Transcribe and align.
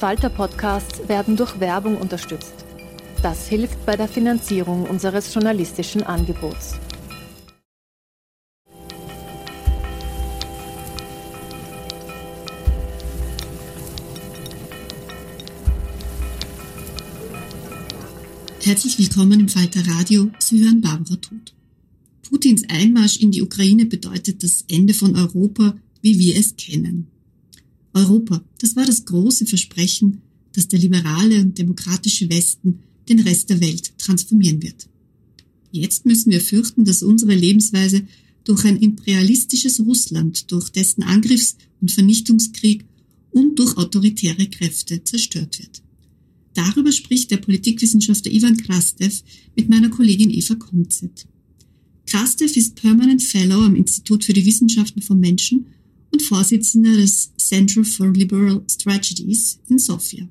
Falter-Podcasts 0.00 1.08
werden 1.10 1.36
durch 1.36 1.60
Werbung 1.60 1.98
unterstützt. 1.98 2.54
Das 3.22 3.48
hilft 3.48 3.84
bei 3.84 3.96
der 3.96 4.08
Finanzierung 4.08 4.84
unseres 4.84 5.34
journalistischen 5.34 6.02
Angebots. 6.02 6.76
Herzlich 18.62 18.98
willkommen 18.98 19.40
im 19.40 19.48
Falter 19.50 19.86
Radio. 19.86 20.30
Sie 20.38 20.64
hören 20.64 20.80
Barbara 20.80 21.16
Tod. 21.16 21.52
Putins 22.26 22.62
Einmarsch 22.70 23.18
in 23.18 23.32
die 23.32 23.42
Ukraine 23.42 23.84
bedeutet 23.84 24.42
das 24.42 24.64
Ende 24.66 24.94
von 24.94 25.14
Europa, 25.14 25.74
wie 26.00 26.18
wir 26.18 26.38
es 26.38 26.56
kennen. 26.56 27.08
Europa, 27.94 28.44
das 28.58 28.76
war 28.76 28.86
das 28.86 29.04
große 29.04 29.46
Versprechen, 29.46 30.22
dass 30.52 30.68
der 30.68 30.78
liberale 30.78 31.40
und 31.40 31.58
demokratische 31.58 32.28
Westen 32.30 32.80
den 33.08 33.20
Rest 33.20 33.50
der 33.50 33.60
Welt 33.60 33.92
transformieren 33.98 34.62
wird. 34.62 34.88
Jetzt 35.72 36.06
müssen 36.06 36.30
wir 36.30 36.40
fürchten, 36.40 36.84
dass 36.84 37.02
unsere 37.02 37.34
Lebensweise 37.34 38.02
durch 38.44 38.64
ein 38.64 38.76
imperialistisches 38.76 39.80
Russland, 39.80 40.50
durch 40.50 40.70
dessen 40.70 41.02
Angriffs- 41.02 41.56
und 41.80 41.90
Vernichtungskrieg 41.90 42.84
und 43.30 43.58
durch 43.58 43.76
autoritäre 43.76 44.46
Kräfte 44.48 45.04
zerstört 45.04 45.58
wird. 45.58 45.82
Darüber 46.54 46.90
spricht 46.90 47.30
der 47.30 47.36
Politikwissenschaftler 47.36 48.32
Ivan 48.32 48.56
Krastev 48.56 49.22
mit 49.54 49.68
meiner 49.68 49.88
Kollegin 49.88 50.30
Eva 50.30 50.56
Konzett. 50.56 51.26
Krastev 52.06 52.56
ist 52.56 52.74
Permanent 52.74 53.22
Fellow 53.22 53.60
am 53.60 53.76
Institut 53.76 54.24
für 54.24 54.32
die 54.32 54.44
Wissenschaften 54.44 55.00
von 55.00 55.20
Menschen 55.20 55.66
und 56.12 56.22
Vorsitzender 56.22 56.96
des 56.96 57.30
Center 57.36 57.84
for 57.84 58.12
Liberal 58.12 58.62
Strategies 58.68 59.58
in 59.68 59.78
Sofia. 59.78 60.28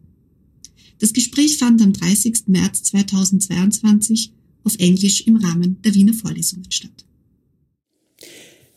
Das 0.99 1.13
Gespräch 1.13 1.57
fand 1.57 1.81
am 1.81 1.93
30. 1.93 2.47
März 2.47 2.83
2022 2.83 4.33
auf 4.63 4.75
Englisch 4.77 5.21
im 5.21 5.37
Rahmen 5.37 5.81
der 5.83 5.93
Wiener 5.95 6.13
Vorlesungen 6.13 6.69
statt. 6.69 7.05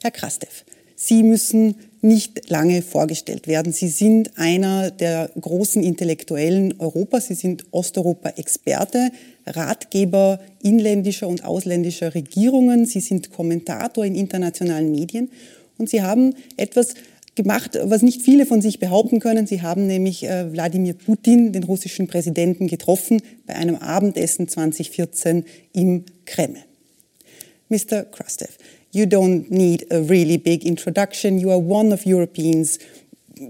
Herr 0.00 0.10
Krastev, 0.10 0.64
Sie 1.04 1.24
müssen 1.24 1.74
nicht 2.00 2.48
lange 2.48 2.80
vorgestellt 2.80 3.48
werden. 3.48 3.72
Sie 3.72 3.88
sind 3.88 4.38
einer 4.38 4.92
der 4.92 5.32
großen 5.40 5.82
Intellektuellen 5.82 6.78
Europas. 6.78 7.26
Sie 7.26 7.34
sind 7.34 7.64
Osteuropa-Experte, 7.72 9.10
Ratgeber 9.44 10.38
inländischer 10.62 11.26
und 11.26 11.44
ausländischer 11.44 12.14
Regierungen. 12.14 12.86
Sie 12.86 13.00
sind 13.00 13.32
Kommentator 13.32 14.04
in 14.04 14.14
internationalen 14.14 14.92
Medien. 14.92 15.30
Und 15.82 15.88
Sie 15.88 16.00
haben 16.00 16.36
etwas 16.56 16.94
gemacht, 17.34 17.76
was 17.82 18.02
nicht 18.02 18.22
viele 18.22 18.46
von 18.46 18.62
sich 18.62 18.78
behaupten 18.78 19.18
können. 19.18 19.48
Sie 19.48 19.62
haben 19.62 19.88
nämlich 19.88 20.22
äh, 20.22 20.52
Wladimir 20.52 20.94
Putin, 20.94 21.52
den 21.52 21.64
russischen 21.64 22.06
Präsidenten, 22.06 22.68
getroffen 22.68 23.20
bei 23.48 23.56
einem 23.56 23.74
Abendessen 23.74 24.46
2014 24.46 25.44
im 25.72 26.04
Kreml. 26.24 26.58
Mr. 27.68 28.04
Krastev, 28.04 28.50
you 28.92 29.06
don't 29.06 29.46
need 29.48 29.90
a 29.90 29.96
really 29.96 30.38
big 30.38 30.64
introduction. 30.64 31.36
You 31.36 31.50
are 31.50 31.58
one 31.58 31.92
of 31.92 32.06
Europeans' 32.06 32.78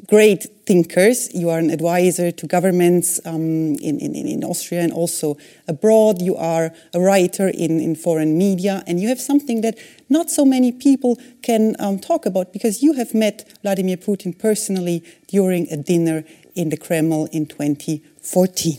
great 0.07 0.47
thinkers. 0.67 1.29
You 1.35 1.51
are 1.51 1.59
an 1.59 1.71
advisor 1.71 2.31
to 2.31 2.47
governments 2.47 3.21
um, 3.25 3.75
in, 3.77 3.99
in, 3.99 4.15
in 4.15 4.45
Austria 4.45 4.81
and 4.81 4.93
also 4.93 5.37
abroad. 5.69 6.23
You 6.23 6.37
are 6.37 6.73
a 6.95 7.01
writer 7.01 7.49
in, 7.49 7.81
in 7.81 7.97
foreign 7.97 8.37
media, 8.39 8.83
and 8.87 9.01
you 9.01 9.09
have 9.09 9.21
something 9.21 9.61
that 9.63 9.79
not 10.09 10.31
so 10.31 10.45
many 10.45 10.73
people 10.73 11.19
can 11.43 11.77
um, 11.79 11.99
talk 11.99 12.27
about 12.27 12.53
because 12.53 12.83
you 12.83 12.95
have 12.95 13.15
met 13.15 13.45
Vladimir 13.63 13.97
Putin 13.97 14.39
personally 14.39 15.03
during 15.29 15.71
a 15.73 15.77
dinner 15.77 16.25
in 16.55 16.71
the 16.71 16.77
Kremlin 16.77 17.29
in 17.33 17.47
2014. 17.47 18.79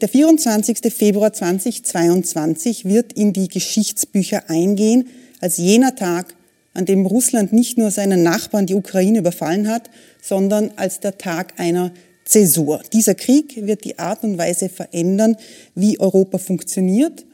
Der 0.00 0.08
24. 0.08 0.92
Februar 0.92 1.32
2022 1.32 2.84
wird 2.84 3.12
in 3.12 3.32
die 3.32 3.46
Geschichtsbücher 3.46 4.50
eingehen 4.50 5.08
als 5.40 5.58
jener 5.58 5.94
Tag, 5.94 6.34
an 6.74 6.86
dem 6.86 7.06
Russland 7.06 7.52
nicht 7.52 7.78
nur 7.78 7.90
seinen 7.90 8.22
Nachbarn 8.22 8.66
die 8.66 8.74
Ukraine 8.74 9.18
überfallen 9.18 9.68
hat, 9.68 9.90
sondern 10.22 10.72
als 10.76 11.00
der 11.00 11.18
Tag 11.18 11.58
einer 11.58 11.92
Zäsur. 12.24 12.82
Dieser 12.92 13.14
Krieg 13.14 13.66
wird 13.66 13.84
die 13.84 13.98
Art 13.98 14.22
und 14.22 14.38
Weise 14.38 14.68
verändern, 14.68 15.36
wie 15.74 16.00
Europa 16.00 16.38
funktioniert, 16.38 17.24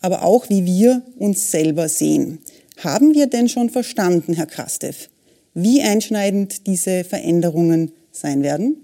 aber 0.00 0.22
auch 0.22 0.48
wie 0.48 0.64
wir 0.64 1.02
uns 1.18 1.50
selber 1.50 1.88
sehen. 1.88 2.38
Haben 2.78 3.14
wir 3.14 3.26
denn 3.26 3.48
schon 3.48 3.70
verstanden, 3.70 4.34
Herr 4.34 4.46
Krastev, 4.46 5.08
wie 5.54 5.82
einschneidend 5.82 6.66
diese 6.66 7.04
Veränderungen 7.04 7.92
sein 8.12 8.42
werden? 8.42 8.76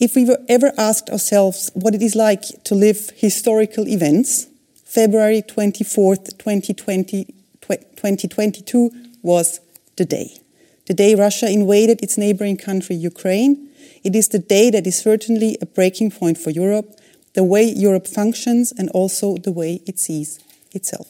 If 0.00 0.14
we 0.14 0.26
were 0.26 0.40
ever 0.48 0.78
asked 0.78 1.10
ourselves 1.10 1.72
what 1.74 1.94
it 1.94 2.02
is 2.02 2.14
like 2.14 2.42
to 2.64 2.74
live 2.74 3.12
historical 3.16 3.86
events, 3.86 4.48
February 4.84 5.42
24th, 5.42 6.38
2020, 6.38 7.26
2022 7.66 8.90
was 9.22 9.60
the 9.96 10.04
day. 10.04 10.38
The 10.86 10.94
day 10.94 11.14
Russia 11.14 11.50
invaded 11.50 12.02
its 12.02 12.16
neighboring 12.16 12.56
country, 12.56 12.94
Ukraine. 12.94 13.68
It 14.04 14.14
is 14.14 14.28
the 14.28 14.38
day 14.38 14.70
that 14.70 14.86
is 14.86 14.96
certainly 14.96 15.58
a 15.60 15.66
breaking 15.66 16.12
point 16.12 16.38
for 16.38 16.50
Europe, 16.50 16.98
the 17.34 17.42
way 17.42 17.64
Europe 17.64 18.06
functions, 18.06 18.72
and 18.78 18.88
also 18.90 19.36
the 19.36 19.52
way 19.52 19.80
it 19.86 19.98
sees 19.98 20.38
itself. 20.72 21.08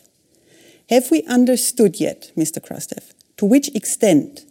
Have 0.88 1.10
we 1.10 1.22
understood 1.24 2.00
yet, 2.00 2.32
Mr. 2.36 2.60
Krastev, 2.60 3.12
to 3.36 3.44
which 3.44 3.74
extent 3.74 4.44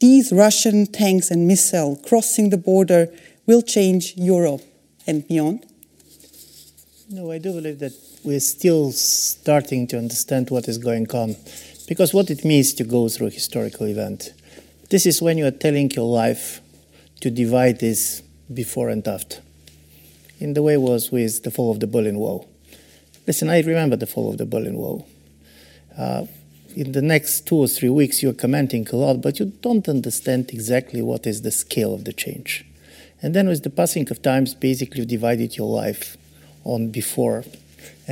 these 0.00 0.32
Russian 0.32 0.86
tanks 0.86 1.30
and 1.30 1.46
missiles 1.46 2.00
crossing 2.02 2.50
the 2.50 2.56
border 2.56 3.08
will 3.46 3.62
change 3.62 4.14
Europe 4.16 4.62
and 5.06 5.26
beyond? 5.26 5.66
No, 7.10 7.30
I 7.30 7.38
do 7.38 7.52
believe 7.52 7.80
that 7.80 7.92
we're 8.24 8.40
still 8.40 8.92
starting 8.92 9.86
to 9.88 9.98
understand 9.98 10.50
what 10.50 10.68
is 10.68 10.78
going 10.78 11.10
on 11.10 11.34
because 11.88 12.14
what 12.14 12.30
it 12.30 12.44
means 12.44 12.72
to 12.74 12.84
go 12.84 13.08
through 13.08 13.26
a 13.26 13.30
historical 13.30 13.86
event. 13.86 14.32
This 14.90 15.06
is 15.06 15.20
when 15.20 15.38
you 15.38 15.46
are 15.46 15.50
telling 15.50 15.90
your 15.90 16.06
life 16.06 16.60
to 17.20 17.30
divide 17.30 17.80
this 17.80 18.22
before 18.52 18.90
and 18.90 19.06
after. 19.06 19.38
In 20.38 20.54
the 20.54 20.62
way 20.62 20.76
was 20.76 21.10
with 21.10 21.42
the 21.42 21.50
fall 21.50 21.70
of 21.70 21.80
the 21.80 21.86
Berlin 21.86 22.18
Wall. 22.18 22.48
Listen, 23.26 23.48
I 23.48 23.60
remember 23.60 23.96
the 23.96 24.06
fall 24.06 24.30
of 24.30 24.38
the 24.38 24.46
Berlin 24.46 24.76
Wall. 24.76 25.06
Uh, 25.96 26.26
in 26.74 26.92
the 26.92 27.02
next 27.02 27.46
two 27.46 27.56
or 27.56 27.68
three 27.68 27.88
weeks, 27.88 28.22
you're 28.22 28.32
commenting 28.32 28.88
a 28.92 28.96
lot, 28.96 29.20
but 29.20 29.38
you 29.38 29.46
don't 29.46 29.88
understand 29.88 30.50
exactly 30.50 31.02
what 31.02 31.26
is 31.26 31.42
the 31.42 31.50
scale 31.50 31.94
of 31.94 32.04
the 32.04 32.12
change. 32.12 32.64
And 33.20 33.34
then, 33.34 33.46
with 33.46 33.62
the 33.62 33.70
passing 33.70 34.10
of 34.10 34.22
times, 34.22 34.54
basically, 34.54 35.00
you 35.00 35.06
divided 35.06 35.56
your 35.56 35.68
life 35.68 36.16
on 36.64 36.90
before 36.90 37.44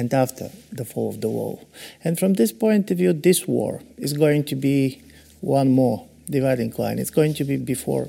and 0.00 0.14
after 0.14 0.50
the 0.72 0.86
fall 0.86 1.10
of 1.10 1.20
the 1.20 1.28
wall. 1.28 1.68
And 2.02 2.18
from 2.18 2.32
this 2.34 2.52
point 2.52 2.90
of 2.90 2.96
view, 2.96 3.12
this 3.12 3.46
war 3.46 3.82
is 3.98 4.12
going 4.14 4.44
to 4.44 4.56
be 4.56 5.02
one 5.42 5.70
more 5.70 5.98
dividing 6.36 6.72
line. 6.78 6.98
It's 6.98 7.16
going 7.20 7.34
to 7.34 7.44
be 7.44 7.56
before 7.74 8.08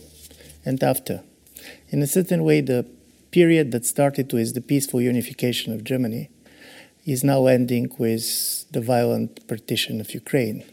and 0.63 0.81
after. 0.81 1.21
In 1.89 2.01
a 2.01 2.07
certain 2.07 2.41
way, 2.43 2.61
the 2.61 2.85
period 3.31 3.71
that 3.73 3.85
started 3.85 4.31
with 4.31 4.53
the 4.53 4.61
peaceful 4.61 5.01
unification 5.01 5.73
of 5.73 5.83
Germany 5.83 6.29
is 7.05 7.23
now 7.23 7.47
ending 7.47 7.85
with 7.97 8.25
the 8.71 8.81
violent 8.93 9.45
partition 9.47 9.99
of 9.99 10.13
Ukraine. 10.13 10.63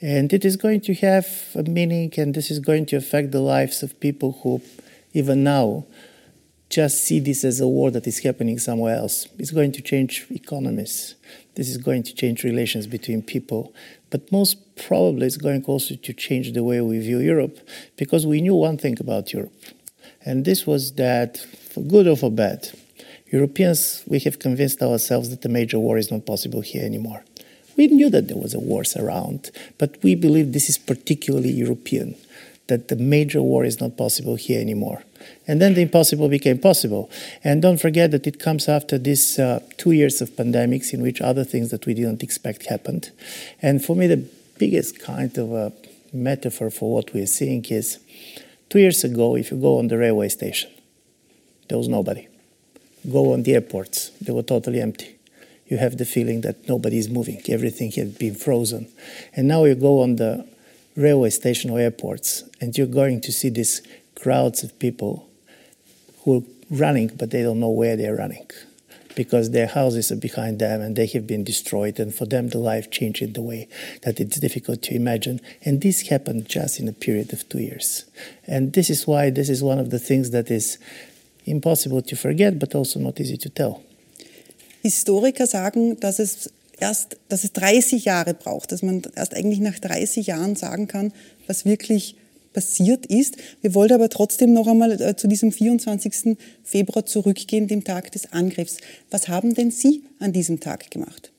And 0.00 0.32
it 0.32 0.44
is 0.44 0.56
going 0.56 0.80
to 0.88 0.94
have 0.94 1.26
a 1.54 1.62
meaning, 1.62 2.12
and 2.16 2.34
this 2.34 2.50
is 2.50 2.58
going 2.58 2.86
to 2.86 2.96
affect 2.96 3.30
the 3.30 3.46
lives 3.54 3.82
of 3.84 4.00
people 4.00 4.30
who, 4.42 4.62
even 5.12 5.44
now, 5.44 5.84
just 6.68 7.04
see 7.04 7.20
this 7.20 7.44
as 7.44 7.60
a 7.60 7.68
war 7.68 7.90
that 7.92 8.06
is 8.06 8.18
happening 8.20 8.58
somewhere 8.58 8.96
else. 8.96 9.28
It's 9.38 9.50
going 9.50 9.72
to 9.72 9.82
change 9.82 10.26
economies. 10.30 11.14
This 11.54 11.68
is 11.68 11.76
going 11.76 12.02
to 12.04 12.14
change 12.14 12.44
relations 12.44 12.86
between 12.86 13.22
people. 13.22 13.72
But 14.10 14.30
most 14.32 14.76
probably, 14.76 15.26
it's 15.26 15.36
going 15.36 15.64
also 15.64 15.94
to 15.94 16.12
change 16.12 16.52
the 16.52 16.64
way 16.64 16.80
we 16.80 16.98
view 16.98 17.18
Europe 17.18 17.58
because 17.96 18.26
we 18.26 18.40
knew 18.40 18.54
one 18.54 18.78
thing 18.78 18.96
about 19.00 19.32
Europe. 19.32 19.52
And 20.24 20.44
this 20.44 20.66
was 20.66 20.94
that, 20.94 21.38
for 21.38 21.82
good 21.82 22.06
or 22.08 22.16
for 22.16 22.30
bad, 22.30 22.70
Europeans, 23.30 24.02
we 24.06 24.18
have 24.20 24.38
convinced 24.38 24.82
ourselves 24.82 25.30
that 25.30 25.44
a 25.44 25.48
major 25.48 25.78
war 25.78 25.98
is 25.98 26.10
not 26.10 26.26
possible 26.26 26.60
here 26.60 26.84
anymore. 26.84 27.24
We 27.76 27.88
knew 27.88 28.08
that 28.10 28.28
there 28.28 28.36
was 28.36 28.54
a 28.54 28.60
war 28.60 28.82
around, 28.96 29.50
but 29.78 30.02
we 30.02 30.14
believe 30.14 30.52
this 30.52 30.68
is 30.68 30.78
particularly 30.78 31.50
European, 31.50 32.16
that 32.68 32.88
the 32.88 32.96
major 32.96 33.42
war 33.42 33.64
is 33.64 33.80
not 33.80 33.96
possible 33.96 34.36
here 34.36 34.60
anymore. 34.60 35.02
And 35.46 35.60
then 35.60 35.74
the 35.74 35.82
impossible 35.82 36.28
became 36.28 36.58
possible. 36.58 37.10
And 37.44 37.62
don't 37.62 37.80
forget 37.80 38.10
that 38.10 38.26
it 38.26 38.40
comes 38.40 38.68
after 38.68 38.98
these 38.98 39.38
uh, 39.38 39.60
two 39.76 39.92
years 39.92 40.20
of 40.20 40.30
pandemics 40.30 40.92
in 40.92 41.02
which 41.02 41.20
other 41.20 41.44
things 41.44 41.70
that 41.70 41.86
we 41.86 41.94
didn't 41.94 42.22
expect 42.22 42.66
happened. 42.66 43.10
And 43.62 43.84
for 43.84 43.94
me, 43.94 44.06
the 44.06 44.28
biggest 44.58 44.98
kind 45.00 45.36
of 45.38 45.52
a 45.52 45.72
metaphor 46.12 46.70
for 46.70 46.92
what 46.92 47.12
we're 47.14 47.26
seeing 47.26 47.64
is 47.66 47.98
two 48.68 48.80
years 48.80 49.04
ago, 49.04 49.36
if 49.36 49.50
you 49.50 49.56
go 49.56 49.78
on 49.78 49.88
the 49.88 49.98
railway 49.98 50.28
station, 50.28 50.70
there 51.68 51.78
was 51.78 51.88
nobody. 51.88 52.28
Go 53.10 53.32
on 53.32 53.44
the 53.44 53.54
airports, 53.54 54.10
they 54.20 54.32
were 54.32 54.42
totally 54.42 54.80
empty. 54.80 55.16
You 55.68 55.78
have 55.78 55.96
the 55.98 56.04
feeling 56.04 56.42
that 56.42 56.68
nobody 56.68 56.98
is 56.98 57.08
moving, 57.08 57.42
everything 57.48 57.92
had 57.92 58.18
been 58.18 58.34
frozen. 58.34 58.88
And 59.34 59.48
now 59.48 59.64
you 59.64 59.74
go 59.74 60.00
on 60.00 60.16
the 60.16 60.46
railway 60.96 61.30
station 61.30 61.70
or 61.70 61.78
airports, 61.78 62.44
and 62.60 62.76
you're 62.76 62.86
going 62.86 63.20
to 63.20 63.32
see 63.32 63.50
these 63.50 63.82
crowds 64.26 64.64
of 64.64 64.76
people 64.80 65.14
who 66.22 66.38
are 66.38 66.46
running, 66.84 67.08
but 67.16 67.30
they 67.30 67.44
don't 67.44 67.60
know 67.60 67.74
where 67.82 67.96
they're 67.96 68.16
running 68.16 68.48
because 69.14 69.52
their 69.52 69.68
houses 69.68 70.10
are 70.10 70.20
behind 70.28 70.58
them 70.58 70.80
and 70.80 70.96
they 70.96 71.06
have 71.06 71.26
been 71.28 71.44
destroyed, 71.44 72.00
and 72.00 72.12
for 72.12 72.26
them 72.26 72.48
the 72.48 72.58
life 72.58 72.90
changed 72.90 73.22
in 73.22 73.32
the 73.34 73.40
way 73.50 73.68
that 74.02 74.18
it's 74.18 74.40
difficult 74.40 74.82
to 74.82 74.92
imagine. 75.02 75.40
And 75.64 75.80
this 75.80 76.08
happened 76.08 76.48
just 76.48 76.80
in 76.80 76.88
a 76.88 76.92
period 76.92 77.32
of 77.32 77.48
two 77.48 77.60
years. 77.60 78.04
And 78.48 78.72
this 78.72 78.90
is 78.90 79.06
why 79.06 79.30
this 79.30 79.48
is 79.48 79.62
one 79.62 79.78
of 79.78 79.90
the 79.90 80.00
things 80.08 80.32
that 80.32 80.50
is 80.50 80.78
impossible 81.44 82.02
to 82.02 82.16
forget, 82.16 82.58
but 82.58 82.74
also 82.74 82.98
not 82.98 83.20
easy 83.20 83.38
to 83.38 83.48
tell. 83.48 83.80
Historiker 84.82 85.46
sagen, 85.46 86.00
dass 86.00 86.18
es 86.18 86.50
erst, 86.80 87.16
dass 87.28 87.44
es 87.44 87.52
30 87.52 88.04
Jahre 88.04 88.34
braucht, 88.34 88.72
dass 88.72 88.82
man 88.82 89.02
erst 89.14 89.34
eigentlich 89.34 89.60
nach 89.60 89.78
30 89.78 90.26
Jahren 90.26 90.56
sagen 90.56 90.88
kann, 90.88 91.12
was 91.46 91.64
wirklich 91.64 92.16
passiert 92.56 93.04
ist. 93.04 93.36
Wir 93.60 93.74
wollen 93.74 93.92
aber 93.92 94.08
trotzdem 94.08 94.54
noch 94.54 94.66
einmal 94.66 94.98
äh, 94.98 95.14
zu 95.14 95.28
diesem 95.28 95.52
24. 95.52 96.38
Februar 96.64 97.04
zurückgehen, 97.04 97.68
dem 97.68 97.84
Tag 97.84 98.10
des 98.12 98.32
Angriffs. 98.32 98.78
Was 99.10 99.28
haben 99.28 99.52
denn 99.52 99.70
Sie 99.70 100.04
an 100.20 100.32
diesem 100.32 100.58
Tag 100.58 100.90
gemacht? 100.90 101.30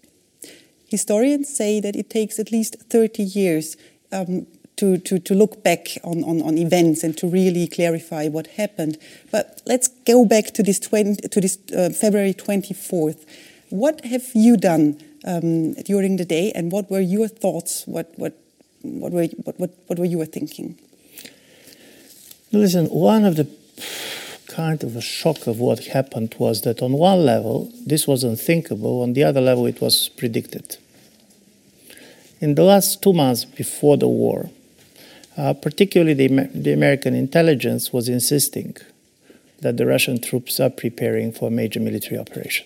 Historians 0.85 1.57
say 1.57 1.81
that 1.81 1.95
it 1.95 2.11
takes 2.11 2.39
at 2.39 2.51
least 2.51 2.77
30 2.89 3.23
years 3.23 3.77
um, 4.11 4.45
to, 4.75 4.97
to, 4.99 5.17
to 5.17 5.33
look 5.33 5.63
back 5.63 5.99
on, 6.03 6.23
on, 6.23 6.39
on 6.43 6.55
events 6.55 7.03
and 7.03 7.17
to 7.17 7.27
really 7.27 7.67
clarify 7.67 8.29
what 8.29 8.45
happened. 8.55 8.99
But 9.31 9.63
let's 9.65 9.89
go 10.05 10.23
back 10.23 10.53
to 10.53 10.61
this, 10.61 10.79
20, 10.79 11.29
to 11.29 11.41
this 11.41 11.57
uh, 11.75 11.89
February 11.89 12.35
24th. 12.35 13.25
What 13.71 14.05
have 14.05 14.29
you 14.35 14.55
done 14.55 15.01
um, 15.25 15.73
during 15.73 16.17
the 16.17 16.25
day 16.25 16.51
and 16.53 16.71
what 16.71 16.91
were 16.91 17.01
your 17.01 17.27
thoughts? 17.27 17.87
What, 17.87 18.13
what, 18.17 18.37
what, 18.83 19.11
were, 19.11 19.25
what, 19.43 19.59
what, 19.59 19.71
what 19.87 19.97
were 19.97 20.05
you 20.05 20.23
thinking? 20.25 20.77
Listen, 22.51 22.85
one 22.87 23.25
of 23.25 23.35
the 23.35 23.47
kind 24.47 24.83
of 24.83 24.95
a 24.95 25.01
shock 25.01 25.47
of 25.47 25.59
what 25.59 25.85
happened 25.87 26.33
was 26.39 26.61
that 26.61 26.81
on 26.81 26.93
one 26.93 27.25
level, 27.25 27.71
this 27.85 28.07
was 28.07 28.23
unthinkable, 28.23 29.01
on 29.01 29.13
the 29.13 29.23
other 29.23 29.41
level, 29.41 29.65
it 29.65 29.81
was 29.81 30.09
predicted. 30.09 30.77
In 32.39 32.55
the 32.55 32.63
last 32.63 33.03
two 33.03 33.13
months 33.13 33.43
before 33.43 33.97
the 33.97 34.07
war, 34.07 34.49
uh, 35.37 35.53
particularly 35.53 36.13
the, 36.13 36.49
the 36.53 36.71
American 36.71 37.13
intelligence 37.13 37.91
was 37.91 38.07
insisting 38.07 38.77
that 39.59 39.77
the 39.77 39.85
Russian 39.85 40.21
troops 40.21 40.59
are 40.59 40.69
preparing 40.69 41.31
for 41.31 41.49
a 41.49 41.51
major 41.51 41.79
military 41.79 42.17
operation. 42.17 42.65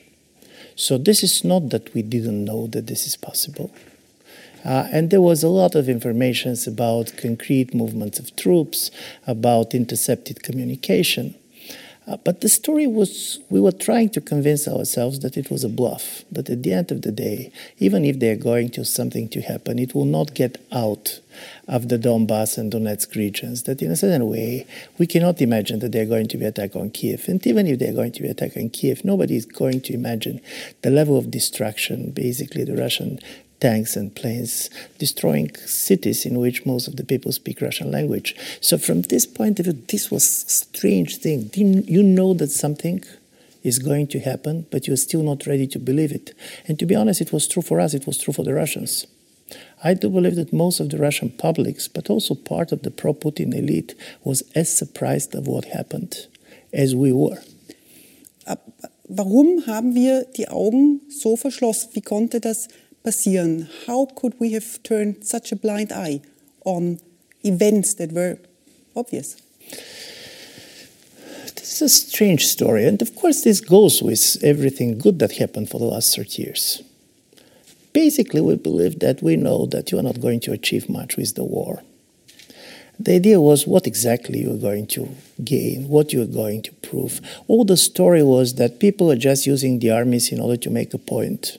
So 0.76 0.98
this 0.98 1.24
is 1.24 1.44
not 1.44 1.70
that 1.70 1.94
we 1.94 2.02
didn't 2.02 2.46
know 2.46 2.68
that 2.68 2.88
this 2.88 3.08
is 3.08 3.16
possible. 3.16 3.72
Uh, 4.64 4.88
and 4.92 5.10
there 5.10 5.22
was 5.22 5.44
a 5.44 5.50
lot 5.50 5.76
of 5.76 5.90
information 5.90 6.56
about 6.68 7.14
concrete 7.18 7.74
movements 7.74 8.20
of 8.20 8.36
troops, 8.36 8.92
about 9.28 9.74
intercepted 9.74 10.44
communication. 10.44 11.36
Uh, 12.08 12.18
but 12.26 12.42
the 12.42 12.50
story 12.50 12.88
was 12.88 13.40
we 13.50 13.62
were 13.62 13.72
trying 13.72 14.10
to 14.10 14.20
convince 14.20 14.68
ourselves 14.68 15.20
that 15.20 15.38
it 15.38 15.52
was 15.52 15.64
a 15.64 15.70
bluff, 15.70 16.24
that 16.32 16.50
at 16.50 16.64
the 16.64 16.74
end 16.74 16.92
of 16.92 17.04
the 17.04 17.12
day, 17.12 17.52
even 17.78 18.04
if 18.04 18.20
they're 18.20 18.36
going 18.36 18.70
to 18.70 18.84
something 18.84 19.30
to 19.30 19.40
happen, 19.40 19.78
it 19.78 19.94
will 19.94 20.06
not 20.06 20.34
get 20.34 20.60
out 20.72 21.20
of 21.68 21.90
the 21.90 21.98
Donbass 21.98 22.58
and 22.58 22.72
Donetsk 22.72 23.16
regions. 23.16 23.64
That 23.64 23.84
in 23.84 23.92
a 23.92 23.96
certain 23.96 24.28
way, 24.28 24.66
we 24.98 25.06
cannot 25.06 25.42
imagine 25.42 25.80
that 25.80 25.92
they're 25.92 26.06
going 26.06 26.28
to 26.30 26.38
be 26.38 26.46
attacked 26.46 26.76
on 26.76 26.90
Kiev. 26.90 27.26
And 27.28 27.46
even 27.46 27.68
if 27.68 27.78
they're 27.78 27.94
going 27.94 28.14
to 28.14 28.22
be 28.22 28.30
attacked 28.30 28.58
on 28.58 28.70
Kiev, 28.72 29.06
nobody 29.06 29.36
is 29.36 29.46
going 29.46 29.82
to 29.82 29.94
imagine 29.94 30.42
the 30.82 30.90
level 30.90 31.18
of 31.18 31.30
destruction 31.30 32.12
basically 32.12 32.64
the 32.64 32.76
Russian 32.76 33.20
tanks 33.62 33.96
and 33.96 34.14
planes 34.14 34.70
destroying 34.98 35.56
cities 35.66 36.26
in 36.26 36.38
which 36.40 36.66
most 36.66 36.88
of 36.88 36.98
the 36.98 37.04
people 37.04 37.32
speak 37.32 37.62
Russian 37.62 37.92
language. 37.92 38.36
So 38.60 38.78
from 38.78 39.04
this 39.04 39.26
point 39.26 39.60
of 39.60 39.66
view, 39.66 39.82
this 39.88 40.12
was 40.12 40.26
strange 40.26 41.18
thing. 41.18 41.50
You 41.56 42.04
know 42.04 42.34
that 42.34 42.52
something 42.52 43.04
is 43.64 43.80
going 43.80 44.08
to 44.08 44.20
happen, 44.20 44.66
but 44.72 44.88
you're 44.88 44.98
still 44.98 45.24
not 45.24 45.46
ready 45.46 45.68
to 45.68 45.80
believe 45.80 46.12
it. 46.12 46.34
And 46.68 46.80
to 46.80 46.86
be 46.86 46.96
honest, 46.96 47.22
it 47.22 47.32
was 47.32 47.48
true 47.48 47.62
for 47.62 47.80
us, 47.80 47.94
it 47.94 48.08
was 48.08 48.18
true 48.18 48.34
for 48.34 48.44
the 48.44 48.54
Russians. 48.54 49.06
I 49.84 49.94
do 49.94 50.10
believe 50.10 50.36
that 50.36 50.54
most 50.54 50.80
of 50.80 50.90
the 50.90 50.98
Russian 50.98 51.30
publics, 51.30 51.88
but 51.88 52.10
also 52.10 52.36
part 52.36 52.72
of 52.72 52.82
the 52.82 52.92
pro 52.92 53.14
Putin 53.14 53.54
elite, 53.54 53.96
was 54.24 54.44
as 54.56 54.76
surprised 54.76 55.36
of 55.36 55.48
what 55.48 55.66
happened 55.66 56.28
as 56.74 56.96
we 56.96 57.12
were. 57.12 57.42
Warum 59.08 59.66
haben 59.68 59.94
wir 59.94 60.26
die 60.38 60.48
Augen 60.48 61.02
so 61.10 61.36
verschlossen? 61.36 61.90
Wie 61.94 62.02
konnte 62.02 62.40
das 62.40 62.70
passieren? 63.04 63.68
How 63.88 64.06
could 64.06 64.34
we 64.40 64.54
have 64.54 64.82
turned 64.84 65.26
such 65.26 65.52
a 65.52 65.56
blind 65.56 65.92
eye 65.92 66.22
on 66.66 67.00
events 67.44 67.96
that 67.96 68.12
were 68.12 68.38
obvious? 68.96 69.36
This 71.56 71.82
is 71.82 71.82
a 71.82 71.90
strange 71.90 72.48
story, 72.48 72.86
and 72.86 73.02
of 73.02 73.16
course, 73.16 73.44
this 73.44 73.62
goes 73.62 74.02
with 74.02 74.38
everything 74.44 74.98
good 74.98 75.20
that 75.20 75.38
happened 75.38 75.70
for 75.70 75.80
the 75.80 75.86
last 75.86 76.16
30 76.16 76.42
years. 76.42 76.84
Basically, 77.94 78.42
we 78.42 78.56
believe 78.56 79.00
that 79.00 79.22
we 79.22 79.36
know 79.36 79.66
that 79.68 79.92
you 79.92 80.00
are 80.00 80.04
not 80.04 80.22
going 80.22 80.40
to 80.42 80.54
achieve 80.54 80.90
much 80.90 81.18
with 81.18 81.36
the 81.36 81.44
war. 81.44 81.84
The 83.00 83.16
idea 83.16 83.42
was 83.42 83.66
what 83.66 83.88
exactly 83.88 84.40
you 84.40 84.54
are 84.54 84.58
going 84.58 84.86
to 84.88 85.10
gain, 85.44 85.88
what 85.88 86.14
you 86.14 86.22
are 86.22 86.28
going 86.28 86.62
to 86.64 86.72
prove. 86.74 87.20
All 87.48 87.66
the 87.66 87.78
story 87.78 88.22
was 88.22 88.56
that 88.56 88.80
people 88.80 89.12
are 89.12 89.16
just 89.16 89.48
using 89.48 89.80
the 89.80 89.92
armies 89.92 90.32
in 90.32 90.40
order 90.40 90.58
to 90.58 90.70
make 90.70 90.94
a 90.94 91.00
point. 91.00 91.58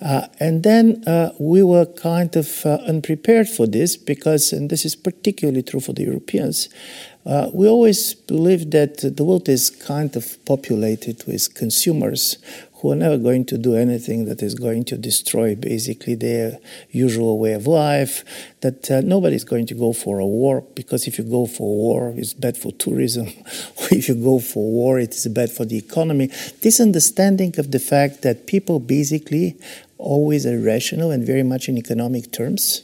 Uh, 0.00 0.26
and 0.38 0.62
then 0.62 1.02
uh, 1.06 1.32
we 1.38 1.62
were 1.62 1.86
kind 1.86 2.36
of 2.36 2.64
uh, 2.64 2.78
unprepared 2.86 3.48
for 3.48 3.66
this 3.66 3.96
because, 3.96 4.52
and 4.52 4.70
this 4.70 4.84
is 4.84 4.96
particularly 4.96 5.62
true 5.62 5.80
for 5.80 5.92
the 5.92 6.02
Europeans, 6.02 6.68
uh, 7.26 7.50
we 7.52 7.68
always 7.68 8.14
believed 8.14 8.70
that 8.70 8.98
the 9.16 9.24
world 9.24 9.48
is 9.48 9.68
kind 9.68 10.16
of 10.16 10.42
populated 10.46 11.22
with 11.26 11.54
consumers 11.54 12.38
who 12.80 12.90
are 12.90 12.96
never 12.96 13.18
going 13.18 13.44
to 13.44 13.58
do 13.58 13.76
anything 13.76 14.24
that 14.24 14.42
is 14.42 14.54
going 14.54 14.84
to 14.84 14.96
destroy 14.96 15.54
basically 15.54 16.14
their 16.14 16.58
usual 16.90 17.38
way 17.38 17.52
of 17.52 17.66
life, 17.66 18.24
that 18.60 18.90
uh, 18.90 19.00
nobody's 19.02 19.44
going 19.44 19.66
to 19.66 19.74
go 19.74 19.92
for 19.92 20.18
a 20.18 20.26
war 20.26 20.62
because 20.74 21.06
if 21.06 21.18
you 21.18 21.24
go 21.24 21.46
for 21.46 21.74
war, 21.74 22.14
it's 22.16 22.32
bad 22.32 22.56
for 22.56 22.72
tourism. 22.72 23.26
if 23.90 24.08
you 24.08 24.14
go 24.14 24.38
for 24.38 24.70
war, 24.70 24.98
it 24.98 25.14
is 25.14 25.26
bad 25.28 25.50
for 25.50 25.64
the 25.64 25.76
economy. 25.76 26.30
This 26.62 26.80
understanding 26.80 27.58
of 27.58 27.70
the 27.70 27.78
fact 27.78 28.22
that 28.22 28.46
people 28.46 28.80
basically 28.80 29.56
always 29.98 30.46
are 30.46 30.58
rational 30.58 31.10
and 31.10 31.26
very 31.26 31.42
much 31.42 31.68
in 31.68 31.76
economic 31.76 32.32
terms 32.32 32.82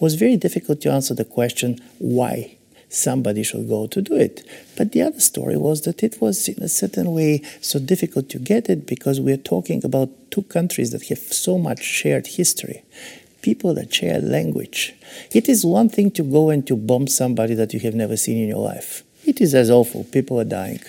was 0.00 0.14
very 0.14 0.36
difficult 0.36 0.80
to 0.80 0.90
answer 0.90 1.14
the 1.14 1.24
question 1.24 1.78
why 1.98 2.56
somebody 2.88 3.42
should 3.42 3.68
go 3.68 3.86
to 3.86 4.00
do 4.02 4.14
it. 4.14 4.46
But 4.76 4.92
the 4.92 5.02
other 5.02 5.20
story 5.20 5.56
was 5.56 5.82
that 5.82 6.02
it 6.02 6.20
was, 6.20 6.48
in 6.48 6.62
a 6.62 6.68
certain 6.68 7.12
way, 7.12 7.42
so 7.60 7.78
difficult 7.78 8.28
to 8.30 8.38
get 8.38 8.68
it 8.68 8.86
because 8.86 9.20
we're 9.20 9.36
talking 9.36 9.84
about 9.84 10.10
two 10.30 10.42
countries 10.42 10.90
that 10.92 11.06
have 11.08 11.18
so 11.18 11.58
much 11.58 11.82
shared 11.82 12.26
history. 12.26 12.82
People 13.42 13.74
that 13.74 13.94
share 13.94 14.20
language. 14.20 14.94
It 15.32 15.48
is 15.48 15.64
one 15.64 15.88
thing 15.88 16.10
to 16.12 16.22
go 16.22 16.50
and 16.50 16.66
to 16.66 16.76
bomb 16.76 17.06
somebody 17.06 17.54
that 17.54 17.72
you 17.72 17.80
have 17.80 17.94
never 17.94 18.16
seen 18.16 18.38
in 18.38 18.48
your 18.48 18.64
life. 18.64 19.02
It 19.24 19.40
is 19.40 19.54
as 19.54 19.70
awful. 19.70 20.04
People 20.04 20.40
are 20.40 20.44
dying. 20.44 20.80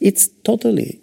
It's 0.00 0.28
totally 0.44 1.00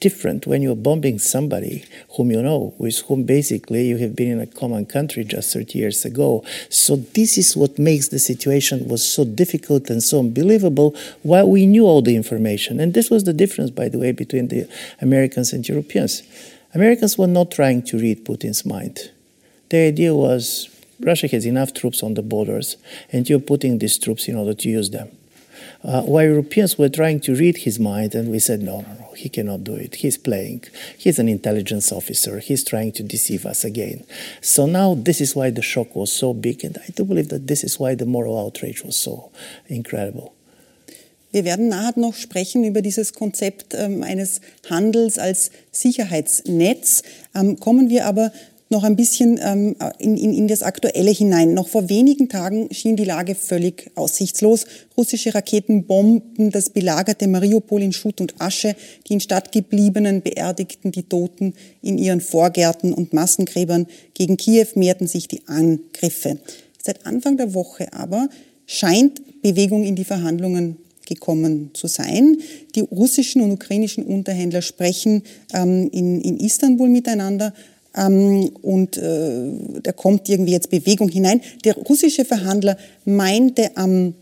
different 0.00 0.46
when 0.46 0.62
you're 0.62 0.74
bombing 0.76 1.18
somebody 1.18 1.84
whom 2.16 2.30
you 2.30 2.42
know, 2.42 2.74
with 2.78 2.98
whom 3.02 3.24
basically 3.24 3.86
you 3.86 3.98
have 3.98 4.16
been 4.16 4.30
in 4.30 4.40
a 4.40 4.46
common 4.46 4.84
country 4.86 5.24
just 5.24 5.52
30 5.52 5.78
years 5.78 6.04
ago. 6.04 6.44
So 6.68 6.96
this 6.96 7.38
is 7.38 7.56
what 7.56 7.78
makes 7.78 8.08
the 8.08 8.18
situation 8.18 8.88
was 8.88 9.06
so 9.06 9.24
difficult 9.24 9.88
and 9.90 10.02
so 10.02 10.18
unbelievable 10.20 10.96
while 11.22 11.48
we 11.48 11.66
knew 11.66 11.84
all 11.86 12.02
the 12.02 12.16
information. 12.16 12.80
And 12.80 12.94
this 12.94 13.10
was 13.10 13.24
the 13.24 13.32
difference, 13.32 13.70
by 13.70 13.88
the 13.88 13.98
way, 13.98 14.12
between 14.12 14.48
the 14.48 14.68
Americans 15.00 15.52
and 15.52 15.66
Europeans. 15.66 16.22
Americans 16.74 17.16
were 17.16 17.26
not 17.26 17.50
trying 17.50 17.82
to 17.84 17.98
read 17.98 18.24
Putin's 18.24 18.64
mind. 18.64 19.10
The 19.70 19.88
idea 19.88 20.14
was 20.14 20.68
Russia 21.00 21.28
has 21.28 21.46
enough 21.46 21.72
troops 21.72 22.02
on 22.02 22.14
the 22.14 22.22
borders, 22.22 22.76
and 23.12 23.28
you're 23.28 23.38
putting 23.38 23.78
these 23.78 23.98
troops 23.98 24.28
in 24.28 24.36
order 24.36 24.54
to 24.54 24.68
use 24.68 24.90
them. 24.90 25.10
Uh, 25.82 26.02
while 26.02 26.24
Europeans 26.24 26.76
were 26.76 26.90
trying 26.90 27.20
to 27.20 27.34
read 27.34 27.58
his 27.58 27.78
mind, 27.78 28.14
and 28.14 28.30
we 28.30 28.38
said, 28.38 28.60
no, 28.60 28.82
no, 28.82 28.94
no, 29.00 29.12
he 29.16 29.30
cannot 29.30 29.64
do 29.64 29.74
it. 29.74 29.96
He's 29.96 30.18
playing. 30.18 30.64
He's 30.98 31.18
an 31.18 31.28
intelligence 31.28 31.90
officer. 31.90 32.38
He's 32.38 32.62
trying 32.64 32.92
to 32.92 33.02
deceive 33.02 33.46
us 33.46 33.64
again. 33.64 34.04
So 34.42 34.66
now 34.66 34.94
this 34.94 35.20
is 35.22 35.34
why 35.34 35.50
the 35.50 35.62
shock 35.62 35.96
was 35.96 36.12
so 36.12 36.34
big, 36.34 36.64
and 36.64 36.76
I 36.86 36.90
do 36.94 37.04
believe 37.04 37.30
that 37.30 37.46
this 37.46 37.64
is 37.64 37.80
why 37.80 37.94
the 37.94 38.06
moral 38.06 38.38
outrage 38.38 38.84
was 38.84 38.96
so 38.96 39.30
incredible. 39.68 40.34
Wir 41.32 41.44
werden 41.44 41.68
nachher 41.68 41.98
noch 41.98 42.16
sprechen 42.16 42.64
über 42.64 42.82
dieses 42.82 43.12
Konzept 43.12 43.74
ähm, 43.74 44.02
eines 44.02 44.40
Handels 44.68 45.16
als 45.16 45.52
Sicherheitsnetz. 45.70 47.04
Ähm, 47.36 47.60
kommen 47.60 47.88
wir 47.88 48.06
aber 48.06 48.32
noch 48.70 48.84
ein 48.84 48.94
bisschen 48.94 49.38
ähm, 49.42 49.74
in, 49.98 50.16
in, 50.16 50.32
in 50.32 50.48
das 50.48 50.62
Aktuelle 50.62 51.10
hinein. 51.10 51.54
Noch 51.54 51.68
vor 51.68 51.88
wenigen 51.88 52.28
Tagen 52.28 52.72
schien 52.72 52.96
die 52.96 53.04
Lage 53.04 53.34
völlig 53.34 53.90
aussichtslos. 53.96 54.64
Russische 54.96 55.34
Raketen 55.34 55.86
bombten 55.86 56.50
das 56.50 56.70
belagerte 56.70 57.26
Mariupol 57.26 57.82
in 57.82 57.92
Schutt 57.92 58.20
und 58.20 58.40
Asche. 58.40 58.76
Die 59.08 59.14
in 59.14 59.20
Stadt 59.20 59.50
gebliebenen 59.50 60.22
beerdigten 60.22 60.92
die 60.92 61.02
Toten 61.02 61.54
in 61.82 61.98
ihren 61.98 62.20
Vorgärten 62.20 62.94
und 62.94 63.12
Massengräbern. 63.12 63.88
Gegen 64.14 64.36
Kiew 64.36 64.68
mehrten 64.76 65.08
sich 65.08 65.26
die 65.26 65.48
Angriffe. 65.48 66.38
Seit 66.80 67.04
Anfang 67.06 67.36
der 67.36 67.54
Woche 67.54 67.92
aber 67.92 68.28
scheint 68.66 69.42
Bewegung 69.42 69.82
in 69.82 69.96
die 69.96 70.04
Verhandlungen 70.04 70.76
gekommen 71.06 71.70
zu 71.74 71.88
sein. 71.88 72.38
Die 72.76 72.82
russischen 72.82 73.42
und 73.42 73.50
ukrainischen 73.50 74.04
Unterhändler 74.04 74.62
sprechen 74.62 75.24
ähm, 75.52 75.90
in, 75.90 76.20
in 76.20 76.38
Istanbul 76.38 76.88
miteinander. 76.88 77.52
Ähm, 77.96 78.50
und 78.62 78.96
äh, 78.96 79.80
da 79.82 79.92
kommt 79.92 80.28
irgendwie 80.28 80.52
jetzt 80.52 80.70
Bewegung 80.70 81.08
hinein. 81.08 81.40
Der 81.64 81.76
russische 81.76 82.24
Verhandler 82.24 82.76
meinte 83.04 83.76
am, 83.76 84.14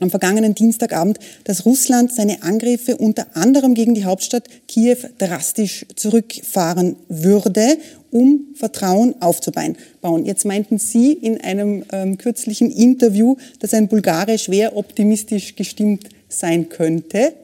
am 0.00 0.10
vergangenen 0.10 0.54
Dienstagabend, 0.54 1.18
dass 1.44 1.66
Russland 1.66 2.12
seine 2.12 2.42
Angriffe 2.42 2.96
unter 2.96 3.26
anderem 3.36 3.74
gegen 3.74 3.94
die 3.94 4.04
Hauptstadt 4.04 4.44
Kiew 4.66 4.96
drastisch 5.18 5.86
zurückfahren 5.94 6.96
würde, 7.08 7.76
um 8.10 8.46
Vertrauen 8.54 9.20
aufzubauen. 9.20 9.76
Jetzt 10.24 10.44
meinten 10.44 10.78
Sie 10.78 11.12
in 11.12 11.40
einem 11.40 11.84
ähm, 11.92 12.18
kürzlichen 12.18 12.70
Interview, 12.70 13.36
dass 13.60 13.74
ein 13.74 13.88
Bulgare 13.88 14.38
schwer 14.38 14.76
optimistisch 14.76 15.54
gestimmt 15.54 16.08
sein 16.28 16.68
könnte. 16.68 17.34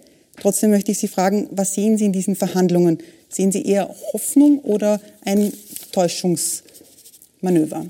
Trotzdem 0.40 0.70
möchte 0.70 0.92
ich 0.92 0.98
Sie 0.98 1.08
fragen, 1.08 1.48
was 1.50 1.74
sehen 1.74 1.98
Sie 1.98 2.06
in 2.06 2.12
diesen 2.12 2.36
Verhandlungen? 2.36 2.98
Sehen 3.28 3.52
Sie 3.52 3.62
eher 3.66 3.94
Hoffnung 4.12 4.60
oder 4.60 5.00
ein 5.24 5.52
Täuschungsmanöver? 5.92 7.86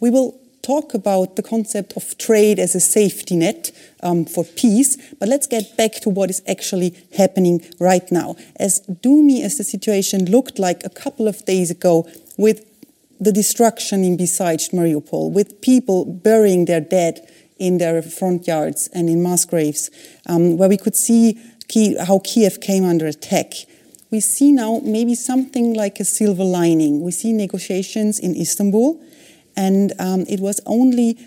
We 0.00 0.12
will 0.12 0.34
talk 0.62 0.94
about 0.94 1.36
the 1.36 1.42
concept 1.42 1.96
of 1.96 2.16
trade 2.18 2.58
as 2.58 2.74
a 2.74 2.80
safety 2.80 3.36
net 3.36 3.72
um, 4.02 4.24
for 4.24 4.44
peace, 4.44 4.96
but 5.18 5.28
let's 5.28 5.46
get 5.46 5.76
back 5.76 6.00
to 6.00 6.10
what 6.10 6.30
is 6.30 6.42
actually 6.48 6.94
happening 7.16 7.62
right 7.78 8.10
now. 8.10 8.36
As 8.56 8.80
doomy 8.80 9.42
as 9.42 9.58
the 9.58 9.64
situation 9.64 10.26
looked 10.30 10.58
like 10.58 10.84
a 10.84 10.90
couple 10.90 11.28
of 11.28 11.44
days 11.44 11.70
ago 11.70 12.08
with 12.36 12.64
the 13.20 13.32
destruction 13.32 14.02
in 14.02 14.16
besieged 14.16 14.72
Mariupol, 14.72 15.30
with 15.30 15.60
people 15.60 16.04
burying 16.04 16.64
their 16.64 16.80
dead 16.80 17.28
in 17.58 17.78
their 17.78 18.02
front 18.02 18.48
yards 18.48 18.88
and 18.92 19.08
in 19.08 19.22
mass 19.22 19.44
graves, 19.44 19.90
um, 20.26 20.56
where 20.56 20.68
we 20.68 20.76
could 20.76 20.96
see 20.96 21.38
how 22.06 22.18
Kiev 22.18 22.60
came 22.60 22.84
under 22.84 23.06
attack 23.06 23.54
we 24.12 24.20
see 24.20 24.52
now 24.52 24.80
maybe 24.84 25.14
something 25.14 25.72
like 25.72 25.98
a 25.98 26.04
silver 26.04 26.44
lining. 26.44 27.00
We 27.00 27.12
see 27.12 27.32
negotiations 27.32 28.18
in 28.18 28.36
Istanbul, 28.36 29.02
and 29.56 29.94
um, 29.98 30.26
it 30.28 30.38
was 30.38 30.60
only 30.66 31.18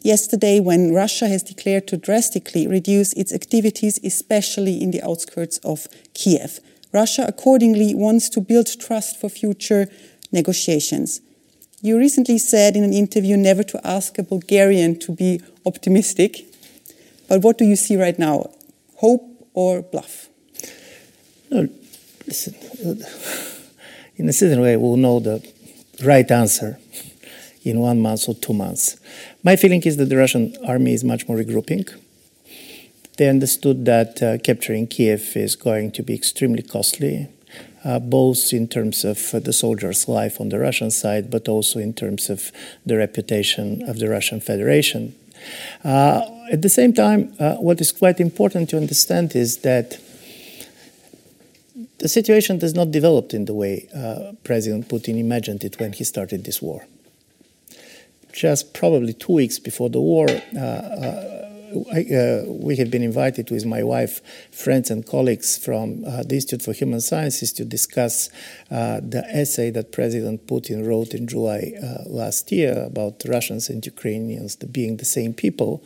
yesterday 0.00 0.58
when 0.58 0.94
Russia 0.94 1.28
has 1.28 1.42
declared 1.42 1.86
to 1.88 1.98
drastically 1.98 2.66
reduce 2.66 3.12
its 3.12 3.32
activities, 3.32 4.00
especially 4.02 4.82
in 4.82 4.90
the 4.90 5.02
outskirts 5.02 5.58
of 5.58 5.86
Kiev. 6.14 6.60
Russia 6.92 7.26
accordingly 7.28 7.94
wants 7.94 8.30
to 8.30 8.40
build 8.40 8.66
trust 8.80 9.20
for 9.20 9.28
future 9.28 9.86
negotiations. 10.32 11.20
You 11.82 11.98
recently 11.98 12.38
said 12.38 12.74
in 12.74 12.84
an 12.84 12.94
interview 12.94 13.36
never 13.36 13.62
to 13.64 13.86
ask 13.86 14.18
a 14.18 14.22
Bulgarian 14.22 14.98
to 15.00 15.12
be 15.12 15.42
optimistic. 15.66 16.46
But 17.28 17.42
what 17.42 17.58
do 17.58 17.64
you 17.64 17.76
see 17.76 17.96
right 17.96 18.18
now? 18.18 18.50
Hope 18.96 19.24
or 19.52 19.82
bluff? 19.82 20.28
In 24.16 24.28
a 24.28 24.32
certain 24.32 24.60
way, 24.60 24.76
we'll 24.76 24.96
know 24.96 25.20
the 25.20 25.46
right 26.02 26.30
answer 26.30 26.78
in 27.62 27.78
one 27.78 28.00
month 28.00 28.28
or 28.28 28.34
two 28.34 28.52
months. 28.52 28.96
My 29.42 29.56
feeling 29.56 29.82
is 29.82 29.96
that 29.98 30.06
the 30.06 30.16
Russian 30.16 30.56
army 30.66 30.94
is 30.94 31.04
much 31.04 31.28
more 31.28 31.38
regrouping. 31.38 31.88
They 33.18 33.28
understood 33.28 33.84
that 33.84 34.22
uh, 34.22 34.38
capturing 34.38 34.86
Kiev 34.86 35.36
is 35.36 35.54
going 35.56 35.92
to 35.92 36.02
be 36.02 36.14
extremely 36.14 36.62
costly, 36.62 37.28
uh, 37.84 37.98
both 37.98 38.52
in 38.52 38.66
terms 38.66 39.04
of 39.04 39.34
uh, 39.34 39.38
the 39.38 39.52
soldiers' 39.52 40.08
life 40.08 40.40
on 40.40 40.48
the 40.48 40.58
Russian 40.58 40.90
side, 40.90 41.30
but 41.30 41.48
also 41.48 41.78
in 41.78 41.92
terms 41.92 42.30
of 42.30 42.50
the 42.86 42.96
reputation 42.96 43.82
of 43.88 43.98
the 43.98 44.08
Russian 44.08 44.40
Federation. 44.40 45.14
Uh, 45.84 46.22
at 46.50 46.62
the 46.62 46.68
same 46.68 46.92
time, 46.94 47.34
uh, 47.38 47.56
what 47.56 47.80
is 47.80 47.92
quite 47.92 48.20
important 48.20 48.70
to 48.70 48.76
understand 48.76 49.36
is 49.36 49.58
that 49.58 50.00
the 52.02 52.08
situation 52.08 52.60
has 52.60 52.74
not 52.74 52.90
developed 52.90 53.32
in 53.32 53.44
the 53.44 53.54
way 53.54 53.88
uh, 53.94 54.32
President 54.42 54.88
Putin 54.88 55.18
imagined 55.18 55.62
it 55.62 55.78
when 55.78 55.92
he 55.92 56.02
started 56.02 56.44
this 56.44 56.60
war. 56.60 56.84
Just 58.32 58.74
probably 58.74 59.12
two 59.12 59.34
weeks 59.34 59.60
before 59.60 59.88
the 59.88 60.00
war, 60.00 60.26
uh, 60.28 60.58
uh 60.58 61.38
I, 61.90 62.00
uh, 62.00 62.44
we 62.48 62.76
had 62.76 62.90
been 62.90 63.02
invited 63.02 63.50
with 63.50 63.64
my 63.64 63.82
wife, 63.82 64.20
friends, 64.50 64.90
and 64.90 65.06
colleagues 65.06 65.56
from 65.56 66.02
the 66.02 66.34
Institute 66.34 66.60
for 66.60 66.74
Human 66.74 67.00
Sciences 67.00 67.50
to 67.54 67.64
discuss 67.64 68.28
the 68.68 69.24
essay 69.30 69.70
that 69.70 69.90
President 69.90 70.46
Putin 70.46 70.86
wrote 70.86 71.14
in 71.14 71.26
July 71.26 71.72
last 72.04 72.52
year 72.52 72.84
about 72.84 73.22
Russians 73.26 73.70
and 73.70 73.86
Ukrainians 73.86 74.56
being 74.56 74.98
the 74.98 75.06
same 75.06 75.32
people. 75.32 75.82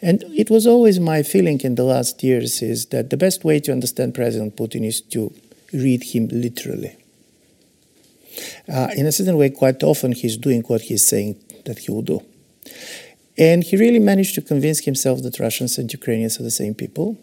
And 0.00 0.22
it 0.42 0.50
was 0.50 0.68
always 0.68 1.00
my 1.00 1.24
feeling 1.24 1.60
in 1.62 1.74
the 1.74 1.82
last 1.82 2.22
years 2.22 2.62
is 2.62 2.86
that 2.86 3.10
the 3.10 3.16
best 3.16 3.42
way 3.42 3.58
to 3.58 3.72
understand 3.72 4.14
President 4.14 4.56
Putin 4.56 4.86
is 4.86 5.00
to 5.00 5.32
read 5.74 6.02
him 6.02 6.28
literally. 6.28 6.96
Uh, 8.68 8.88
in 8.96 9.06
a 9.06 9.12
certain 9.12 9.36
way, 9.36 9.50
quite 9.50 9.82
often 9.82 10.12
he's 10.12 10.36
doing 10.36 10.62
what 10.62 10.82
he's 10.82 11.06
saying 11.06 11.36
that 11.66 11.78
he 11.80 11.90
will 11.90 12.02
do. 12.02 12.20
And 13.36 13.62
he 13.64 13.76
really 13.76 13.98
managed 13.98 14.34
to 14.36 14.42
convince 14.42 14.84
himself 14.84 15.22
that 15.22 15.38
Russians 15.40 15.78
and 15.78 15.92
Ukrainians 15.92 16.38
are 16.38 16.44
the 16.44 16.50
same 16.50 16.74
people. 16.74 17.18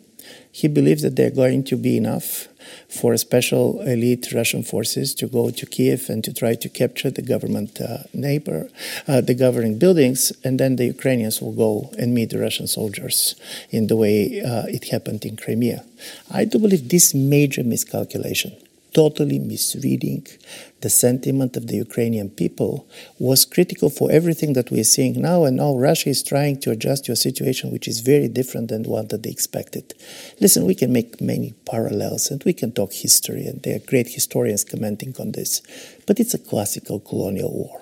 He 0.51 0.67
believes 0.67 1.01
that 1.01 1.15
they're 1.15 1.31
going 1.31 1.63
to 1.65 1.75
be 1.75 1.97
enough 1.97 2.47
for 2.87 3.15
special 3.17 3.81
elite 3.81 4.31
Russian 4.33 4.63
forces 4.63 5.13
to 5.15 5.27
go 5.27 5.49
to 5.49 5.65
Kiev 5.65 6.09
and 6.09 6.23
to 6.23 6.33
try 6.33 6.55
to 6.55 6.69
capture 6.69 7.11
the 7.11 7.21
government 7.21 7.79
uh, 7.81 7.99
neighbor, 8.13 8.69
uh, 9.07 9.21
the 9.21 9.33
governing 9.33 9.77
buildings, 9.77 10.31
and 10.43 10.59
then 10.59 10.75
the 10.75 10.85
Ukrainians 10.85 11.41
will 11.41 11.53
go 11.53 11.91
and 11.97 12.13
meet 12.13 12.29
the 12.31 12.39
Russian 12.39 12.67
soldiers 12.67 13.35
in 13.69 13.87
the 13.87 13.95
way 13.95 14.41
uh, 14.41 14.65
it 14.67 14.89
happened 14.89 15.25
in 15.25 15.37
Crimea. 15.37 15.83
I 16.31 16.45
do 16.45 16.59
believe 16.59 16.89
this 16.89 17.13
major 17.13 17.63
miscalculation 17.63 18.55
totally 18.93 19.39
misreading 19.39 20.27
the 20.81 20.89
sentiment 20.89 21.55
of 21.55 21.67
the 21.67 21.77
Ukrainian 21.77 22.29
people 22.29 22.87
was 23.19 23.45
critical 23.45 23.89
for 23.89 24.11
everything 24.11 24.53
that 24.53 24.71
we 24.71 24.79
are 24.79 24.91
seeing 24.95 25.21
now. 25.21 25.45
And 25.45 25.57
now 25.57 25.75
Russia 25.75 26.09
is 26.09 26.23
trying 26.23 26.59
to 26.61 26.71
adjust 26.71 27.05
to 27.05 27.11
a 27.11 27.15
situation 27.15 27.71
which 27.71 27.87
is 27.87 28.01
very 28.01 28.27
different 28.27 28.69
than 28.69 28.83
one 28.83 29.07
that 29.07 29.23
they 29.23 29.29
expected. 29.29 29.93
Listen, 30.39 30.65
we 30.65 30.75
can 30.75 30.91
make 30.91 31.21
many 31.21 31.53
parallels 31.65 32.31
and 32.31 32.43
we 32.43 32.53
can 32.53 32.71
talk 32.71 32.93
history, 32.93 33.45
and 33.45 33.61
there 33.63 33.75
are 33.75 33.79
great 33.91 34.09
historians 34.09 34.63
commenting 34.63 35.13
on 35.19 35.31
this. 35.31 35.61
But 36.07 36.19
it's 36.19 36.33
a 36.33 36.39
classical 36.39 36.99
colonial 36.99 37.51
war. 37.51 37.81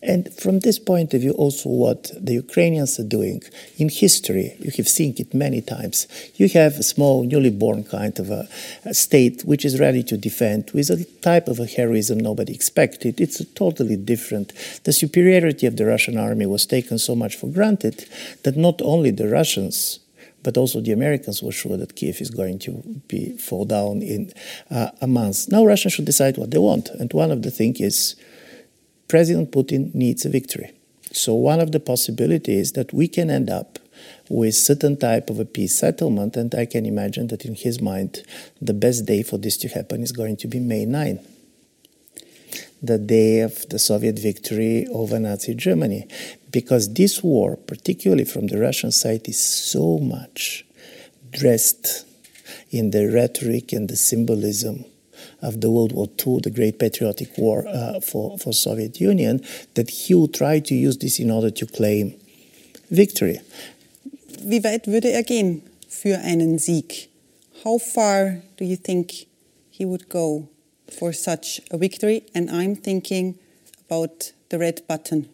And 0.00 0.32
from 0.32 0.60
this 0.60 0.78
point 0.78 1.12
of 1.12 1.22
view, 1.22 1.32
also 1.32 1.68
what 1.68 2.12
the 2.16 2.34
Ukrainians 2.34 3.00
are 3.00 3.04
doing 3.04 3.42
in 3.78 3.88
history, 3.88 4.54
you 4.60 4.70
have 4.76 4.88
seen 4.88 5.14
it 5.18 5.34
many 5.34 5.60
times. 5.60 6.06
You 6.36 6.48
have 6.50 6.74
a 6.74 6.84
small, 6.84 7.24
newly 7.24 7.50
born 7.50 7.82
kind 7.82 8.16
of 8.20 8.30
a, 8.30 8.48
a 8.84 8.94
state 8.94 9.42
which 9.44 9.64
is 9.64 9.80
ready 9.80 10.04
to 10.04 10.16
defend 10.16 10.70
with 10.72 10.90
a 10.90 11.04
type 11.20 11.48
of 11.48 11.58
a 11.58 11.66
heroism 11.66 12.18
nobody 12.18 12.54
expected. 12.54 13.20
It's 13.20 13.44
totally 13.54 13.96
different. 13.96 14.52
The 14.84 14.92
superiority 14.92 15.66
of 15.66 15.76
the 15.76 15.86
Russian 15.86 16.16
army 16.16 16.46
was 16.46 16.64
taken 16.64 16.98
so 16.98 17.16
much 17.16 17.34
for 17.34 17.48
granted 17.48 18.06
that 18.44 18.56
not 18.56 18.80
only 18.82 19.10
the 19.10 19.28
Russians 19.28 19.98
but 20.44 20.56
also 20.56 20.80
the 20.80 20.92
Americans 20.92 21.42
were 21.42 21.52
sure 21.52 21.76
that 21.76 21.96
Kiev 21.96 22.20
is 22.20 22.30
going 22.30 22.58
to 22.60 22.70
be 23.08 23.36
fall 23.36 23.64
down 23.64 24.02
in 24.02 24.32
uh, 24.70 24.90
a 25.00 25.06
month. 25.06 25.50
Now 25.50 25.66
Russia 25.66 25.90
should 25.90 26.04
decide 26.04 26.38
what 26.38 26.52
they 26.52 26.58
want, 26.58 26.88
and 26.88 27.12
one 27.12 27.30
of 27.30 27.42
the 27.42 27.50
things 27.50 27.80
is 27.80 28.16
President 29.08 29.50
Putin 29.50 29.94
needs 29.94 30.24
a 30.24 30.28
victory. 30.28 30.72
So 31.12 31.34
one 31.34 31.60
of 31.60 31.72
the 31.72 31.80
possibilities 31.80 32.72
that 32.72 32.92
we 32.92 33.08
can 33.08 33.30
end 33.30 33.48
up 33.50 33.78
with 34.28 34.54
certain 34.54 34.98
type 34.98 35.30
of 35.30 35.40
a 35.40 35.44
peace 35.44 35.78
settlement, 35.78 36.36
and 36.36 36.54
I 36.54 36.66
can 36.66 36.84
imagine 36.84 37.28
that 37.28 37.44
in 37.44 37.54
his 37.54 37.80
mind, 37.80 38.22
the 38.60 38.74
best 38.74 39.06
day 39.06 39.22
for 39.22 39.38
this 39.38 39.56
to 39.58 39.68
happen 39.68 40.02
is 40.02 40.12
going 40.12 40.36
to 40.38 40.46
be 40.46 40.60
May 40.60 40.84
9 40.84 41.18
the 42.82 42.98
day 42.98 43.40
of 43.40 43.68
the 43.70 43.78
Soviet 43.78 44.18
victory 44.18 44.86
over 44.92 45.18
Nazi 45.18 45.54
Germany. 45.54 46.06
Because 46.50 46.94
this 46.94 47.22
war, 47.22 47.56
particularly 47.56 48.24
from 48.24 48.46
the 48.46 48.58
Russian 48.58 48.92
side, 48.92 49.28
is 49.28 49.42
so 49.42 49.98
much 49.98 50.64
dressed 51.30 52.06
in 52.70 52.90
the 52.90 53.10
rhetoric 53.10 53.72
and 53.72 53.88
the 53.88 53.96
symbolism 53.96 54.84
of 55.42 55.60
the 55.60 55.70
World 55.70 55.92
War 55.92 56.08
II, 56.26 56.40
the 56.42 56.50
Great 56.50 56.78
Patriotic 56.78 57.36
War 57.38 57.66
uh, 57.66 58.00
for, 58.00 58.38
for 58.38 58.52
Soviet 58.52 59.00
Union, 59.00 59.40
that 59.74 59.90
he 59.90 60.14
would 60.14 60.34
try 60.34 60.60
to 60.60 60.74
use 60.74 60.98
this 60.98 61.18
in 61.18 61.30
order 61.30 61.50
to 61.50 61.66
claim 61.66 62.14
victory. 62.90 63.40
Wie 64.42 64.62
weit 64.62 64.86
würde 64.86 65.10
er 65.10 65.22
gehen 65.22 65.62
für 65.88 66.18
einen 66.18 66.58
Sieg? 66.58 67.08
How 67.64 67.78
far 67.78 68.42
do 68.56 68.64
you 68.64 68.76
think 68.76 69.26
he 69.70 69.84
would 69.84 70.08
go? 70.08 70.48
for 70.90 71.12
such 71.12 71.60
a 71.70 71.78
victory, 71.78 72.24
and 72.34 72.50
I'm 72.50 72.74
thinking 72.74 73.38
about 73.86 74.32
the 74.48 74.58
red 74.58 74.82
button. 74.88 75.28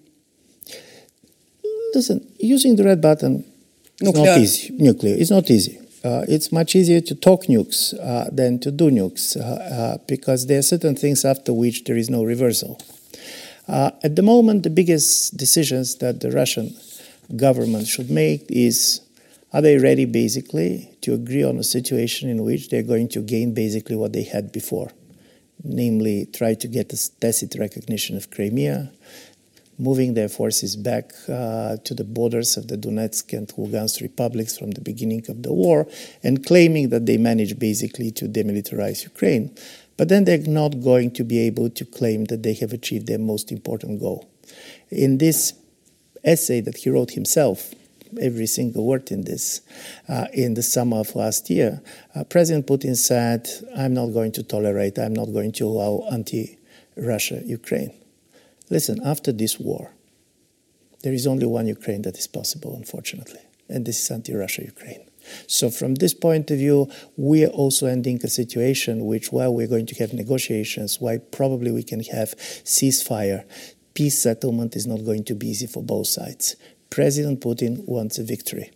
Listen, 1.94 2.26
using 2.38 2.76
the 2.76 2.84
red 2.84 3.00
button 3.00 3.44
is 4.00 4.08
Nuclear. 4.08 4.24
not 4.26 4.38
easy. 4.38 4.74
Nuclear 4.76 5.16
is 5.16 5.30
not 5.30 5.50
easy. 5.50 5.78
Uh, 6.04 6.24
it's 6.28 6.52
much 6.52 6.76
easier 6.76 7.00
to 7.00 7.14
talk 7.14 7.44
nukes 7.44 7.94
uh, 7.98 8.28
than 8.30 8.58
to 8.58 8.70
do 8.70 8.90
nukes 8.90 9.36
uh, 9.36 9.40
uh 9.40 9.98
because 10.06 10.46
there 10.46 10.58
are 10.58 10.68
certain 10.74 10.94
things 10.94 11.24
after 11.24 11.52
which 11.52 11.84
there 11.84 11.96
is 11.96 12.10
no 12.10 12.22
reversal. 12.22 12.78
Uh, 13.66 13.90
at 14.02 14.14
the 14.14 14.22
moment, 14.22 14.62
the 14.62 14.70
biggest 14.70 15.34
decisions 15.36 15.96
that 15.96 16.20
the 16.20 16.30
Russian 16.30 16.76
government 17.36 17.86
should 17.86 18.10
make 18.10 18.44
is 18.50 19.00
are 19.54 19.62
they 19.62 19.78
ready 19.78 20.04
basically 20.04 20.90
to 21.00 21.14
agree 21.14 21.42
on 21.42 21.56
a 21.58 21.64
situation 21.64 22.28
in 22.28 22.44
which 22.44 22.68
they're 22.68 22.82
going 22.82 23.08
to 23.08 23.20
gain 23.22 23.54
basically 23.54 23.96
what 23.96 24.12
they 24.12 24.24
had 24.24 24.52
before? 24.52 24.90
namely 25.64 26.26
try 26.26 26.54
to 26.54 26.68
get 26.68 26.92
a 26.92 27.20
tacit 27.20 27.56
recognition 27.58 28.16
of 28.16 28.30
Crimea, 28.30 28.92
moving 29.78 30.14
their 30.14 30.28
forces 30.28 30.76
back 30.76 31.12
uh, 31.28 31.76
to 31.84 31.94
the 31.94 32.04
borders 32.04 32.56
of 32.56 32.68
the 32.68 32.76
Donetsk 32.76 33.32
and 33.36 33.48
Lugansk 33.48 34.00
republics 34.02 34.56
from 34.58 34.72
the 34.72 34.80
beginning 34.80 35.24
of 35.28 35.42
the 35.42 35.52
war, 35.52 35.86
and 36.22 36.44
claiming 36.44 36.90
that 36.90 37.06
they 37.06 37.16
managed 37.16 37.58
basically 37.58 38.10
to 38.12 38.26
demilitarize 38.26 39.04
Ukraine. 39.04 39.54
But 39.96 40.08
then 40.08 40.24
they're 40.24 40.38
not 40.38 40.80
going 40.80 41.12
to 41.12 41.24
be 41.24 41.38
able 41.40 41.70
to 41.70 41.84
claim 41.84 42.24
that 42.26 42.42
they 42.42 42.54
have 42.54 42.72
achieved 42.72 43.06
their 43.06 43.18
most 43.18 43.52
important 43.52 44.00
goal. 44.00 44.28
In 44.90 45.18
this 45.18 45.54
essay 46.24 46.60
that 46.62 46.78
he 46.78 46.90
wrote 46.90 47.12
himself, 47.12 47.74
every 48.20 48.46
single 48.46 48.86
word 48.86 49.10
in 49.10 49.24
this. 49.24 49.60
Uh, 50.08 50.26
in 50.32 50.54
the 50.54 50.62
summer 50.62 50.98
of 50.98 51.14
last 51.14 51.50
year, 51.50 51.80
uh, 52.14 52.24
President 52.24 52.66
Putin 52.66 52.96
said, 52.96 53.48
I'm 53.76 53.94
not 53.94 54.08
going 54.08 54.32
to 54.32 54.42
tolerate, 54.42 54.98
I'm 54.98 55.14
not 55.14 55.32
going 55.32 55.52
to 55.52 55.66
allow 55.66 56.06
anti 56.12 56.58
Russia 56.96 57.42
Ukraine. 57.44 57.92
Listen, 58.70 59.00
after 59.04 59.32
this 59.32 59.58
war, 59.58 59.92
there 61.02 61.12
is 61.12 61.26
only 61.26 61.46
one 61.46 61.66
Ukraine 61.66 62.02
that 62.02 62.16
is 62.16 62.26
possible, 62.26 62.74
unfortunately, 62.74 63.40
and 63.68 63.84
this 63.84 64.02
is 64.02 64.10
anti 64.10 64.34
Russia 64.34 64.62
Ukraine. 64.64 65.04
So, 65.46 65.70
from 65.70 65.96
this 65.96 66.14
point 66.14 66.50
of 66.50 66.58
view, 66.58 66.88
we 67.16 67.44
are 67.44 67.54
also 67.62 67.86
ending 67.86 68.20
a 68.22 68.28
situation 68.28 69.06
which, 69.06 69.32
while 69.32 69.54
we're 69.54 69.66
going 69.66 69.86
to 69.86 69.94
have 69.96 70.12
negotiations, 70.12 71.00
while 71.00 71.18
probably 71.18 71.70
we 71.70 71.82
can 71.82 72.00
have 72.04 72.36
ceasefire, 72.64 73.44
peace 73.94 74.18
settlement 74.18 74.76
is 74.76 74.86
not 74.86 75.04
going 75.04 75.24
to 75.24 75.34
be 75.34 75.48
easy 75.48 75.66
for 75.66 75.82
both 75.82 76.08
sides. 76.08 76.56
President 76.90 77.40
Putin 77.40 77.86
wants 77.86 78.18
a 78.18 78.24
victory. 78.24 78.70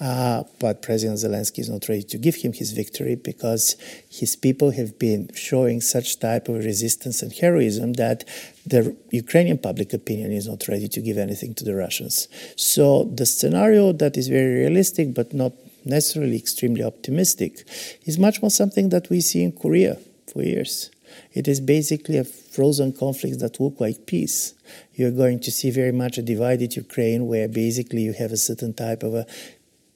Uh, 0.00 0.44
but 0.60 0.80
President 0.80 1.18
Zelensky 1.18 1.58
is 1.58 1.68
not 1.68 1.88
ready 1.88 2.04
to 2.04 2.18
give 2.18 2.36
him 2.36 2.52
his 2.52 2.70
victory 2.70 3.16
because 3.16 3.76
his 4.08 4.36
people 4.36 4.70
have 4.70 4.96
been 4.98 5.28
showing 5.34 5.80
such 5.80 6.20
type 6.20 6.48
of 6.48 6.56
resistance 6.56 7.20
and 7.20 7.32
heroism 7.32 7.94
that 7.94 8.24
the 8.64 8.96
Ukrainian 9.10 9.58
public 9.58 9.92
opinion 9.92 10.30
is 10.30 10.46
not 10.46 10.68
ready 10.68 10.86
to 10.88 11.00
give 11.00 11.18
anything 11.18 11.52
to 11.54 11.64
the 11.64 11.74
Russians. 11.74 12.28
So 12.54 13.04
the 13.12 13.26
scenario 13.26 13.92
that 13.92 14.16
is 14.16 14.28
very 14.28 14.54
realistic 14.62 15.14
but 15.14 15.32
not 15.32 15.52
necessarily 15.84 16.36
extremely 16.36 16.84
optimistic 16.84 17.64
is 18.04 18.18
much 18.18 18.40
more 18.40 18.50
something 18.50 18.90
that 18.90 19.10
we 19.10 19.20
see 19.20 19.42
in 19.42 19.52
Korea 19.52 19.98
for 20.32 20.42
years. 20.42 20.90
It 21.32 21.48
is 21.48 21.60
basically 21.60 22.18
a 22.18 22.24
frozen 22.24 22.92
conflict 22.92 23.40
that 23.40 23.60
look 23.60 23.80
like 23.80 24.06
peace. 24.06 24.54
You're 24.94 25.10
going 25.10 25.40
to 25.40 25.50
see 25.50 25.70
very 25.70 25.92
much 25.92 26.18
a 26.18 26.22
divided 26.22 26.76
Ukraine 26.76 27.26
where 27.26 27.48
basically 27.48 28.02
you 28.02 28.12
have 28.12 28.32
a 28.32 28.36
certain 28.36 28.74
type 28.74 29.02
of 29.02 29.14
a 29.14 29.26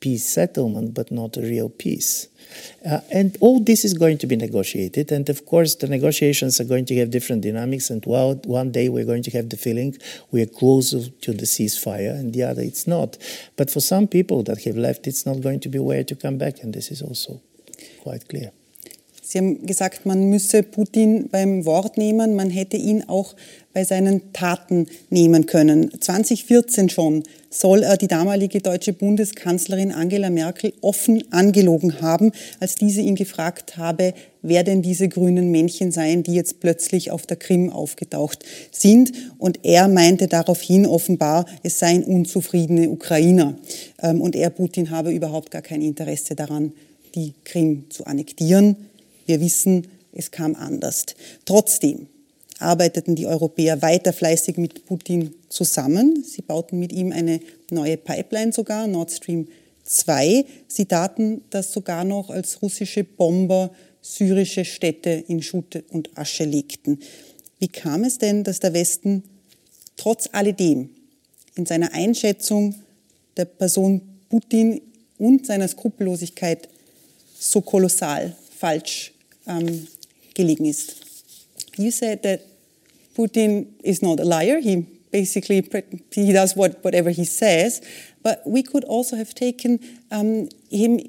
peace 0.02 0.28
settlement, 0.28 0.92
but 0.94 1.10
not 1.10 1.36
a 1.36 1.40
real 1.40 1.70
peace. 1.70 2.28
Uh, 2.84 3.00
and 3.10 3.38
all 3.40 3.60
this 3.60 3.84
is 3.84 3.94
going 3.94 4.18
to 4.18 4.26
be 4.26 4.36
negotiated. 4.36 5.12
And 5.12 5.28
of 5.30 5.46
course, 5.46 5.76
the 5.76 5.86
negotiations 5.86 6.60
are 6.60 6.64
going 6.72 6.84
to 6.86 6.96
have 6.96 7.10
different 7.10 7.42
dynamics. 7.42 7.88
And 7.88 8.04
while 8.04 8.34
one 8.44 8.72
day 8.72 8.88
we're 8.88 9.06
going 9.12 9.22
to 9.22 9.30
have 9.30 9.48
the 9.48 9.56
feeling 9.56 9.96
we 10.32 10.42
are 10.42 10.52
closer 10.60 11.08
to 11.08 11.32
the 11.32 11.46
ceasefire, 11.46 12.12
and 12.18 12.34
the 12.34 12.42
other 12.42 12.62
it's 12.62 12.86
not. 12.86 13.16
But 13.56 13.70
for 13.70 13.80
some 13.80 14.06
people 14.06 14.42
that 14.42 14.64
have 14.64 14.76
left, 14.76 15.06
it's 15.06 15.24
not 15.24 15.40
going 15.40 15.60
to 15.60 15.68
be 15.68 15.78
where 15.78 16.04
to 16.04 16.14
come 16.14 16.36
back. 16.36 16.62
And 16.62 16.74
this 16.74 16.90
is 16.90 17.00
also 17.00 17.40
quite 18.02 18.28
clear. 18.28 18.50
Sie 19.32 19.38
haben 19.38 19.64
gesagt, 19.64 20.04
man 20.04 20.28
müsse 20.28 20.62
Putin 20.62 21.30
beim 21.30 21.64
Wort 21.64 21.96
nehmen, 21.96 22.34
man 22.34 22.50
hätte 22.50 22.76
ihn 22.76 23.04
auch 23.08 23.34
bei 23.72 23.82
seinen 23.82 24.34
Taten 24.34 24.88
nehmen 25.08 25.46
können. 25.46 25.90
2014 25.98 26.90
schon 26.90 27.22
soll 27.48 27.82
er 27.82 27.96
die 27.96 28.08
damalige 28.08 28.60
deutsche 28.60 28.92
Bundeskanzlerin 28.92 29.90
Angela 29.90 30.28
Merkel 30.28 30.74
offen 30.82 31.24
angelogen 31.32 32.02
haben, 32.02 32.32
als 32.60 32.74
diese 32.74 33.00
ihn 33.00 33.14
gefragt 33.14 33.78
habe, 33.78 34.12
wer 34.42 34.64
denn 34.64 34.82
diese 34.82 35.08
grünen 35.08 35.50
Männchen 35.50 35.92
seien, 35.92 36.22
die 36.22 36.34
jetzt 36.34 36.60
plötzlich 36.60 37.10
auf 37.10 37.24
der 37.24 37.38
Krim 37.38 37.70
aufgetaucht 37.70 38.44
sind. 38.70 39.12
Und 39.38 39.60
er 39.62 39.88
meinte 39.88 40.28
daraufhin 40.28 40.84
offenbar, 40.84 41.46
es 41.62 41.78
seien 41.78 42.04
unzufriedene 42.04 42.90
Ukrainer. 42.90 43.56
Ähm, 44.02 44.20
und 44.20 44.36
er, 44.36 44.50
Putin, 44.50 44.90
habe 44.90 45.10
überhaupt 45.10 45.50
gar 45.50 45.62
kein 45.62 45.80
Interesse 45.80 46.34
daran, 46.34 46.74
die 47.14 47.32
Krim 47.44 47.86
zu 47.88 48.04
annektieren. 48.04 48.91
Wir 49.26 49.40
wissen, 49.40 49.86
es 50.12 50.30
kam 50.30 50.54
anders. 50.54 51.06
Trotzdem 51.44 52.06
arbeiteten 52.58 53.14
die 53.16 53.26
Europäer 53.26 53.82
weiter 53.82 54.12
fleißig 54.12 54.56
mit 54.56 54.86
Putin 54.86 55.34
zusammen. 55.48 56.24
Sie 56.24 56.42
bauten 56.42 56.78
mit 56.78 56.92
ihm 56.92 57.12
eine 57.12 57.40
neue 57.70 57.96
Pipeline 57.96 58.52
sogar, 58.52 58.86
Nord 58.86 59.10
Stream 59.10 59.48
2. 59.84 60.44
Sie 60.68 60.86
taten 60.86 61.42
das 61.50 61.72
sogar 61.72 62.04
noch, 62.04 62.30
als 62.30 62.62
russische 62.62 63.04
Bomber 63.04 63.70
syrische 64.00 64.64
Städte 64.64 65.10
in 65.28 65.42
Schutt 65.42 65.82
und 65.90 66.16
Asche 66.18 66.44
legten. 66.44 66.98
Wie 67.60 67.68
kam 67.68 68.02
es 68.04 68.18
denn, 68.18 68.42
dass 68.42 68.58
der 68.58 68.74
Westen 68.74 69.22
trotz 69.96 70.28
alledem 70.32 70.90
in 71.54 71.66
seiner 71.66 71.92
Einschätzung 71.92 72.74
der 73.36 73.44
Person 73.44 74.02
Putin 74.28 74.80
und 75.18 75.46
seiner 75.46 75.68
Skrupellosigkeit 75.68 76.68
so 77.38 77.60
kolossal 77.60 78.34
falsch 78.62 79.12
ähm, 79.46 79.88
gelegen 80.34 80.66
ist. 80.66 80.96
You 81.76 81.90
said 81.90 82.22
that 82.22 82.40
Putin 83.16 83.66
is 83.82 84.02
not 84.02 84.20
a 84.20 84.24
liar. 84.24 84.60
He 84.60 84.86
basically 85.10 85.62
he 86.12 86.32
does 86.32 86.56
what, 86.56 86.82
whatever 86.84 87.10
he 87.10 87.24
says. 87.24 87.80
But 88.22 88.42
we 88.46 88.62
could 88.62 88.84
also 88.84 89.16
have 89.16 89.34
taken 89.34 89.80
um, 90.10 90.48
him 90.70 91.00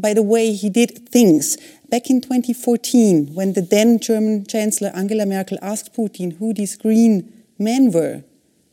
by 0.00 0.14
the 0.14 0.22
way 0.22 0.52
he 0.52 0.70
did 0.70 1.08
things. 1.08 1.56
Back 1.88 2.10
in 2.10 2.20
2014, 2.20 3.34
when 3.34 3.54
the 3.54 3.62
then 3.62 3.98
German 3.98 4.46
Chancellor 4.46 4.92
Angela 4.94 5.26
Merkel 5.26 5.58
asked 5.60 5.94
Putin 5.94 6.38
who 6.38 6.54
these 6.54 6.76
green 6.76 7.32
men 7.58 7.90
were 7.90 8.22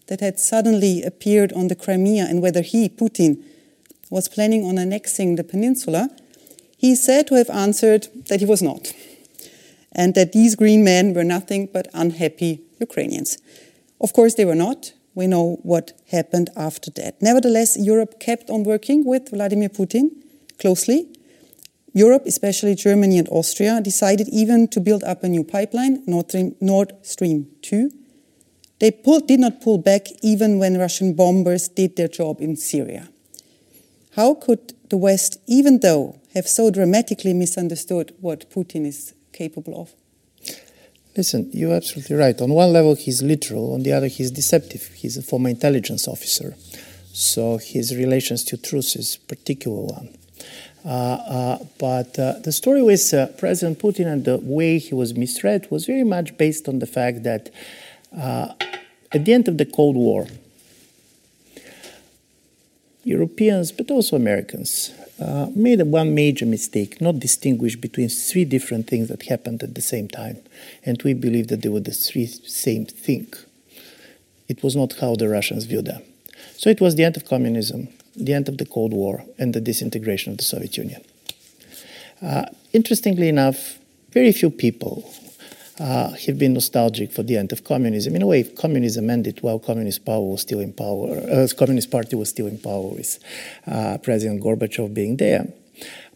that 0.07 0.19
had 0.19 0.39
suddenly 0.39 1.01
appeared 1.01 1.51
on 1.53 1.67
the 1.67 1.75
Crimea 1.75 2.25
and 2.29 2.41
whether 2.41 2.61
he, 2.61 2.87
Putin, 2.87 3.43
was 4.11 4.29
planning 4.29 4.63
on 4.63 4.77
annexing 4.77 5.35
the 5.35 5.43
peninsula, 5.43 6.09
he 6.85 6.91
is 6.91 7.03
said 7.03 7.25
to 7.25 7.35
have 7.35 7.49
answered 7.49 8.03
that 8.29 8.41
he 8.41 8.45
was 8.45 8.61
not, 8.61 8.93
and 9.91 10.13
that 10.13 10.33
these 10.33 10.53
green 10.55 10.83
men 10.83 11.15
were 11.15 11.23
nothing 11.23 11.67
but 11.75 11.87
unhappy 11.95 12.61
Ukrainians. 12.79 13.39
Of 13.99 14.13
course, 14.13 14.35
they 14.35 14.45
were 14.45 14.61
not. 14.67 14.93
We 15.15 15.25
know 15.25 15.45
what 15.63 15.93
happened 16.11 16.49
after 16.55 16.91
that. 16.91 17.13
Nevertheless, 17.21 17.75
Europe 17.75 18.19
kept 18.19 18.51
on 18.51 18.63
working 18.63 19.03
with 19.03 19.31
Vladimir 19.31 19.69
Putin 19.69 20.11
closely. 20.59 20.99
Europe, 21.93 22.23
especially 22.27 22.75
Germany 22.75 23.17
and 23.17 23.29
Austria, 23.29 23.81
decided 23.81 24.27
even 24.29 24.67
to 24.67 24.79
build 24.79 25.03
up 25.05 25.23
a 25.23 25.29
new 25.35 25.43
pipeline, 25.43 26.03
Nord 26.05 26.93
Stream, 27.01 27.47
2. 27.63 27.89
They 28.79 28.91
pulled, 28.91 29.27
did 29.27 29.39
not 29.39 29.59
pull 29.59 29.79
back 29.79 30.03
even 30.21 30.59
when 30.59 30.77
Russian 30.77 31.15
bombers 31.15 31.67
did 31.67 31.95
their 31.95 32.09
job 32.19 32.41
in 32.41 32.55
Syria. 32.57 33.09
How 34.15 34.33
could 34.33 34.73
the 34.89 34.97
West, 34.97 35.39
even 35.45 35.79
though, 35.79 36.19
have 36.33 36.47
so 36.47 36.71
dramatically 36.71 37.33
misunderstood 37.33 38.13
what 38.21 38.49
Putin 38.49 38.85
is 38.85 39.13
capable 39.33 39.79
of? 39.81 39.91
Listen, 41.17 41.49
you're 41.51 41.73
absolutely 41.73 42.15
right. 42.15 42.39
On 42.39 42.49
one 42.53 42.71
level, 42.71 42.95
he's 42.95 43.21
literal. 43.21 43.73
On 43.73 43.83
the 43.83 43.91
other, 43.91 44.07
he's 44.07 44.31
deceptive. 44.31 44.87
He's 44.93 45.17
a 45.17 45.21
former 45.21 45.49
intelligence 45.49 46.07
officer. 46.07 46.55
So 47.11 47.57
his 47.57 47.95
relations 47.95 48.45
to 48.45 48.57
truth 48.57 48.95
is 48.95 49.17
a 49.17 49.19
particular 49.27 49.81
one. 49.81 50.17
Uh, 50.85 50.87
uh, 50.89 51.65
but 51.77 52.17
uh, 52.17 52.39
the 52.39 52.53
story 52.53 52.81
with 52.81 53.13
uh, 53.13 53.27
President 53.37 53.79
Putin 53.79 54.05
and 54.07 54.23
the 54.23 54.37
way 54.37 54.77
he 54.77 54.93
was 54.93 55.13
misread 55.13 55.67
was 55.69 55.85
very 55.85 56.03
much 56.03 56.37
based 56.37 56.69
on 56.69 56.79
the 56.79 56.85
fact 56.85 57.23
that 57.23 57.49
uh, 58.17 58.53
at 59.11 59.25
the 59.25 59.33
end 59.33 59.47
of 59.47 59.57
the 59.57 59.65
Cold 59.65 59.95
War, 59.95 60.27
Europeans, 63.05 63.71
but 63.71 63.91
also 63.91 64.15
Americans, 64.15 64.91
uh, 65.21 65.47
made 65.55 65.81
one 65.83 66.13
major 66.13 66.45
mistake, 66.45 66.99
not 66.99 67.19
distinguish 67.19 67.75
between 67.75 68.09
three 68.09 68.43
different 68.43 68.87
things 68.87 69.07
that 69.07 69.23
happened 69.23 69.63
at 69.63 69.75
the 69.75 69.81
same 69.81 70.07
time. 70.07 70.37
And 70.83 71.01
we 71.03 71.13
believe 71.13 71.47
that 71.47 71.61
they 71.61 71.69
were 71.69 71.79
the 71.79 71.91
three 71.91 72.25
same 72.25 72.85
thing. 72.85 73.27
It 74.49 74.63
was 74.63 74.75
not 74.75 74.93
how 74.99 75.15
the 75.15 75.29
Russians 75.29 75.65
viewed 75.65 75.85
them. 75.85 76.01
So 76.57 76.69
it 76.69 76.81
was 76.81 76.95
the 76.95 77.03
end 77.03 77.15
of 77.15 77.25
communism, 77.25 77.89
the 78.15 78.33
end 78.33 78.49
of 78.49 78.57
the 78.57 78.65
Cold 78.65 78.91
War, 78.91 79.23
and 79.37 79.53
the 79.53 79.61
disintegration 79.61 80.31
of 80.31 80.37
the 80.37 80.43
Soviet 80.43 80.75
Union. 80.75 81.01
Uh, 82.21 82.45
interestingly 82.73 83.29
enough, 83.29 83.77
very 84.11 84.31
few 84.31 84.49
people 84.49 85.07
uh, 85.79 86.11
have 86.11 86.39
been 86.39 86.53
nostalgic 86.53 87.11
for 87.11 87.23
the 87.23 87.37
end 87.37 87.51
of 87.51 87.63
communism. 87.63 88.15
In 88.15 88.21
a 88.21 88.27
way, 88.27 88.43
communism 88.43 89.09
ended 89.09 89.39
while 89.41 89.59
Communist 89.59 90.05
power 90.05 90.21
was 90.21 90.41
still 90.41 90.59
in 90.59 90.73
power. 90.73 91.17
Uh, 91.29 91.47
Communist 91.57 91.91
Party 91.91 92.15
was 92.15 92.29
still 92.29 92.47
in 92.47 92.57
power 92.57 92.87
with 92.87 93.19
uh, 93.67 93.97
President 94.01 94.41
Gorbachev 94.41 94.93
being 94.93 95.17
there. 95.17 95.47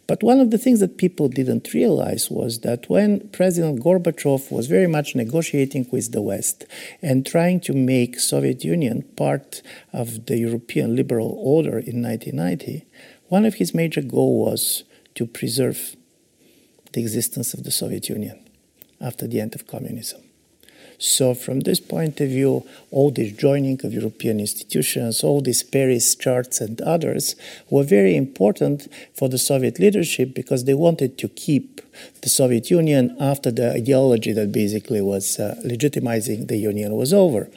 But 0.06 0.24
one 0.24 0.40
of 0.40 0.50
the 0.50 0.58
things 0.58 0.80
that 0.80 0.96
people 0.96 1.28
didn't 1.28 1.72
realize 1.72 2.30
was 2.30 2.60
that 2.60 2.88
when 2.90 3.28
President 3.28 3.80
Gorbachev 3.80 4.50
was 4.50 4.66
very 4.66 4.88
much 4.88 5.14
negotiating 5.14 5.86
with 5.92 6.10
the 6.10 6.20
West 6.20 6.64
and 7.00 7.24
trying 7.24 7.60
to 7.60 7.72
make 7.72 8.18
Soviet 8.18 8.64
Union 8.64 9.02
part 9.16 9.62
of 9.92 10.26
the 10.26 10.36
European 10.36 10.96
liberal 10.96 11.36
order 11.38 11.78
in 11.78 12.02
1990, 12.02 12.86
one 13.28 13.44
of 13.44 13.54
his 13.54 13.72
major 13.72 14.02
goals 14.02 14.50
was 14.50 14.84
to 15.14 15.26
preserve 15.26 15.94
the 16.92 17.00
existence 17.00 17.54
of 17.54 17.62
the 17.62 17.70
Soviet 17.70 18.08
Union 18.08 18.49
after 19.00 19.26
the 19.26 19.40
end 19.40 19.54
of 19.54 19.66
communism. 19.66 20.22
So, 21.02 21.32
from 21.32 21.60
this 21.60 21.80
point 21.80 22.20
of 22.20 22.28
view, 22.28 22.66
all 22.90 23.10
this 23.10 23.32
joining 23.32 23.80
of 23.84 23.94
European 23.94 24.38
institutions, 24.38 25.24
all 25.24 25.40
these 25.40 25.62
Paris 25.62 26.14
charts 26.14 26.60
and 26.60 26.78
others 26.82 27.36
were 27.70 27.84
very 27.84 28.14
important 28.14 28.86
for 29.14 29.30
the 29.30 29.38
Soviet 29.38 29.78
leadership 29.78 30.34
because 30.34 30.64
they 30.64 30.74
wanted 30.74 31.16
to 31.16 31.28
keep 31.28 31.80
the 32.20 32.28
Soviet 32.28 32.70
Union 32.70 33.16
after 33.18 33.50
the 33.50 33.72
ideology 33.72 34.32
that 34.32 34.52
basically 34.52 35.00
was 35.00 35.40
uh, 35.40 35.54
legitimizing 35.64 36.48
the 36.48 36.58
Union 36.58 36.94
was 36.94 37.14
over. 37.14 37.48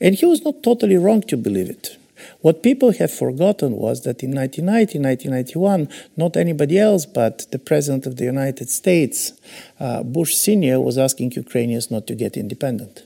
And 0.00 0.14
he 0.14 0.26
was 0.26 0.44
not 0.44 0.62
totally 0.62 0.96
wrong 0.96 1.22
to 1.22 1.36
believe 1.36 1.70
it. 1.70 1.98
What 2.44 2.62
people 2.62 2.92
have 2.92 3.10
forgotten 3.10 3.72
was 3.78 4.02
that 4.02 4.22
in 4.22 4.34
1990, 4.34 4.98
1991, 4.98 5.88
not 6.14 6.36
anybody 6.36 6.78
else 6.78 7.06
but 7.06 7.50
the 7.52 7.58
President 7.58 8.04
of 8.04 8.16
the 8.16 8.26
United 8.26 8.68
States, 8.68 9.32
uh, 9.80 10.02
Bush 10.02 10.34
Sr., 10.34 10.78
was 10.78 10.98
asking 10.98 11.32
Ukrainians 11.32 11.90
not 11.90 12.06
to 12.06 12.14
get 12.14 12.36
independent. 12.36 13.04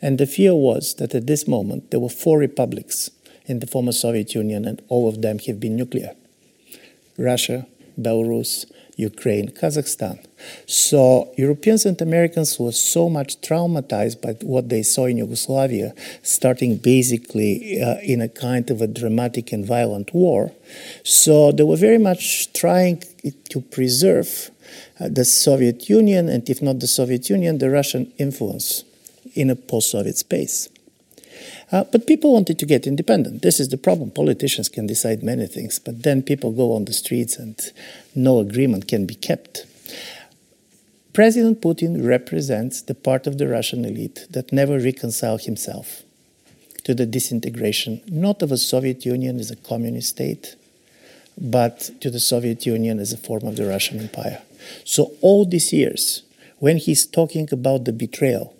And 0.00 0.18
the 0.18 0.26
fear 0.26 0.54
was 0.54 0.94
that 0.98 1.16
at 1.16 1.26
this 1.26 1.48
moment 1.48 1.90
there 1.90 1.98
were 1.98 2.08
four 2.08 2.38
republics 2.38 3.10
in 3.46 3.58
the 3.58 3.66
former 3.66 3.90
Soviet 3.90 4.36
Union, 4.36 4.64
and 4.66 4.80
all 4.86 5.08
of 5.08 5.20
them 5.20 5.40
have 5.40 5.58
been 5.58 5.74
nuclear 5.74 6.14
Russia, 7.18 7.66
Belarus, 8.00 8.66
Ukraine, 8.96 9.48
Kazakhstan. 9.48 10.24
So 10.66 11.32
Europeans 11.36 11.86
and 11.86 12.00
Americans 12.00 12.58
were 12.58 12.72
so 12.72 13.08
much 13.08 13.40
traumatized 13.40 14.20
by 14.20 14.32
what 14.42 14.68
they 14.68 14.82
saw 14.82 15.06
in 15.06 15.18
Yugoslavia, 15.18 15.94
starting 16.22 16.76
basically 16.76 17.80
uh, 17.80 17.96
in 18.02 18.20
a 18.20 18.28
kind 18.28 18.70
of 18.70 18.80
a 18.80 18.86
dramatic 18.86 19.52
and 19.52 19.64
violent 19.64 20.14
war. 20.14 20.52
So 21.02 21.52
they 21.52 21.64
were 21.64 21.76
very 21.76 21.98
much 21.98 22.52
trying 22.52 23.02
to 23.50 23.60
preserve 23.60 24.50
uh, 25.00 25.08
the 25.08 25.24
Soviet 25.24 25.88
Union, 25.88 26.28
and 26.28 26.48
if 26.48 26.62
not 26.62 26.80
the 26.80 26.86
Soviet 26.86 27.28
Union, 27.28 27.58
the 27.58 27.70
Russian 27.70 28.12
influence 28.18 28.84
in 29.34 29.50
a 29.50 29.56
post-Soviet 29.56 30.16
space. 30.16 30.68
Uh, 31.74 31.82
but 31.90 32.06
people 32.06 32.32
wanted 32.32 32.56
to 32.56 32.66
get 32.66 32.86
independent. 32.86 33.42
This 33.42 33.58
is 33.58 33.70
the 33.70 33.76
problem. 33.76 34.12
Politicians 34.12 34.68
can 34.68 34.86
decide 34.86 35.24
many 35.24 35.48
things, 35.48 35.80
but 35.80 36.04
then 36.04 36.22
people 36.22 36.52
go 36.52 36.72
on 36.72 36.84
the 36.84 36.92
streets 36.92 37.36
and 37.36 37.58
no 38.14 38.38
agreement 38.38 38.86
can 38.86 39.06
be 39.06 39.16
kept. 39.16 39.66
President 41.12 41.60
Putin 41.60 42.06
represents 42.06 42.80
the 42.80 42.94
part 42.94 43.26
of 43.26 43.38
the 43.38 43.48
Russian 43.48 43.84
elite 43.84 44.24
that 44.30 44.52
never 44.52 44.78
reconciled 44.78 45.42
himself 45.42 46.04
to 46.84 46.94
the 46.94 47.06
disintegration, 47.06 48.00
not 48.06 48.40
of 48.40 48.52
a 48.52 48.56
Soviet 48.56 49.04
Union 49.04 49.40
as 49.40 49.50
a 49.50 49.56
communist 49.56 50.10
state, 50.10 50.54
but 51.36 51.90
to 52.00 52.08
the 52.08 52.20
Soviet 52.20 52.64
Union 52.64 53.00
as 53.00 53.12
a 53.12 53.16
form 53.16 53.48
of 53.48 53.56
the 53.56 53.66
Russian 53.66 53.98
Empire. 53.98 54.42
So, 54.84 55.10
all 55.22 55.44
these 55.44 55.72
years, 55.72 56.22
when 56.60 56.76
he's 56.76 57.04
talking 57.04 57.48
about 57.50 57.84
the 57.84 57.92
betrayal, 57.92 58.54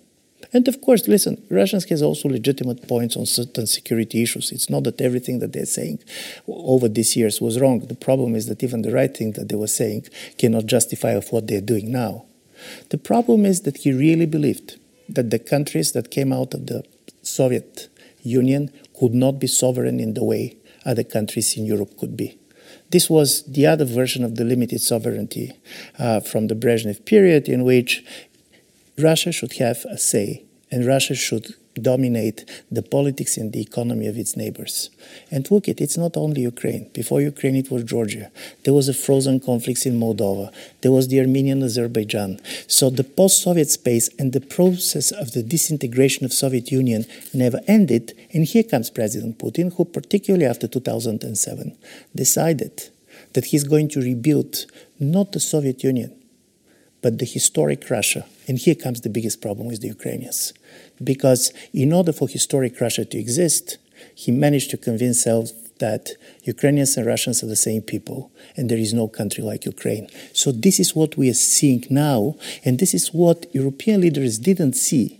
and 0.55 0.69
of 0.69 0.79
course, 0.79 1.05
listen, 1.09 1.45
Russians 1.49 1.83
has 1.89 2.01
also 2.01 2.29
legitimate 2.29 2.87
points 2.87 3.17
on 3.17 3.25
certain 3.25 3.67
security 3.67 4.23
issues. 4.23 4.53
It's 4.53 4.69
not 4.69 4.85
that 4.85 5.01
everything 5.01 5.39
that 5.39 5.51
they're 5.51 5.65
saying 5.65 5.99
over 6.47 6.87
these 6.87 7.17
years 7.17 7.41
was 7.41 7.59
wrong. 7.59 7.79
The 7.79 7.93
problem 7.93 8.35
is 8.35 8.45
that 8.45 8.63
even 8.63 8.81
the 8.81 8.93
right 8.93 9.15
thing 9.15 9.33
that 9.33 9.49
they 9.49 9.57
were 9.57 9.67
saying 9.67 10.07
cannot 10.37 10.65
justify 10.65 11.11
of 11.11 11.29
what 11.33 11.47
they're 11.47 11.59
doing 11.59 11.91
now. 11.91 12.23
The 12.87 12.97
problem 12.97 13.45
is 13.45 13.63
that 13.63 13.79
he 13.79 13.91
really 13.91 14.25
believed 14.25 14.79
that 15.09 15.29
the 15.29 15.39
countries 15.39 15.91
that 15.91 16.09
came 16.09 16.31
out 16.31 16.53
of 16.53 16.67
the 16.67 16.85
Soviet 17.21 17.89
Union 18.21 18.71
could 18.97 19.13
not 19.13 19.39
be 19.39 19.47
sovereign 19.47 19.99
in 19.99 20.13
the 20.13 20.23
way 20.23 20.55
other 20.85 21.03
countries 21.03 21.57
in 21.57 21.65
Europe 21.65 21.97
could 21.97 22.15
be. 22.15 22.39
This 22.91 23.09
was 23.09 23.43
the 23.43 23.65
other 23.65 23.83
version 23.83 24.23
of 24.23 24.35
the 24.35 24.45
limited 24.45 24.79
sovereignty 24.79 25.51
uh, 25.99 26.21
from 26.21 26.47
the 26.47 26.55
Brezhnev 26.55 27.03
period, 27.03 27.49
in 27.49 27.65
which 27.65 28.05
Russia 28.97 29.33
should 29.33 29.53
have 29.53 29.83
a 29.89 29.97
say 29.97 30.44
and 30.75 30.85
Russia 30.85 31.15
should 31.15 31.55
dominate 31.81 32.43
the 32.69 32.81
politics 32.81 33.37
and 33.37 33.53
the 33.53 33.61
economy 33.61 34.07
of 34.07 34.17
its 34.17 34.35
neighbors. 34.35 34.89
And 35.31 35.49
look 35.49 35.69
it, 35.69 35.79
it's 35.79 35.97
not 35.97 36.17
only 36.17 36.41
Ukraine. 36.41 36.89
Before 36.93 37.21
Ukraine, 37.21 37.55
it 37.55 37.71
was 37.71 37.85
Georgia. 37.85 38.29
There 38.63 38.73
was 38.73 38.89
a 38.89 38.93
frozen 38.93 39.39
conflict 39.39 39.85
in 39.85 39.97
Moldova. 39.97 40.53
There 40.81 40.91
was 40.91 41.07
the 41.07 41.21
Armenian 41.21 41.63
Azerbaijan. 41.63 42.41
So 42.67 42.89
the 42.89 43.05
post-Soviet 43.05 43.69
space 43.69 44.09
and 44.19 44.33
the 44.33 44.41
process 44.41 45.11
of 45.11 45.31
the 45.31 45.43
disintegration 45.43 46.25
of 46.25 46.33
Soviet 46.33 46.71
Union 46.71 47.05
never 47.33 47.61
ended. 47.67 48.13
And 48.33 48.43
here 48.43 48.63
comes 48.63 48.89
President 48.89 49.39
Putin, 49.39 49.73
who 49.75 49.85
particularly 49.85 50.45
after 50.45 50.67
2007 50.67 51.77
decided 52.13 52.89
that 53.31 53.45
he's 53.45 53.63
going 53.63 53.87
to 53.89 54.01
rebuild 54.01 54.65
not 54.99 55.31
the 55.31 55.39
Soviet 55.39 55.83
Union, 55.85 56.13
but 57.05 57.19
the 57.19 57.25
historic 57.25 57.87
Russia. 57.91 58.25
And 58.47 58.57
here 58.57 58.73
comes 58.73 59.01
the 59.01 59.11
biggest 59.11 59.39
problem 59.39 59.67
with 59.67 59.81
the 59.81 59.89
Ukrainians. 59.89 60.53
Because 61.03 61.53
in 61.71 61.93
order 61.93 62.11
for 62.11 62.27
historic 62.27 62.81
Russia 62.81 63.05
to 63.05 63.17
exist, 63.19 63.77
he 64.15 64.31
managed 64.31 64.71
to 64.71 64.77
convince 64.77 65.23
himself 65.23 65.51
that 65.77 66.13
Ukrainians 66.45 66.97
and 66.97 67.05
Russians 67.05 67.43
are 67.43 67.51
the 67.55 67.63
same 67.69 67.83
people, 67.83 68.31
and 68.57 68.71
there 68.71 68.79
is 68.79 68.91
no 68.91 69.07
country 69.07 69.43
like 69.43 69.65
Ukraine. 69.75 70.07
So, 70.33 70.51
this 70.51 70.79
is 70.79 70.95
what 70.95 71.15
we 71.15 71.29
are 71.29 71.41
seeing 71.57 71.83
now, 71.91 72.37
and 72.63 72.79
this 72.79 72.95
is 72.95 73.13
what 73.13 73.53
European 73.53 74.01
leaders 74.01 74.39
didn't 74.39 74.73
see. 74.73 75.19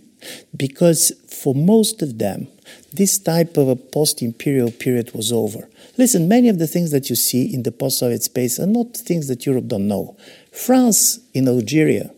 Because 0.56 1.12
for 1.28 1.54
most 1.54 2.02
of 2.02 2.18
them, 2.18 2.48
this 2.92 3.16
type 3.18 3.56
of 3.56 3.68
a 3.68 3.76
post 3.76 4.22
imperial 4.22 4.72
period 4.72 5.12
was 5.14 5.30
over. 5.30 5.68
Listen, 5.98 6.28
many 6.28 6.48
of 6.48 6.58
the 6.58 6.66
things 6.66 6.90
that 6.90 7.08
you 7.08 7.16
see 7.16 7.54
in 7.54 7.62
the 7.62 7.72
post 7.72 7.98
Soviet 7.98 8.22
space 8.22 8.58
are 8.58 8.66
not 8.66 8.96
things 8.96 9.28
that 9.28 9.46
Europe 9.46 9.68
don't 9.68 9.88
know. 9.88 10.16
France 10.56 11.20
in 11.34 11.46
Algeria, 11.48 12.10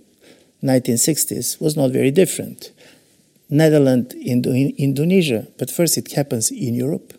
1960s, 0.63 1.61
was 1.61 1.77
not 1.77 1.91
very 1.91 2.13
different. 2.13 2.71
Netherlands 3.51 4.15
in 4.15 4.45
Indonesia, 4.79 5.49
but 5.59 5.73
first 5.73 5.99
it 5.99 6.13
happens 6.13 6.53
in 6.53 6.75
Europe. 6.75 7.15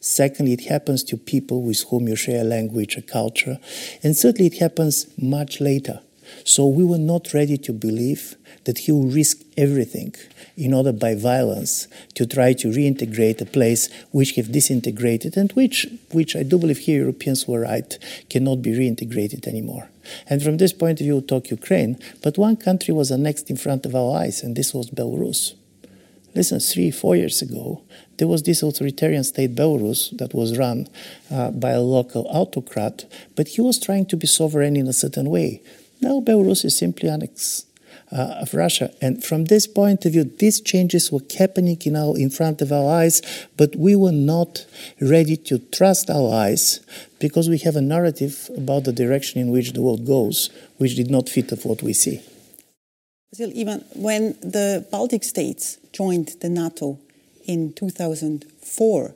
Secondly, 0.00 0.54
it 0.54 0.64
happens 0.64 1.04
to 1.04 1.18
people 1.18 1.62
with 1.62 1.84
whom 1.90 2.08
you 2.08 2.16
share 2.16 2.40
a 2.40 2.44
language, 2.44 2.96
a 2.96 3.02
culture. 3.02 3.58
And 4.02 4.16
thirdly, 4.16 4.46
it 4.46 4.58
happens 4.58 5.06
much 5.18 5.60
later. 5.60 6.00
So 6.42 6.66
we 6.66 6.84
were 6.84 6.98
not 6.98 7.34
ready 7.34 7.58
to 7.58 7.72
believe 7.74 8.34
that 8.64 8.78
he 8.78 8.92
will 8.92 9.08
risk 9.08 9.42
everything 9.58 10.14
in 10.56 10.72
order 10.72 10.92
by 10.92 11.14
violence 11.14 11.86
to 12.14 12.24
try 12.24 12.54
to 12.54 12.68
reintegrate 12.68 13.42
a 13.42 13.46
place 13.46 13.90
which 14.10 14.32
have 14.36 14.50
disintegrated 14.50 15.36
and 15.36 15.52
which, 15.52 15.86
which 16.12 16.34
I 16.34 16.42
do 16.42 16.58
believe 16.58 16.78
here 16.78 17.00
Europeans 17.00 17.46
were 17.46 17.60
right, 17.60 17.98
cannot 18.30 18.62
be 18.62 18.70
reintegrated 18.70 19.46
anymore. 19.46 19.91
And 20.28 20.42
from 20.42 20.56
this 20.56 20.72
point 20.72 21.00
of 21.00 21.04
view, 21.04 21.20
talk 21.20 21.50
Ukraine, 21.50 21.98
but 22.22 22.38
one 22.38 22.56
country 22.56 22.94
was 22.94 23.10
annexed 23.10 23.50
in 23.50 23.56
front 23.56 23.86
of 23.86 23.94
our 23.94 24.16
eyes, 24.16 24.42
and 24.42 24.56
this 24.56 24.74
was 24.74 24.90
Belarus. 24.90 25.54
Listen, 26.34 26.60
three, 26.60 26.90
four 26.90 27.14
years 27.14 27.42
ago, 27.42 27.82
there 28.16 28.28
was 28.28 28.42
this 28.42 28.62
authoritarian 28.62 29.24
state, 29.24 29.54
Belarus, 29.54 30.16
that 30.16 30.32
was 30.32 30.56
run 30.56 30.88
uh, 31.30 31.50
by 31.50 31.70
a 31.70 31.80
local 31.80 32.26
autocrat, 32.28 33.04
but 33.36 33.48
he 33.48 33.60
was 33.60 33.78
trying 33.78 34.06
to 34.06 34.16
be 34.16 34.26
sovereign 34.26 34.76
in 34.76 34.86
a 34.86 34.92
certain 34.92 35.28
way. 35.28 35.60
Now, 36.00 36.20
Belarus 36.20 36.64
is 36.64 36.76
simply 36.76 37.08
annex 37.08 37.66
uh, 38.12 38.42
of 38.42 38.54
Russia. 38.54 38.92
And 39.00 39.24
from 39.24 39.46
this 39.46 39.66
point 39.66 40.04
of 40.04 40.12
view, 40.12 40.24
these 40.24 40.60
changes 40.60 41.10
were 41.10 41.22
happening 41.38 41.78
in, 41.84 41.96
our, 41.96 42.16
in 42.16 42.30
front 42.30 42.60
of 42.60 42.70
our 42.70 42.88
eyes, 42.88 43.22
but 43.56 43.74
we 43.74 43.96
were 43.96 44.12
not 44.12 44.66
ready 45.00 45.36
to 45.36 45.58
trust 45.58 46.10
our 46.10 46.32
eyes 46.32 46.80
because 47.18 47.48
we 47.48 47.58
have 47.58 47.76
a 47.76 47.80
narrative 47.80 48.50
about 48.56 48.84
the 48.84 48.92
direction 48.92 49.40
in 49.40 49.50
which 49.50 49.72
the 49.72 49.80
world 49.80 50.06
goes, 50.06 50.50
which 50.78 50.94
did 50.94 51.10
not 51.10 51.28
fit 51.28 51.52
of 51.52 51.64
what 51.64 51.82
we 51.82 51.92
see. 51.92 52.20
Still, 53.32 53.50
Even 53.54 53.82
when 53.94 54.36
the 54.42 54.84
Baltic 54.90 55.24
states 55.24 55.78
joined 55.92 56.36
the 56.40 56.50
NATO 56.50 56.98
in 57.46 57.72
2004, 57.72 59.14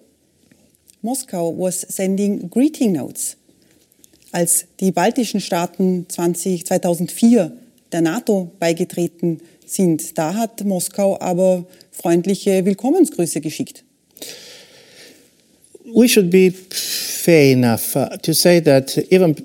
Moscow 1.02 1.50
was 1.50 1.84
sending 1.94 2.48
greeting 2.48 2.94
notes. 2.94 3.36
Als 4.32 4.64
die 4.80 4.90
baltischen 4.90 5.40
Staaten 5.40 6.06
20, 6.08 6.64
2004 6.64 7.52
der 7.92 8.00
NATO 8.00 8.52
beigetreten 8.58 9.40
sind, 9.64 10.16
da 10.16 10.34
hat 10.34 10.64
Moskau 10.64 11.18
aber 11.20 11.66
freundliche 11.90 12.64
Willkommensgrüße 12.64 13.40
geschickt. 13.40 13.82
We 15.84 16.08
should 16.08 16.30
be 16.30 16.50
fair 16.50 17.52
enough 17.52 17.94
uh, 17.94 18.16
to 18.22 18.32
say 18.32 18.60
that 18.60 18.98
even 19.10 19.36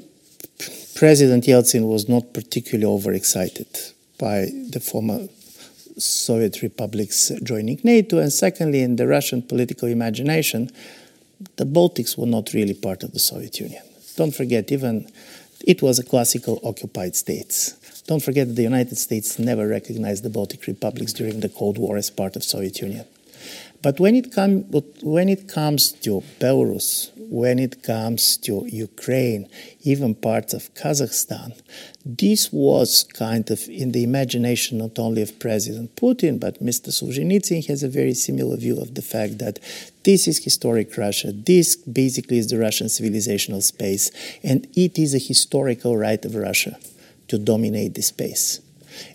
President 0.95 1.45
Yeltsin 1.45 1.87
was 1.87 2.07
not 2.07 2.33
particularly 2.33 2.85
overexcited 2.85 3.67
by 4.17 4.51
the 4.69 4.79
former 4.79 5.27
Soviet 5.97 6.61
republics 6.61 7.31
joining 7.43 7.79
NATO, 7.83 8.19
and 8.19 8.31
secondly, 8.31 8.81
in 8.81 8.95
the 8.95 9.07
Russian 9.07 9.41
political 9.41 9.87
imagination, 9.87 10.69
the 11.57 11.65
Baltics 11.65 12.17
were 12.17 12.27
not 12.27 12.53
really 12.53 12.73
part 12.73 13.03
of 13.03 13.13
the 13.13 13.19
Soviet 13.19 13.59
Union. 13.59 13.83
Don't 14.15 14.35
forget, 14.35 14.71
even 14.71 15.07
it 15.65 15.81
was 15.81 15.99
a 15.99 16.03
classical 16.03 16.59
occupied 16.63 17.15
states. 17.15 17.75
Don't 18.07 18.23
forget 18.23 18.47
that 18.47 18.55
the 18.55 18.63
United 18.63 18.97
States 18.97 19.37
never 19.37 19.67
recognized 19.67 20.23
the 20.23 20.29
Baltic 20.29 20.65
republics 20.67 21.13
during 21.13 21.39
the 21.39 21.49
Cold 21.49 21.77
War 21.77 21.97
as 21.97 22.09
part 22.09 22.35
of 22.35 22.43
Soviet 22.43 22.79
Union. 22.81 23.05
But 23.81 23.99
when 23.99 24.15
it, 24.15 24.33
com- 24.33 24.63
when 25.01 25.29
it 25.29 25.47
comes 25.47 25.91
to 26.03 26.23
Belarus, 26.39 27.09
when 27.17 27.57
it 27.59 27.81
comes 27.81 28.37
to 28.37 28.67
Ukraine, 28.67 29.47
even 29.83 30.13
parts 30.13 30.53
of 30.53 30.73
Kazakhstan, 30.75 31.59
this 32.05 32.51
was 32.51 33.03
kind 33.03 33.49
of 33.49 33.67
in 33.69 33.93
the 33.93 34.03
imagination 34.03 34.79
not 34.79 34.99
only 34.99 35.21
of 35.21 35.39
President 35.39 35.95
Putin, 35.95 36.39
but 36.39 36.61
Mr. 36.61 36.89
Solzhenitsyn 36.89 37.65
has 37.67 37.81
a 37.81 37.87
very 37.87 38.13
similar 38.13 38.57
view 38.57 38.79
of 38.79 38.93
the 38.95 39.01
fact 39.01 39.39
that 39.39 39.59
this 40.03 40.27
is 40.27 40.43
historic 40.43 40.95
Russia. 40.97 41.31
This 41.31 41.75
basically 41.75 42.37
is 42.37 42.49
the 42.49 42.59
Russian 42.59 42.87
civilizational 42.87 43.63
space, 43.63 44.11
and 44.43 44.67
it 44.75 44.99
is 44.99 45.15
a 45.15 45.19
historical 45.19 45.97
right 45.97 46.23
of 46.25 46.35
Russia 46.35 46.77
to 47.31 47.37
dominate 47.37 47.93
the 47.95 48.01
space. 48.01 48.59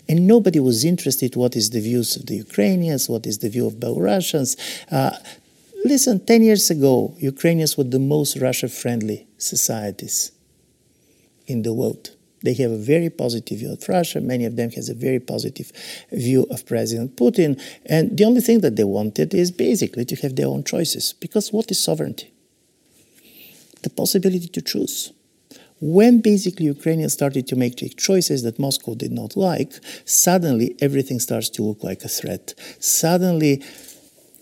And 0.09 0.25
nobody 0.25 0.59
was 0.59 0.83
interested 0.83 1.35
what 1.35 1.55
is 1.55 1.69
the 1.69 1.79
views 1.79 2.15
of 2.15 2.25
the 2.25 2.37
Ukrainians, 2.47 3.07
what 3.07 3.27
is 3.27 3.37
the 3.37 3.49
view 3.49 3.67
of 3.67 3.75
Belarusians. 3.75 4.57
Uh, 4.91 5.11
listen, 5.85 6.25
10 6.25 6.41
years 6.41 6.71
ago, 6.71 7.13
Ukrainians 7.19 7.77
were 7.77 7.83
the 7.83 7.99
most 7.99 8.37
Russia-friendly 8.37 9.27
societies 9.37 10.31
in 11.45 11.61
the 11.61 11.73
world. 11.73 12.09
They 12.41 12.55
have 12.55 12.71
a 12.71 12.83
very 12.93 13.11
positive 13.11 13.59
view 13.59 13.73
of 13.73 13.87
Russia. 13.87 14.19
Many 14.19 14.45
of 14.45 14.55
them 14.55 14.71
has 14.71 14.89
a 14.89 14.95
very 14.95 15.19
positive 15.19 15.71
view 16.11 16.47
of 16.49 16.65
President 16.65 17.15
Putin. 17.15 17.61
And 17.85 18.17
the 18.17 18.25
only 18.25 18.41
thing 18.41 18.61
that 18.61 18.75
they 18.77 18.83
wanted 18.83 19.35
is 19.35 19.51
basically 19.51 20.05
to 20.05 20.15
have 20.23 20.35
their 20.35 20.47
own 20.47 20.63
choices. 20.63 21.13
Because 21.13 21.53
what 21.53 21.69
is 21.69 21.83
sovereignty? 21.83 22.31
The 23.83 23.91
possibility 23.91 24.47
to 24.47 24.61
choose. 24.61 25.13
When 25.79 26.21
basically 26.21 26.65
Ukrainians 26.65 27.13
started 27.13 27.45
to 27.47 27.55
make 27.55 27.75
choices 27.97 28.41
that 28.43 28.57
Moscow 28.57 28.95
did 28.95 29.11
not 29.11 29.37
like, 29.37 29.73
suddenly 30.05 30.75
everything 30.81 31.19
starts 31.19 31.49
to 31.49 31.63
look 31.63 31.83
like 31.83 32.03
a 32.03 32.07
threat. 32.07 32.55
Suddenly, 32.79 33.63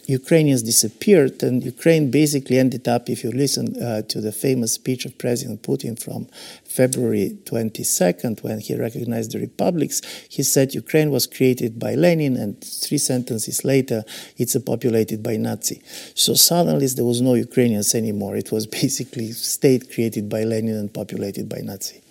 Ukrainians 0.07 0.61
disappeared, 0.61 1.41
and 1.41 1.63
Ukraine 1.63 2.11
basically 2.11 2.59
ended 2.59 2.87
up, 2.87 3.09
if 3.09 3.23
you 3.23 3.31
listen 3.31 3.81
uh, 3.81 4.03
to 4.03 4.21
the 4.21 4.31
famous 4.31 4.73
speech 4.73 5.05
of 5.05 5.17
President 5.17 5.63
Putin 5.63 5.99
from 5.99 6.27
February 6.63 7.37
22nd, 7.45 8.43
when 8.43 8.59
he 8.59 8.75
recognized 8.75 9.31
the 9.31 9.39
republics, 9.39 10.01
he 10.29 10.43
said 10.43 10.75
Ukraine 10.75 11.09
was 11.09 11.25
created 11.25 11.79
by 11.79 11.95
Lenin, 11.95 12.37
and 12.37 12.61
three 12.61 12.99
sentences 12.99 13.65
later, 13.65 14.03
it's 14.37 14.55
populated 14.59 15.23
by 15.23 15.37
Nazi. 15.37 15.81
So 16.13 16.35
suddenly 16.35 16.85
there 16.87 17.05
was 17.05 17.21
no 17.21 17.33
Ukrainians 17.33 17.95
anymore. 17.95 18.35
It 18.35 18.51
was 18.51 18.67
basically 18.81 19.31
state 19.31 19.91
created 19.91 20.29
by 20.29 20.43
Lenin 20.43 20.75
and 20.75 20.93
populated 20.93 21.49
by 21.49 21.61
Nazi. 21.61 22.01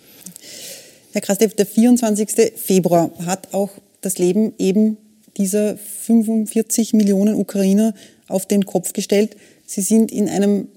Herr 1.13 1.21
Krastev, 1.21 1.53
der 1.53 1.65
24. 1.65 2.51
Februar 2.57 3.09
hat 3.25 3.53
auch 3.53 3.69
das 4.01 4.17
Leben 4.17 4.53
eben 4.57 4.97
dieser 5.37 5.77
45 5.77 6.93
Millionen 6.93 7.35
Ukrainer 7.35 7.93
auf 8.27 8.45
den 8.45 8.65
Kopf 8.65 8.93
gestellt. 8.93 9.35
Sie 9.65 9.81
sind 9.81 10.11
in 10.11 10.29
einem 10.29 10.67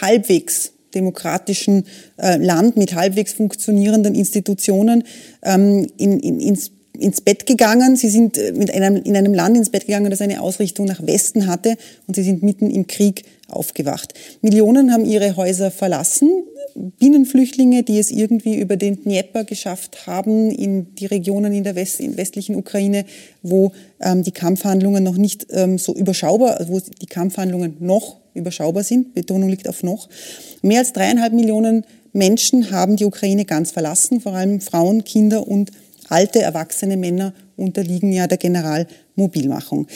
halbwegs 0.00 0.72
demokratischen 0.94 1.84
äh, 2.16 2.36
Land 2.36 2.76
mit 2.76 2.94
halbwegs 2.94 3.32
funktionierenden 3.32 4.14
Institutionen 4.14 5.04
ähm, 5.42 5.86
in, 5.98 6.20
in, 6.20 6.40
ins, 6.40 6.70
ins 6.98 7.20
Bett 7.20 7.46
gegangen. 7.46 7.96
Sie 7.96 8.08
sind 8.08 8.38
äh, 8.38 8.52
mit 8.52 8.72
einem, 8.72 8.96
in 8.96 9.16
einem 9.16 9.34
Land 9.34 9.56
ins 9.56 9.70
Bett 9.70 9.86
gegangen, 9.86 10.10
das 10.10 10.20
eine 10.20 10.40
Ausrichtung 10.40 10.86
nach 10.86 11.06
Westen 11.06 11.46
hatte 11.46 11.76
und 12.06 12.14
sie 12.14 12.22
sind 12.22 12.42
mitten 12.42 12.70
im 12.70 12.86
Krieg 12.86 13.24
aufgewacht. 13.48 14.14
Millionen 14.42 14.92
haben 14.92 15.04
ihre 15.04 15.36
Häuser 15.36 15.70
verlassen. 15.70 16.30
Binnenflüchtlinge, 16.78 17.82
die 17.82 17.98
es 17.98 18.10
irgendwie 18.10 18.58
über 18.58 18.76
den 18.76 19.02
Dnieper 19.02 19.44
geschafft 19.44 20.06
haben, 20.06 20.50
in 20.50 20.94
die 20.94 21.06
Regionen 21.06 21.52
in 21.52 21.64
der 21.64 21.74
West, 21.74 21.98
in 21.98 22.16
westlichen 22.16 22.54
Ukraine, 22.54 23.04
wo 23.42 23.72
ähm, 24.00 24.22
die 24.22 24.30
Kampfhandlungen 24.30 25.02
noch 25.02 25.16
nicht 25.16 25.46
ähm, 25.50 25.78
so 25.78 25.94
überschaubar, 25.94 26.64
wo 26.68 26.80
die 26.80 27.06
Kampfhandlungen 27.06 27.76
noch 27.80 28.18
überschaubar 28.34 28.84
sind, 28.84 29.14
Betonung 29.14 29.48
liegt 29.48 29.68
auf 29.68 29.82
noch. 29.82 30.08
Mehr 30.62 30.80
als 30.80 30.92
dreieinhalb 30.92 31.32
Millionen 31.32 31.84
Menschen 32.12 32.70
haben 32.70 32.96
die 32.96 33.04
Ukraine 33.04 33.44
ganz 33.44 33.72
verlassen, 33.72 34.20
vor 34.20 34.34
allem 34.34 34.60
Frauen, 34.60 35.04
Kinder 35.04 35.46
und 35.46 35.72
alte, 36.08 36.40
erwachsene 36.40 36.96
Männer 36.96 37.34
unterliegen 37.56 38.12
ja 38.12 38.26
der 38.26 38.38
Generalmobilmachung. 38.38 39.88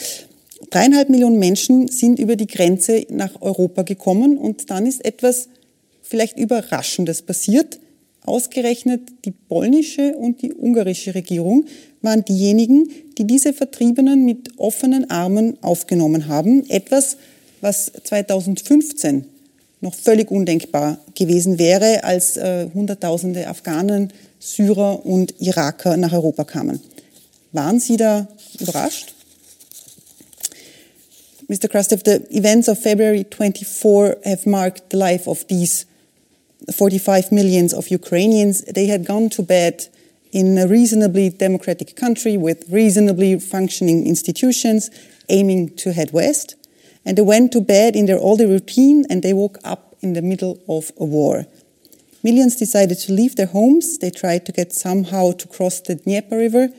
Dreieinhalb 0.69 1.09
Millionen 1.09 1.39
Menschen 1.39 1.87
sind 1.87 2.19
über 2.19 2.35
die 2.35 2.47
Grenze 2.47 3.05
nach 3.09 3.41
Europa 3.41 3.83
gekommen 3.83 4.37
und 4.37 4.69
dann 4.69 4.85
ist 4.85 5.03
etwas 5.05 5.47
vielleicht 6.03 6.37
Überraschendes 6.37 7.23
passiert. 7.23 7.79
Ausgerechnet 8.25 9.01
die 9.25 9.31
polnische 9.31 10.15
und 10.15 10.41
die 10.41 10.53
ungarische 10.53 11.15
Regierung 11.15 11.65
waren 12.01 12.23
diejenigen, 12.23 12.87
die 13.17 13.25
diese 13.25 13.53
Vertriebenen 13.53 14.23
mit 14.23 14.57
offenen 14.57 15.09
Armen 15.09 15.57
aufgenommen 15.61 16.27
haben. 16.27 16.69
Etwas, 16.69 17.17
was 17.59 17.91
2015 18.03 19.25
noch 19.81 19.93
völlig 19.93 20.31
undenkbar 20.31 20.99
gewesen 21.15 21.59
wäre, 21.59 22.03
als 22.03 22.37
äh, 22.37 22.67
Hunderttausende 22.73 23.47
Afghanen, 23.47 24.13
Syrer 24.39 25.05
und 25.05 25.41
Iraker 25.41 25.97
nach 25.97 26.13
Europa 26.13 26.45
kamen. 26.45 26.79
Waren 27.51 27.79
Sie 27.79 27.97
da 27.97 28.27
überrascht? 28.59 29.13
Mr. 31.49 31.67
Krastev, 31.67 32.01
the 32.05 32.21
events 32.31 32.69
of 32.69 32.79
February 32.79 33.25
24 33.29 34.17
have 34.23 34.49
marked 34.49 34.83
the 34.91 34.97
life 34.97 35.29
of 35.29 35.45
these 35.45 35.85
45 36.71 37.31
millions 37.31 37.73
of 37.73 37.89
Ukrainians, 37.89 38.63
they 38.63 38.87
had 38.87 39.05
gone 39.05 39.29
to 39.29 39.43
bed 39.43 39.87
in 40.31 40.57
a 40.57 40.67
reasonably 40.67 41.29
democratic 41.29 41.95
country 41.95 42.37
with 42.37 42.65
reasonably 42.69 43.39
functioning 43.39 44.07
institutions 44.07 44.89
aiming 45.29 45.75
to 45.75 45.93
head 45.93 46.11
west. 46.11 46.55
And 47.05 47.17
they 47.17 47.21
went 47.21 47.51
to 47.51 47.61
bed 47.61 47.95
in 47.95 48.05
their 48.05 48.19
older 48.19 48.47
routine 48.47 49.05
and 49.09 49.21
they 49.21 49.33
woke 49.33 49.57
up 49.63 49.95
in 50.01 50.13
the 50.13 50.21
middle 50.21 50.59
of 50.67 50.91
a 50.97 51.05
war. 51.05 51.45
Millions 52.23 52.55
decided 52.55 52.97
to 52.99 53.11
leave 53.11 53.35
their 53.35 53.47
homes. 53.47 53.97
They 53.97 54.09
tried 54.09 54.45
to 54.45 54.51
get 54.51 54.73
somehow 54.73 55.31
to 55.33 55.47
cross 55.47 55.81
the 55.81 55.95
Dnieper 55.95 56.37
River 56.37 56.69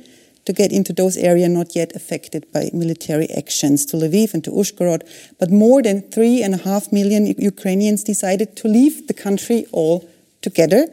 to 0.45 0.53
get 0.53 0.73
into 0.73 0.93
those 0.93 1.17
areas 1.17 1.49
not 1.49 1.75
yet 1.75 1.95
affected 1.97 2.47
by 2.53 2.71
military 2.73 3.29
actions, 3.31 3.87
to 3.87 3.97
Lviv 3.97 4.35
and 4.35 4.45
to 4.45 4.51
Ushgorod. 4.51 5.03
But 5.39 5.51
more 5.51 5.83
than 5.83 6.03
three 6.11 6.43
and 6.43 6.55
a 6.55 6.59
half 6.59 6.93
million 6.93 7.27
Ukrainians 7.39 8.05
decided 8.05 8.57
to 8.57 8.69
leave 8.69 9.07
the 9.07 9.15
country 9.15 9.67
all 9.73 10.09
together. 10.43 10.89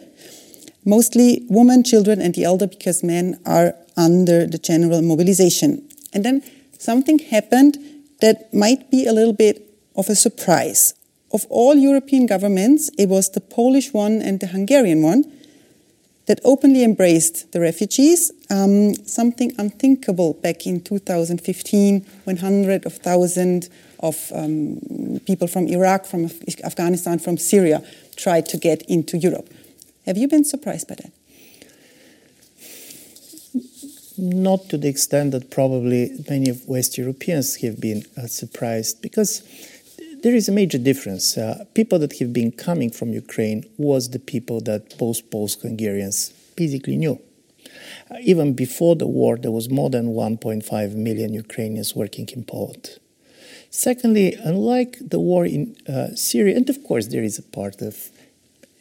Mostly 0.85 1.45
women, 1.49 1.83
children, 1.83 2.21
and 2.21 2.33
the 2.33 2.45
elder, 2.45 2.67
because 2.67 3.03
men 3.03 3.39
are 3.45 3.75
under 3.97 4.47
the 4.47 4.57
general 4.57 5.01
mobilization. 5.01 5.87
And 6.13 6.23
then 6.25 6.43
something 6.79 7.19
happened 7.19 7.77
that 8.21 8.53
might 8.53 8.89
be 8.89 9.05
a 9.05 9.13
little 9.13 9.33
bit 9.33 9.67
of 9.95 10.09
a 10.09 10.15
surprise. 10.15 10.93
Of 11.33 11.45
all 11.49 11.75
European 11.75 12.25
governments, 12.25 12.89
it 12.97 13.09
was 13.09 13.29
the 13.29 13.41
Polish 13.41 13.93
one 13.93 14.21
and 14.21 14.39
the 14.39 14.47
Hungarian 14.47 15.01
one 15.01 15.23
that 16.31 16.39
openly 16.45 16.81
embraced 16.81 17.51
the 17.51 17.59
refugees, 17.59 18.31
um, 18.49 18.95
something 19.05 19.51
unthinkable 19.57 20.33
back 20.35 20.65
in 20.65 20.79
2015 20.79 22.05
when 22.23 22.37
hundreds 22.37 22.85
of 22.85 22.93
thousands 22.93 23.69
of 23.99 24.31
um, 24.33 25.19
people 25.25 25.45
from 25.45 25.67
Iraq, 25.67 26.05
from 26.05 26.23
Af 26.23 26.39
Afghanistan, 26.63 27.19
from 27.19 27.37
Syria 27.37 27.83
tried 28.15 28.45
to 28.45 28.57
get 28.57 28.81
into 28.83 29.17
Europe. 29.17 29.49
Have 30.05 30.17
you 30.17 30.29
been 30.29 30.45
surprised 30.45 30.87
by 30.87 30.95
that? 30.95 31.11
Not 34.17 34.69
to 34.69 34.77
the 34.77 34.87
extent 34.87 35.31
that 35.31 35.51
probably 35.51 36.17
many 36.29 36.49
of 36.49 36.65
West 36.65 36.97
Europeans 36.97 37.57
have 37.57 37.81
been 37.81 38.05
uh, 38.15 38.27
surprised, 38.27 39.01
because 39.01 39.43
there 40.23 40.35
is 40.35 40.47
a 40.47 40.51
major 40.51 40.77
difference. 40.77 41.37
Uh, 41.37 41.65
people 41.73 41.99
that 41.99 42.17
have 42.19 42.33
been 42.33 42.51
coming 42.51 42.91
from 42.91 43.11
Ukraine 43.13 43.63
was 43.77 44.09
the 44.09 44.19
people 44.19 44.61
that 44.61 44.97
Poles 44.97 45.55
Hungarians 45.61 46.31
basically 46.55 46.97
knew. 46.97 47.19
Uh, 48.09 48.17
even 48.21 48.53
before 48.53 48.95
the 48.95 49.07
war, 49.07 49.37
there 49.37 49.51
was 49.51 49.69
more 49.69 49.89
than 49.89 50.13
1.5 50.13 50.95
million 50.95 51.33
Ukrainians 51.33 51.95
working 51.95 52.27
in 52.35 52.43
Poland. 52.43 52.99
Secondly, 53.69 54.35
unlike 54.43 54.97
the 55.01 55.19
war 55.19 55.45
in 55.45 55.77
uh, 55.87 56.13
Syria, 56.13 56.57
and 56.57 56.69
of 56.69 56.83
course 56.83 57.07
there 57.07 57.23
is 57.23 57.39
a 57.39 57.43
part 57.43 57.81
of 57.81 58.10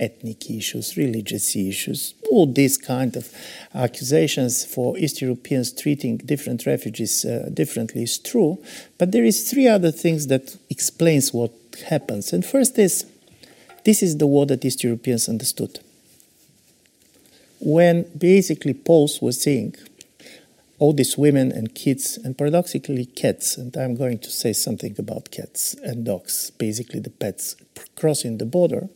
ethnic 0.01 0.51
issues, 0.51 0.97
religious 0.97 1.55
issues, 1.55 2.15
all 2.31 2.47
these 2.47 2.77
kind 2.77 3.17
of 3.17 3.29
accusations 3.75 4.65
for 4.65 4.99
East 4.99 5.21
Europeans 5.21 5.73
treating 5.73 6.17
different 6.17 6.67
refugees 6.67 7.25
uh, 7.25 7.51
differently 7.53 8.03
is 8.03 8.19
true. 8.19 8.59
But 8.99 9.13
there 9.13 9.25
is 9.25 9.51
three 9.51 9.69
other 9.69 9.93
things 9.93 10.27
that 10.29 10.57
explains 10.71 11.33
what 11.33 11.53
happens. 11.89 12.33
And 12.33 12.45
first 12.45 12.79
is, 12.79 13.05
this 13.85 14.03
is 14.03 14.17
the 14.17 14.27
war 14.27 14.47
that 14.47 14.65
East 14.65 14.83
Europeans 14.83 15.29
understood. 15.29 15.81
When 17.61 18.07
basically 18.17 18.75
Poles 18.75 19.21
were 19.21 19.33
seeing 19.33 19.75
all 20.79 20.95
these 20.95 21.19
women 21.19 21.53
and 21.53 21.75
kids, 21.75 22.17
and 22.17 22.37
paradoxically 22.37 23.05
cats, 23.05 23.59
and 23.59 23.77
I'm 23.77 23.97
going 23.97 24.19
to 24.21 24.31
say 24.31 24.55
something 24.55 24.95
about 24.99 25.31
cats 25.31 25.75
and 25.75 26.07
dogs, 26.07 26.51
basically 26.53 27.01
the 27.01 27.11
pets 27.11 27.55
crossing 27.97 28.39
the 28.39 28.47
border, 28.47 28.89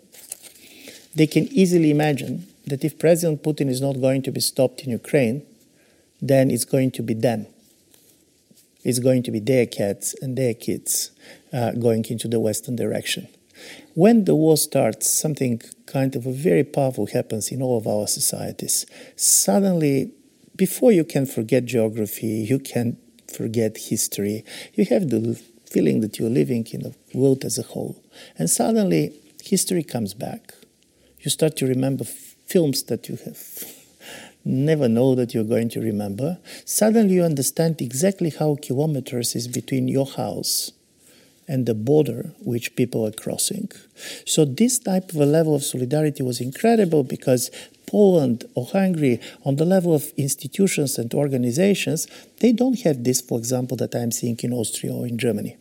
they 1.15 1.27
can 1.27 1.45
easily 1.53 1.91
imagine 1.91 2.47
that 2.67 2.85
if 2.85 2.99
President 2.99 3.43
Putin 3.43 3.69
is 3.69 3.81
not 3.81 4.01
going 4.01 4.23
to 4.23 4.33
be 4.33 4.41
stopped 4.41 4.83
in 4.83 4.91
Ukraine, 4.91 5.43
then 6.21 6.51
it's 6.51 6.65
going 6.65 6.91
to 6.93 7.03
be 7.03 7.15
them. 7.15 7.47
It's 8.83 8.99
going 8.99 9.23
to 9.25 9.31
be 9.31 9.39
their 9.39 9.67
cats 9.67 10.15
and 10.21 10.37
their 10.37 10.55
kids 10.55 11.11
uh, 11.53 11.73
going 11.73 12.05
into 12.07 12.29
the 12.29 12.41
Western 12.41 12.77
direction. 12.77 13.29
When 13.95 14.25
the 14.25 14.35
war 14.35 14.57
starts, 14.57 15.11
something 15.11 15.63
kind 15.87 16.17
of 16.17 16.27
a 16.27 16.33
very 16.33 16.65
powerful 16.65 17.07
happens 17.07 17.51
in 17.51 17.63
all 17.63 17.79
of 17.79 17.87
our 17.87 18.07
societies. 18.07 18.85
Suddenly, 19.17 20.13
before 20.57 20.93
you 20.93 21.05
can 21.05 21.27
forget 21.27 21.65
geography, 21.65 22.47
you 22.49 22.59
can 22.59 22.97
forget 23.33 23.77
history, 23.77 24.45
you 24.75 24.85
have 24.87 25.11
the 25.11 25.41
feeling 25.71 26.01
that 26.01 26.19
you're 26.19 26.31
living 26.31 26.67
in 26.73 26.83
the 26.83 26.95
world 27.15 27.45
as 27.45 27.59
a 27.59 27.63
whole. 27.63 28.03
And 28.39 28.51
suddenly, 28.51 29.13
history 29.43 29.83
comes 29.83 30.15
back 30.15 30.55
you 31.25 31.31
start 31.31 31.57
to 31.57 31.67
remember 31.67 32.05
films 32.05 32.83
that 32.85 33.09
you 33.09 33.17
have 33.25 33.65
never 34.45 34.89
know 34.89 35.15
that 35.15 35.33
you're 35.33 35.45
going 35.45 35.71
to 35.71 35.81
remember. 35.81 36.39
Suddenly 36.65 37.15
you 37.15 37.25
understand 37.25 37.81
exactly 37.81 38.31
how 38.31 38.57
kilometers 38.61 39.35
is 39.35 39.49
between 39.49 39.89
your 39.89 40.07
house 40.07 40.73
and 41.49 41.67
the 41.67 41.75
border 41.75 42.33
which 42.41 42.77
people 42.77 43.07
are 43.07 43.13
crossing. 43.13 43.71
So 44.27 44.45
this 44.45 44.79
type 44.79 45.11
of 45.11 45.17
a 45.17 45.27
level 45.27 45.55
of 45.55 45.63
solidarity 45.63 46.23
was 46.23 46.41
incredible 46.41 47.05
because 47.05 47.51
Poland 47.87 48.45
or 48.55 48.67
Hungary, 48.67 49.21
on 49.45 49.57
the 49.57 49.65
level 49.65 49.95
of 49.95 50.13
institutions 50.17 50.99
and 50.99 51.13
organizations, 51.15 52.07
they 52.41 52.53
don't 52.53 52.81
have 52.81 53.05
this, 53.05 53.21
for 53.21 53.39
example, 53.39 53.77
that 53.79 53.95
I'm 53.95 54.11
seeing 54.11 54.39
in 54.43 54.53
Austria 54.53 54.93
or 54.93 55.07
in 55.07 55.19
Germany. 55.19 55.57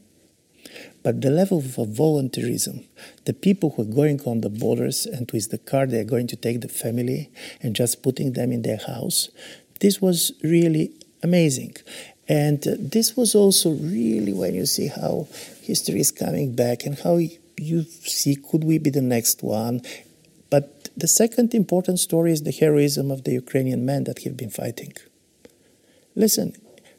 But 1.03 1.21
the 1.21 1.29
level 1.29 1.59
of 1.59 1.89
voluntarism, 1.89 2.85
the 3.25 3.33
people 3.33 3.71
who 3.71 3.81
are 3.81 3.93
going 3.93 4.21
on 4.21 4.41
the 4.41 4.49
borders 4.49 5.05
and 5.05 5.29
with 5.31 5.51
the 5.51 5.57
car 5.57 5.85
they 5.85 5.99
are 5.99 6.05
going 6.05 6.27
to 6.27 6.37
take 6.37 6.61
the 6.61 6.69
family 6.69 7.29
and 7.61 7.75
just 7.75 8.01
putting 8.01 8.33
them 8.33 8.51
in 8.53 8.61
their 8.61 8.77
house, 8.77 9.29
this 9.81 10.01
was 10.01 10.31
really 10.41 10.93
amazing. 11.21 11.75
And 12.27 12.65
uh, 12.65 12.75
this 12.79 13.17
was 13.17 13.35
also 13.35 13.71
really 13.71 14.31
when 14.31 14.55
you 14.55 14.65
see 14.65 14.87
how 14.87 15.27
history 15.61 15.99
is 15.99 16.11
coming 16.11 16.55
back 16.55 16.85
and 16.85 16.97
how 16.97 17.19
you 17.57 17.83
see 17.83 18.35
could 18.35 18.63
we 18.63 18.77
be 18.77 18.89
the 18.89 19.01
next 19.01 19.43
one. 19.43 19.81
But 20.49 20.89
the 20.95 21.07
second 21.07 21.53
important 21.53 21.99
story 21.99 22.31
is 22.31 22.43
the 22.43 22.51
heroism 22.51 23.11
of 23.11 23.25
the 23.25 23.33
Ukrainian 23.33 23.85
men 23.85 24.05
that 24.05 24.23
have 24.23 24.37
been 24.37 24.51
fighting. 24.51 24.93
Listen, 26.15 26.53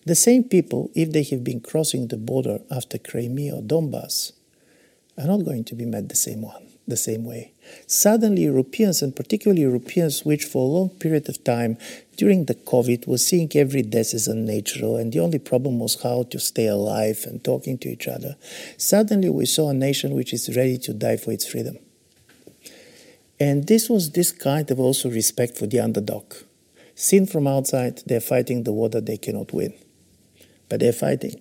the 0.06 0.14
same 0.14 0.44
people, 0.44 0.90
if 0.94 1.12
they 1.12 1.22
have 1.24 1.42
been 1.42 1.60
crossing 1.60 2.08
the 2.08 2.18
border 2.18 2.58
after 2.70 2.98
Crimea 2.98 3.54
or 3.56 3.62
Donbass, 3.62 4.32
are 5.16 5.26
not 5.26 5.44
going 5.46 5.64
to 5.64 5.74
be 5.74 5.86
met 5.86 6.10
the 6.10 6.16
same 6.16 6.42
one, 6.42 6.66
the 6.86 6.96
same 6.96 7.24
way. 7.24 7.52
Suddenly, 7.86 8.42
Europeans, 8.42 9.00
and 9.00 9.16
particularly 9.16 9.62
Europeans, 9.62 10.22
which 10.22 10.44
for 10.44 10.62
a 10.62 10.72
long 10.78 10.90
period 10.90 11.28
of 11.30 11.42
time 11.42 11.78
during 12.18 12.44
the 12.44 12.54
COVID 12.54 13.06
were 13.06 13.16
seeing 13.16 13.50
every 13.54 13.80
death 13.80 14.12
as 14.12 14.28
unnatural, 14.28 14.96
and 14.96 15.10
the 15.10 15.20
only 15.20 15.38
problem 15.38 15.78
was 15.78 16.02
how 16.02 16.24
to 16.24 16.38
stay 16.38 16.66
alive 16.66 17.24
and 17.26 17.42
talking 17.42 17.78
to 17.78 17.88
each 17.88 18.06
other, 18.06 18.36
suddenly 18.76 19.30
we 19.30 19.46
saw 19.46 19.70
a 19.70 19.74
nation 19.74 20.14
which 20.14 20.34
is 20.34 20.54
ready 20.54 20.76
to 20.76 20.92
die 20.92 21.16
for 21.16 21.32
its 21.32 21.46
freedom. 21.46 21.78
And 23.40 23.66
this 23.66 23.88
was 23.88 24.10
this 24.10 24.32
kind 24.32 24.70
of 24.70 24.78
also 24.78 25.10
respect 25.10 25.56
for 25.56 25.66
the 25.66 25.80
underdog. 25.80 26.34
Seen 26.94 27.26
from 27.26 27.46
outside, 27.46 28.02
they're 28.06 28.20
fighting 28.20 28.64
the 28.64 28.72
war 28.72 28.88
that 28.90 29.06
they 29.06 29.16
cannot 29.16 29.52
win 29.52 29.72
but 30.68 30.80
they're 30.80 30.92
fighting. 30.92 31.40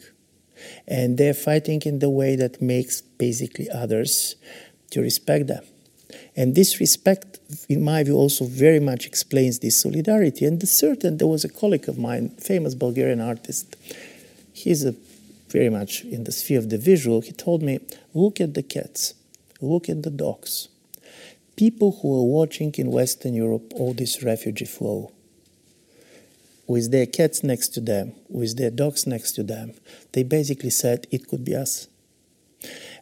And 0.88 1.18
they're 1.18 1.34
fighting 1.34 1.82
in 1.86 2.00
the 2.00 2.10
way 2.10 2.36
that 2.36 2.62
makes 2.62 3.02
basically 3.02 3.70
others 3.70 4.36
to 4.92 5.02
respect 5.02 5.48
them. 5.48 5.64
And 6.36 6.56
this 6.56 6.80
respect, 6.80 7.40
in 7.70 7.84
my 7.84 8.04
view, 8.04 8.16
also 8.16 8.46
very 8.46 8.80
much 8.80 9.06
explains 9.06 9.60
this 9.60 9.82
solidarity. 9.82 10.46
And 10.46 10.60
the 10.60 10.68
certain, 10.68 11.18
there 11.18 11.28
was 11.28 11.44
a 11.44 11.50
colleague 11.50 11.90
of 11.90 11.98
mine, 11.98 12.30
famous 12.40 12.76
Bulgarian 12.76 13.22
artist. 13.22 13.76
He's 14.54 14.86
a, 14.86 14.96
very 15.50 15.70
much 15.70 16.04
in 16.04 16.24
the 16.24 16.32
sphere 16.32 16.60
of 16.60 16.70
the 16.70 16.78
visual. 16.78 17.22
He 17.22 17.32
told 17.32 17.62
me, 17.62 17.80
look 18.14 18.42
at 18.42 18.54
the 18.54 18.64
cats, 18.64 19.14
look 19.62 19.90
at 19.90 20.04
the 20.04 20.10
dogs. 20.10 20.70
People 21.56 22.00
who 22.02 22.20
are 22.20 22.26
watching 22.26 22.74
in 22.78 22.92
Western 22.92 23.36
Europe 23.36 23.74
all 23.76 23.94
this 23.94 24.24
refugee 24.24 24.66
flow, 24.66 25.12
with 26.68 26.92
their 26.92 27.06
cats 27.06 27.44
next 27.44 27.70
to 27.70 27.82
them, 27.82 28.14
with 28.30 28.58
their 28.58 28.72
dogs 28.72 29.06
next 29.06 29.34
to 29.34 29.44
them, 29.44 29.74
they 30.14 30.24
basically 30.24 30.70
said 30.70 31.08
it 31.12 31.28
could 31.28 31.44
be 31.44 31.56
us. 31.56 31.88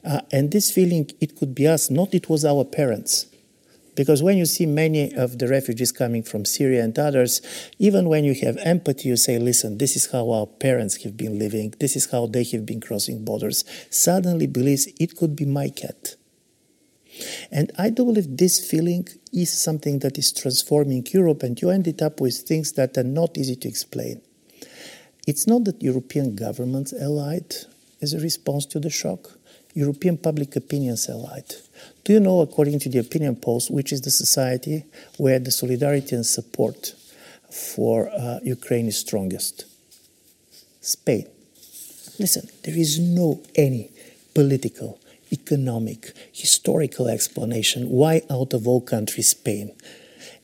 Uh, 0.03 0.21
and 0.31 0.51
this 0.51 0.71
feeling, 0.71 1.09
it 1.19 1.37
could 1.37 1.53
be 1.53 1.67
us, 1.67 1.89
not 1.89 2.13
it 2.13 2.27
was 2.27 2.43
our 2.43 2.65
parents. 2.65 3.27
Because 3.95 4.23
when 4.23 4.37
you 4.37 4.45
see 4.45 4.65
many 4.65 5.13
of 5.13 5.37
the 5.37 5.47
refugees 5.47 5.91
coming 5.91 6.23
from 6.23 6.45
Syria 6.45 6.83
and 6.83 6.97
others, 6.97 7.41
even 7.77 8.07
when 8.07 8.23
you 8.23 8.33
have 8.41 8.57
empathy, 8.57 9.09
you 9.09 9.17
say, 9.17 9.37
listen, 9.37 9.77
this 9.77 9.95
is 9.95 10.11
how 10.11 10.31
our 10.31 10.47
parents 10.47 11.03
have 11.03 11.17
been 11.17 11.37
living, 11.37 11.73
this 11.79 11.95
is 11.95 12.09
how 12.09 12.25
they 12.25 12.43
have 12.45 12.65
been 12.65 12.79
crossing 12.79 13.25
borders. 13.25 13.65
Suddenly 13.89 14.47
believes 14.47 14.87
it 14.99 15.17
could 15.17 15.35
be 15.35 15.45
my 15.45 15.69
cat. 15.69 16.15
And 17.51 17.71
I 17.77 17.89
do 17.89 18.05
believe 18.05 18.37
this 18.37 18.65
feeling 18.65 19.07
is 19.33 19.51
something 19.51 19.99
that 19.99 20.17
is 20.17 20.31
transforming 20.31 21.05
Europe, 21.11 21.43
and 21.43 21.61
you 21.61 21.69
ended 21.69 22.01
up 22.01 22.21
with 22.21 22.37
things 22.37 22.73
that 22.73 22.97
are 22.97 23.03
not 23.03 23.37
easy 23.37 23.55
to 23.57 23.67
explain. 23.67 24.21
It's 25.27 25.47
not 25.47 25.65
that 25.65 25.83
European 25.83 26.35
governments 26.35 26.93
allied 26.93 27.53
as 28.01 28.13
a 28.13 28.19
response 28.19 28.65
to 28.67 28.79
the 28.79 28.89
shock. 28.89 29.37
European 29.73 30.17
public 30.17 30.55
opinions 30.55 31.07
allied. 31.07 31.53
Do 32.03 32.13
you 32.13 32.19
know, 32.19 32.41
according 32.41 32.79
to 32.79 32.89
the 32.89 32.99
opinion 32.99 33.35
polls, 33.35 33.69
which 33.69 33.93
is 33.93 34.01
the 34.01 34.11
society 34.11 34.85
where 35.17 35.39
the 35.39 35.51
solidarity 35.51 36.15
and 36.15 36.25
support 36.25 36.93
for 37.49 38.09
uh, 38.09 38.39
Ukraine 38.43 38.87
is 38.87 38.97
strongest? 38.97 39.65
Spain. 40.81 41.27
Listen, 42.19 42.49
there 42.63 42.75
is 42.75 42.99
no 42.99 43.41
any 43.55 43.91
political 44.33 44.99
economic, 45.31 46.13
historical 46.31 47.07
explanation 47.07 47.89
why, 47.89 48.21
out 48.29 48.53
of 48.53 48.67
all 48.67 48.81
countries, 48.81 49.29
Spain. 49.29 49.75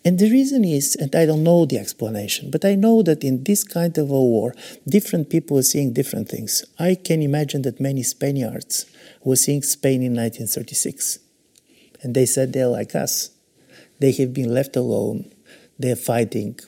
And 0.05 0.19
the 0.19 0.31
reason 0.31 0.63
is, 0.63 0.95
and 0.95 1.13
I 1.15 1.25
don't 1.25 1.43
know 1.43 1.65
the 1.65 1.77
explanation, 1.77 2.49
but 2.49 2.63
I 2.63 2.75
know 2.75 3.03
that 3.03 3.23
in 3.23 3.43
this 3.43 3.63
kind 3.63 3.97
of 3.97 4.09
a 4.09 4.13
war, 4.13 4.53
different 4.87 5.29
people 5.29 5.57
are 5.57 5.63
seeing 5.63 5.91
different 5.91 6.29
things. 6.29 6.63
I 6.79 6.95
can 6.95 7.21
imagine 7.21 7.63
that 7.63 7.81
many 7.81 8.03
Spaniards 8.03 8.85
were 9.23 9.35
seeing 9.35 9.63
Spain 9.63 10.01
in 10.01 10.15
1936. 10.15 11.19
And 12.01 12.15
they 12.15 12.25
said 12.25 12.53
they're 12.53 12.67
like 12.67 12.95
us. 12.95 13.31
They 13.99 14.11
have 14.13 14.33
been 14.33 14.53
left 14.53 14.75
alone. 14.75 15.29
They're 15.77 15.95
fighting. 15.95 16.59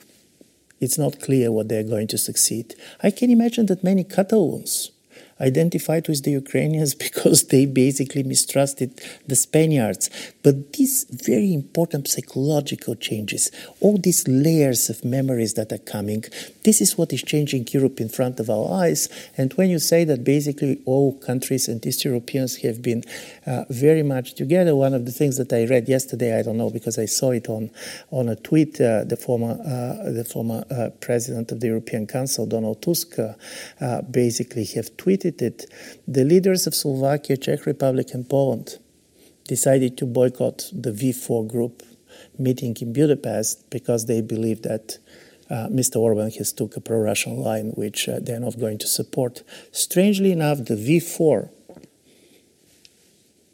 It's 0.80 0.98
not 0.98 1.20
clear 1.20 1.50
what 1.52 1.68
they're 1.68 1.82
going 1.82 2.08
to 2.08 2.18
succeed. 2.18 2.74
I 3.02 3.10
can 3.10 3.30
imagine 3.30 3.66
that 3.66 3.84
many 3.84 4.04
Catalans 4.04 4.90
identified 5.40 6.08
with 6.08 6.24
the 6.24 6.32
Ukrainians 6.32 6.94
because 7.06 7.44
they 7.48 7.66
basically 7.66 8.22
mistrusted 8.22 9.00
the 9.26 9.36
Spaniards. 9.36 10.10
But 10.42 10.74
these 10.74 11.04
very 11.10 11.52
important 11.52 12.08
psychological 12.08 12.94
changes, 12.94 13.50
all 13.80 13.98
these 13.98 14.26
layers 14.28 14.90
of 14.90 15.04
memories 15.04 15.54
that 15.54 15.72
are 15.72 15.78
coming, 15.78 16.24
this 16.64 16.80
is 16.80 16.96
what 16.98 17.12
is 17.12 17.22
changing 17.22 17.66
Europe 17.70 18.00
in 18.00 18.08
front 18.08 18.40
of 18.40 18.50
our 18.50 18.72
eyes. 18.72 19.08
And 19.36 19.52
when 19.54 19.70
you 19.70 19.78
say 19.78 20.04
that 20.04 20.24
basically 20.24 20.80
all 20.84 21.14
countries 21.18 21.68
and 21.68 21.84
East 21.84 22.04
Europeans 22.04 22.56
have 22.56 22.82
been 22.82 23.02
uh, 23.46 23.64
very 23.70 24.02
much 24.02 24.34
together, 24.34 24.74
one 24.76 24.94
of 24.94 25.06
the 25.06 25.12
things 25.12 25.36
that 25.38 25.52
I 25.52 25.64
read 25.64 25.88
yesterday, 25.88 26.38
I 26.38 26.42
don't 26.42 26.56
know 26.56 26.70
because 26.70 26.98
I 26.98 27.06
saw 27.06 27.30
it 27.30 27.48
on 27.48 27.70
on 28.10 28.28
a 28.28 28.36
tweet, 28.36 28.80
uh, 28.80 29.04
the 29.04 29.16
former 29.16 29.52
uh, 29.52 30.10
the 30.10 30.24
former 30.24 30.64
uh, 30.70 30.90
president 31.00 31.52
of 31.52 31.60
the 31.60 31.68
European 31.68 32.06
Council, 32.06 32.46
Donald 32.46 32.82
Tusk, 32.82 33.18
uh, 33.18 33.34
uh, 33.80 34.02
basically 34.02 34.64
have 34.64 34.96
tweeted 34.96 35.29
it. 35.38 35.66
The 36.06 36.24
leaders 36.24 36.66
of 36.66 36.74
Slovakia, 36.74 37.36
Czech 37.36 37.66
Republic, 37.66 38.14
and 38.14 38.28
Poland 38.28 38.78
decided 39.46 39.96
to 39.98 40.06
boycott 40.06 40.70
the 40.72 40.92
V4 40.92 41.48
group 41.48 41.82
meeting 42.38 42.76
in 42.80 42.92
Budapest 42.92 43.68
because 43.70 44.06
they 44.06 44.20
believe 44.20 44.62
that 44.62 44.98
uh, 45.50 45.68
Mr. 45.68 45.96
Orban 45.96 46.30
has 46.30 46.52
took 46.52 46.76
a 46.76 46.80
pro-Russian 46.80 47.36
line, 47.36 47.70
which 47.74 48.08
uh, 48.08 48.20
they're 48.20 48.40
not 48.40 48.58
going 48.58 48.78
to 48.78 48.86
support. 48.86 49.42
Strangely 49.72 50.30
enough, 50.32 50.58
the 50.58 50.76
V4 50.76 51.50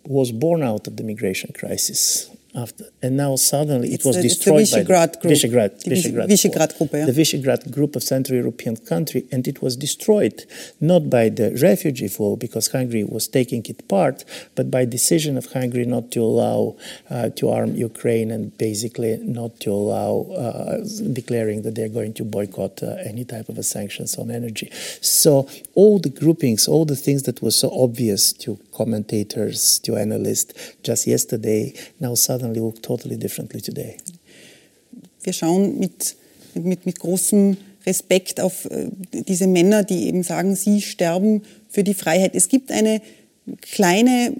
was 0.05 0.31
born 0.33 0.63
out 0.63 0.87
of 0.87 0.97
the 0.97 1.03
migration 1.03 1.53
crisis 1.53 2.31
after, 2.57 2.85
and 3.03 3.17
now 3.17 3.37
suddenly 3.37 3.89
it's 3.95 4.05
it 4.05 4.09
was 4.09 4.17
the, 4.17 4.23
destroyed 4.23 4.67
the 4.67 4.77
by 4.77 5.07
the 5.07 5.19
group. 5.21 5.33
Visegrad, 5.33 5.85
Visegrad, 5.85 6.29
Visegrad 6.29 6.79
group, 6.79 6.91
yeah. 6.93 7.07
the 7.07 7.13
Visegrad 7.13 7.71
group 7.71 7.97
of 7.97 8.03
Central 8.03 8.37
European 8.37 8.77
country, 8.77 9.27
and 9.31 9.47
it 9.47 9.63
was 9.63 9.77
destroyed 9.77 10.45
not 10.81 11.11
by 11.11 11.29
the 11.29 11.57
refugee 11.63 12.09
flow 12.09 12.37
because 12.37 12.69
Hungary 12.69 13.05
was 13.05 13.29
taking 13.29 13.65
it 13.67 13.87
part, 13.89 14.25
but 14.55 14.71
by 14.71 14.85
decision 14.85 15.37
of 15.37 15.53
Hungary 15.53 15.85
not 15.85 16.11
to 16.13 16.21
allow 16.21 16.77
uh, 17.11 17.29
to 17.31 17.51
arm 17.51 17.75
Ukraine 17.75 18.31
and 18.31 18.57
basically 18.59 19.19
not 19.19 19.61
to 19.61 19.71
allow 19.71 20.13
uh, 20.33 20.79
declaring 21.13 21.63
that 21.63 21.75
they're 21.75 21.89
going 21.89 22.15
to 22.15 22.25
boycott 22.25 22.83
uh, 22.83 22.97
any 23.05 23.25
type 23.25 23.49
of 23.49 23.59
a 23.59 23.63
sanctions 23.63 24.17
on 24.17 24.31
energy. 24.31 24.71
So 25.01 25.49
all 25.75 25.99
the 25.99 26.09
groupings, 26.09 26.69
all 26.69 26.85
the 26.85 26.97
things 26.97 27.25
that 27.25 27.43
were 27.43 27.51
so 27.51 27.69
obvious 27.73 28.33
to 28.45 28.59
commentators, 28.77 29.81
to 29.83 29.97
analysts 29.97 30.55
just 30.85 31.07
yesterday, 31.07 31.73
now 31.99 32.15
suddenly 32.15 32.61
look 32.61 32.83
totally 32.83 33.17
differently 33.17 33.61
today. 33.61 33.97
Wir 35.23 35.33
schauen 35.33 35.79
mit, 35.79 36.17
mit, 36.55 36.87
mit 36.87 37.01
großem 37.01 37.57
Respekt 37.87 38.41
auf 38.41 38.67
äh, 38.67 38.89
diese 39.13 39.47
Männer, 39.47 39.83
die 39.85 40.07
eben 40.07 40.23
sagen, 40.23 40.57
sie 40.57 40.83
sterben 40.83 41.43
für 41.69 41.85
die 41.85 41.95
Freiheit. 41.95 42.35
Es 42.35 42.49
gibt 42.49 42.71
eine 42.71 43.01
kleine 43.61 44.33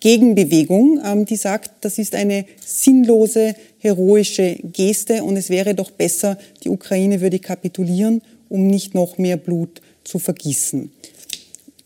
Gegenbewegung, 0.00 1.00
ähm, 1.04 1.24
die 1.24 1.36
sagt, 1.36 1.84
das 1.84 1.98
ist 1.98 2.14
eine 2.14 2.44
sinnlose, 2.64 3.54
heroische 3.78 4.56
Geste 4.72 5.22
und 5.22 5.36
es 5.36 5.48
wäre 5.48 5.74
doch 5.74 5.90
besser, 5.90 6.36
die 6.64 6.68
Ukraine 6.68 7.20
würde 7.20 7.38
kapitulieren, 7.38 8.20
um 8.48 8.66
nicht 8.66 8.94
noch 8.94 9.18
mehr 9.18 9.36
Blut 9.36 9.80
zu 10.04 10.18
vergießen. 10.18 10.90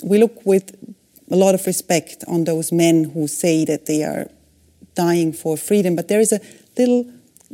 We 0.03 0.19
look 0.19 0.45
with 0.45 0.65
a 1.31 1.37
lot 1.37 1.55
of 1.55 1.67
respect 1.67 2.25
on 2.27 2.45
those 2.45 2.73
men 2.73 3.05
who 3.05 3.27
say 3.27 3.65
that 3.65 3.87
they 3.87 4.03
are 4.03 4.29
dying 4.95 5.33
for 5.33 5.57
freedom, 5.57 5.97
but 5.97 6.09
there 6.09 6.21
is 6.21 6.33
a 6.33 6.41
little 6.77 7.11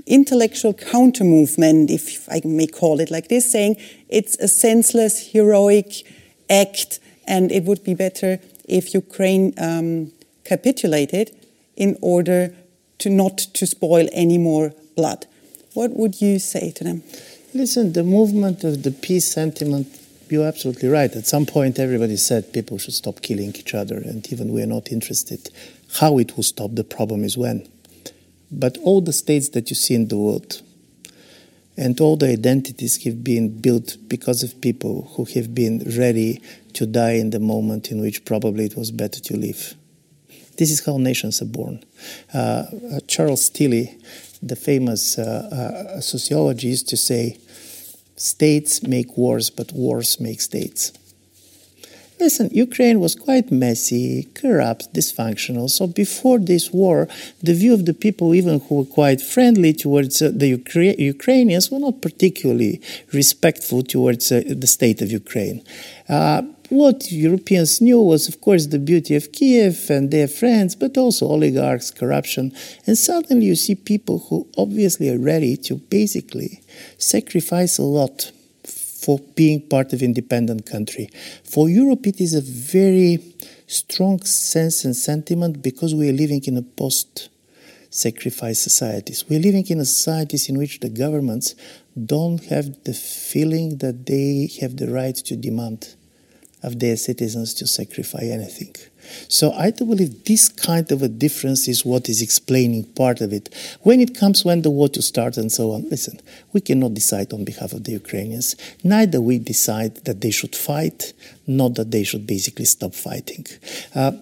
intellectual 0.07 0.75
counter 0.75 1.25
movement, 1.25 1.91
if 1.91 2.29
I 2.29 2.41
may 2.45 2.67
call 2.67 3.01
it 3.01 3.11
like 3.11 3.29
this, 3.29 3.51
saying 3.51 3.77
it's 4.09 4.37
a 4.39 4.49
senseless, 4.49 5.33
heroic 5.33 6.07
act, 6.49 7.01
and 7.27 7.53
it 7.53 7.65
would 7.65 7.85
be 7.85 7.95
better 7.95 8.41
if 8.69 8.95
Ukraine 8.95 9.55
um, 9.59 10.13
capitulated 10.45 11.35
in 11.77 11.97
order 12.01 12.55
to 12.99 13.11
not 13.11 13.39
to 13.39 13.67
spoil 13.67 14.09
any 14.13 14.39
more 14.39 14.73
blood. 14.97 15.27
What 15.75 15.93
would 15.93 16.21
you 16.21 16.39
say 16.39 16.71
to 16.73 16.85
them? 16.85 17.03
Listen, 17.55 17.93
the 17.93 18.03
movement 18.03 18.65
of 18.65 18.83
the 18.83 18.91
peace 18.91 19.31
sentiment 19.33 19.87
you're 20.31 20.47
absolutely 20.47 20.89
right. 20.89 21.15
At 21.15 21.27
some 21.27 21.47
point, 21.47 21.79
everybody 21.79 22.17
said 22.17 22.53
people 22.53 22.79
should 22.79 22.95
stop 22.95 23.23
killing 23.23 23.55
each 23.57 23.75
other, 23.75 23.97
and 23.97 24.31
even 24.33 24.53
we're 24.53 24.67
not 24.67 24.93
interested. 24.93 25.51
How 26.01 26.19
it 26.19 26.37
will 26.37 26.43
stop, 26.43 26.75
the 26.75 26.85
problem 26.85 27.25
is 27.25 27.37
when. 27.37 27.69
But 28.51 28.79
all 28.79 29.01
the 29.01 29.13
states 29.13 29.51
that 29.51 29.71
you 29.71 29.77
see 29.77 29.95
in 29.95 30.09
the 30.09 30.17
world, 30.17 30.63
and 31.77 32.01
all 32.01 32.17
the 32.17 32.29
identities 32.29 33.03
have 33.05 33.23
been 33.23 33.61
built 33.61 33.97
because 34.09 34.43
of 34.43 34.61
people 34.61 35.13
who 35.15 35.25
have 35.35 35.55
been 35.55 35.79
ready 35.97 36.43
to 36.73 36.87
die 36.87 37.13
in 37.13 37.31
the 37.31 37.39
moment 37.39 37.91
in 37.91 38.01
which 38.01 38.25
probably 38.25 38.65
it 38.65 38.77
was 38.77 38.91
better 38.91 39.21
to 39.21 39.37
live. 39.37 39.75
This 40.57 40.73
is 40.73 40.85
how 40.85 40.99
nations 40.99 41.41
are 41.41 41.47
born. 41.47 41.85
Uh, 42.35 42.39
uh, 42.39 43.01
Charles 43.07 43.49
Tilly, 43.49 43.97
the 44.43 44.57
famous 44.57 45.19
uh, 45.19 45.95
uh 45.97 46.01
sociologist, 46.01 46.65
used 46.65 46.89
to 46.89 46.97
say, 46.97 47.39
States 48.19 48.83
make 48.83 49.17
wars, 49.17 49.49
but 49.49 49.73
wars 49.73 50.21
make 50.21 50.41
states. 50.41 50.93
Listen, 52.21 52.51
Ukraine 52.53 52.99
was 52.99 53.15
quite 53.15 53.53
messy, 53.53 54.25
corrupt, 54.35 54.93
dysfunctional. 54.93 55.71
So 55.71 55.87
before 55.87 56.41
this 56.41 56.73
war, 56.73 57.07
the 57.41 57.55
view 57.55 57.73
of 57.73 57.87
the 57.87 57.95
people, 57.95 58.35
even 58.35 58.59
who 58.59 58.79
were 58.79 58.85
quite 58.85 59.21
friendly 59.21 59.73
towards 59.73 60.21
uh, 60.21 60.33
the 60.35 60.57
Ukra- 60.57 60.99
Ukrainians, 60.99 61.71
were 61.71 61.79
not 61.79 62.03
particularly 62.03 62.81
respectful 63.13 63.83
towards 63.83 64.33
uh, 64.33 64.43
the 64.49 64.67
state 64.67 65.01
of 65.01 65.13
Ukraine. 65.13 65.63
Uh, 66.09 66.43
what 66.69 67.11
Europeans 67.11 67.81
knew 67.81 68.01
was, 68.01 68.29
of 68.29 68.41
course, 68.41 68.67
the 68.67 68.79
beauty 68.79 69.17
of 69.17 69.33
Kiev 69.33 69.89
and 69.89 70.11
their 70.11 70.29
friends, 70.29 70.77
but 70.77 70.99
also 70.99 71.27
oligarchs, 71.27 71.91
corruption. 71.91 72.53
And 72.87 72.99
suddenly 72.99 73.47
you 73.47 73.57
see 73.57 73.75
people 73.75 74.19
who 74.29 74.47
obviously 74.57 75.09
are 75.11 75.19
ready 75.19 75.57
to 75.59 75.77
basically 75.77 76.63
sacrifice 76.99 77.79
a 77.79 77.83
lot 77.83 78.33
for 78.65 79.19
being 79.35 79.63
part 79.63 79.93
of 79.93 80.03
independent 80.03 80.67
country. 80.67 81.09
For 81.45 81.69
Europe, 81.71 82.07
it 82.07 82.21
is 82.21 82.35
a 82.35 82.43
very 82.43 83.23
strong 83.67 84.21
sense 84.23 84.85
and 84.85 84.95
sentiment 84.95 85.63
because 85.63 85.95
we 85.95 86.11
are 86.11 86.13
living 86.13 86.43
in 86.45 86.57
a 86.59 86.63
post 86.63 87.31
sacrifice 87.91 88.61
societies. 88.61 89.25
We're 89.29 89.41
living 89.41 89.67
in 89.69 89.81
a 89.81 89.87
societies 89.87 90.51
in 90.51 90.59
which 90.59 90.81
the 90.81 90.91
governments 90.91 91.55
don't 92.05 92.45
have 92.45 92.85
the 92.85 92.93
feeling 92.93 93.79
that 93.79 94.05
they 94.05 94.51
have 94.61 94.77
the 94.77 94.91
right 94.93 95.17
to 95.17 95.37
demand 95.37 95.95
of 96.63 96.79
their 96.81 96.97
citizens 96.97 97.55
to 97.55 97.67
sacrifice 97.67 98.25
anything. 98.25 98.75
So 99.29 99.53
I 99.53 99.71
do 99.71 99.85
believe 99.85 100.25
this 100.25 100.49
kind 100.49 100.91
of 100.93 101.03
a 101.03 101.09
difference 101.09 101.69
is 101.69 101.85
what 101.85 102.09
is 102.09 102.21
explaining 102.23 102.85
part 102.85 103.21
of 103.21 103.33
it. 103.33 103.49
When 103.83 104.01
it 104.01 104.15
comes 104.15 104.45
when 104.45 104.63
the 104.63 104.71
war 104.71 104.89
to 104.91 105.03
start 105.03 105.37
and 105.37 105.51
so 105.51 105.73
on, 105.73 105.89
listen, 105.89 106.21
we 106.53 106.61
cannot 106.61 106.95
decide 106.95 107.33
on 107.33 107.45
behalf 107.45 107.73
of 107.73 107.85
the 107.85 107.93
Ukrainians. 107.93 108.57
Neither 108.85 109.21
we 109.21 109.39
decide 109.39 109.97
that 110.05 110.21
they 110.21 110.31
should 110.31 110.55
fight, 110.55 111.13
not 111.47 111.75
that 111.75 111.91
they 111.91 112.05
should 112.05 112.27
basically 112.27 112.67
stop 112.67 112.95
fighting. 112.95 113.47
Uh, 113.95 114.13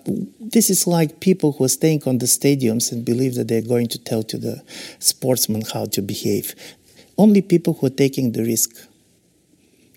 this 0.41 0.71
is 0.71 0.87
like 0.87 1.21
people 1.21 1.53
who 1.53 1.65
are 1.65 1.69
staying 1.69 2.03
on 2.07 2.19
the 2.19 2.27
stadiums 2.27 2.93
and 2.93 3.05
believe 3.05 3.35
that 3.35 3.49
they're 3.49 3.63
going 3.63 3.89
to 3.89 3.99
tell 3.99 4.23
to 4.25 4.39
the 4.39 4.63
sportsmen 4.99 5.63
how 5.73 5.87
to 5.87 6.03
behave. 6.03 6.55
Only 7.19 7.43
people 7.43 7.75
who 7.75 7.87
are 7.87 7.91
taking 8.05 8.33
the 8.33 8.45
risk 8.45 8.71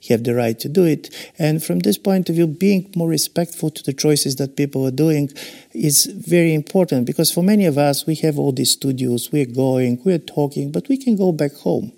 have 0.08 0.24
the 0.24 0.34
right 0.34 0.58
to 0.60 0.70
do 0.70 0.86
it. 0.86 1.14
And 1.38 1.64
from 1.64 1.80
this 1.80 1.98
point 1.98 2.30
of 2.30 2.36
view, 2.36 2.48
being 2.48 2.92
more 2.96 3.10
respectful 3.10 3.70
to 3.72 3.84
the 3.84 3.94
choices 3.94 4.38
that 4.38 4.56
people 4.56 4.86
are 4.86 4.92
doing 4.92 5.30
is 5.74 6.06
very 6.06 6.54
important 6.54 7.06
because 7.06 7.32
for 7.32 7.44
many 7.44 7.66
of 7.66 7.78
us, 7.78 8.06
we 8.08 8.16
have 8.16 8.40
all 8.40 8.52
these 8.52 8.72
studios, 8.72 9.32
we're 9.32 9.46
going, 9.46 10.02
we're 10.04 10.18
talking, 10.18 10.72
but 10.72 10.88
we 10.88 10.98
can 10.98 11.16
go 11.16 11.32
back 11.32 11.54
home. 11.54 11.92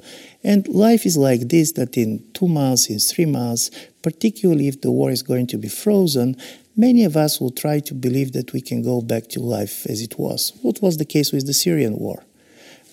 And 0.43 0.67
life 0.67 1.05
is 1.05 1.17
like 1.17 1.49
this 1.49 1.73
that 1.73 1.97
in 1.97 2.23
two 2.33 2.47
months, 2.47 2.89
in 2.89 2.99
three 2.99 3.25
months, 3.25 3.69
particularly 4.01 4.67
if 4.67 4.81
the 4.81 4.91
war 4.91 5.11
is 5.11 5.21
going 5.21 5.47
to 5.47 5.57
be 5.57 5.69
frozen, 5.69 6.35
many 6.75 7.03
of 7.03 7.15
us 7.15 7.39
will 7.39 7.51
try 7.51 7.79
to 7.79 7.93
believe 7.93 8.31
that 8.33 8.53
we 8.53 8.61
can 8.61 8.81
go 8.81 9.01
back 9.01 9.27
to 9.29 9.39
life 9.39 9.85
as 9.85 10.01
it 10.01 10.17
was. 10.17 10.53
What 10.61 10.81
was 10.81 10.97
the 10.97 11.05
case 11.05 11.31
with 11.31 11.45
the 11.45 11.53
Syrian 11.53 11.97
war? 11.97 12.23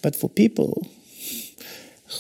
But 0.03 0.15
for 0.15 0.29
people 0.29 0.87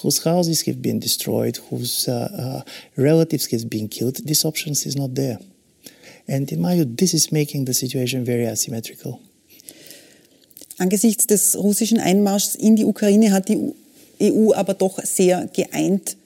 whose 0.02 0.22
houses 0.24 0.66
have 0.66 0.80
been 0.82 1.00
destroyed, 1.00 1.58
whose 1.70 2.08
uh, 2.08 2.28
uh, 2.38 2.62
relatives 2.96 3.50
have 3.50 3.68
been 3.68 3.88
killed, 3.88 4.16
this 4.26 4.44
option 4.44 4.72
is 4.72 4.96
not 4.96 5.14
there. 5.14 5.38
And 6.26 6.50
in 6.52 6.60
my 6.60 6.74
view, 6.74 6.84
this 6.84 7.14
is 7.14 7.32
making 7.32 7.64
the 7.64 7.74
situation 7.74 8.24
very 8.24 8.46
asymmetrical. 8.46 9.20
Angesichts 10.78 11.26
des 11.26 11.56
russischen 11.56 11.98
Einmarschs 11.98 12.54
in 12.54 12.76
die 12.76 12.84
Ukraine 12.84 13.32
hat 13.32 13.48
die 13.48 13.74
EU 14.20 14.52
aber 14.52 14.74
doch 14.74 15.02
sehr 15.02 15.48
geeint 15.52 16.16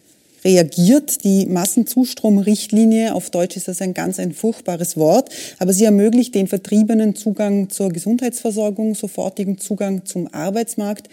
reagiert. 0.45 1.25
Die 1.25 1.47
Massenzustromrichtlinie, 1.47 3.15
auf 3.15 3.31
Deutsch 3.31 3.57
ist 3.57 3.69
das 3.69 3.81
ein 3.81 3.95
ganz 3.95 4.19
ein 4.19 4.33
furchtbares 4.33 4.97
Wort, 4.97 5.31
aber 5.59 5.73
sie 5.73 5.85
ermöglicht 5.85 6.35
den 6.35 6.49
Vertriebenen 6.49 7.15
Zugang 7.15 7.71
zur 7.71 7.91
Gesundheitsversorgung, 7.91 8.95
sofortigen 8.95 9.59
Zugang 9.59 10.05
zum 10.05 10.29
Arbeitsmarkt, 10.35 11.09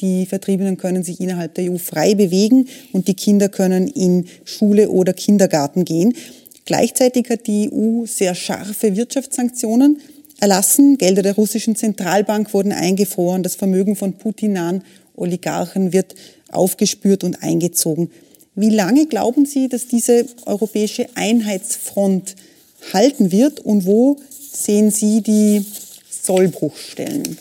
die 0.00 0.26
Vertriebenen 0.26 0.76
können 0.76 1.02
sich 1.02 1.20
innerhalb 1.20 1.54
der 1.54 1.72
EU 1.72 1.78
frei 1.78 2.14
bewegen 2.14 2.68
und 2.92 3.08
die 3.08 3.14
Kinder 3.14 3.48
können 3.48 3.88
in 3.88 4.26
Schule 4.44 4.90
oder 4.90 5.12
Kindergarten 5.12 5.84
gehen. 5.84 6.14
Gleichzeitig 6.64 7.30
hat 7.30 7.46
die 7.46 7.70
EU 7.72 8.06
sehr 8.06 8.34
scharfe 8.34 8.94
Wirtschaftssanktionen 8.94 10.00
erlassen. 10.38 10.98
Gelder 10.98 11.22
der 11.22 11.34
russischen 11.34 11.74
Zentralbank 11.76 12.52
wurden 12.54 12.72
eingefroren. 12.72 13.42
Das 13.42 13.56
Vermögen 13.56 13.96
von 13.96 14.12
Putin-nahen 14.12 14.82
Oligarchen 15.16 15.92
wird 15.92 16.14
aufgespürt 16.50 17.24
und 17.24 17.42
eingezogen. 17.42 18.10
Wie 18.54 18.70
lange 18.70 19.06
glauben 19.06 19.46
Sie, 19.46 19.68
dass 19.68 19.86
diese 19.86 20.26
europäische 20.46 21.06
Einheitsfront 21.14 22.36
halten 22.92 23.32
wird 23.32 23.60
und 23.60 23.86
wo 23.86 24.16
sehen 24.52 24.90
Sie 24.90 25.22
die 25.22 25.64
Sollbruchstellen? 26.22 27.38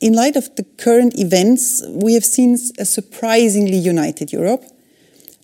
In 0.00 0.12
light 0.12 0.36
of 0.36 0.54
the 0.54 0.62
current 0.62 1.18
events, 1.18 1.82
we 1.88 2.14
have 2.14 2.24
seen 2.24 2.56
a 2.78 2.84
surprisingly 2.84 3.76
united 3.76 4.32
Europe. 4.32 4.62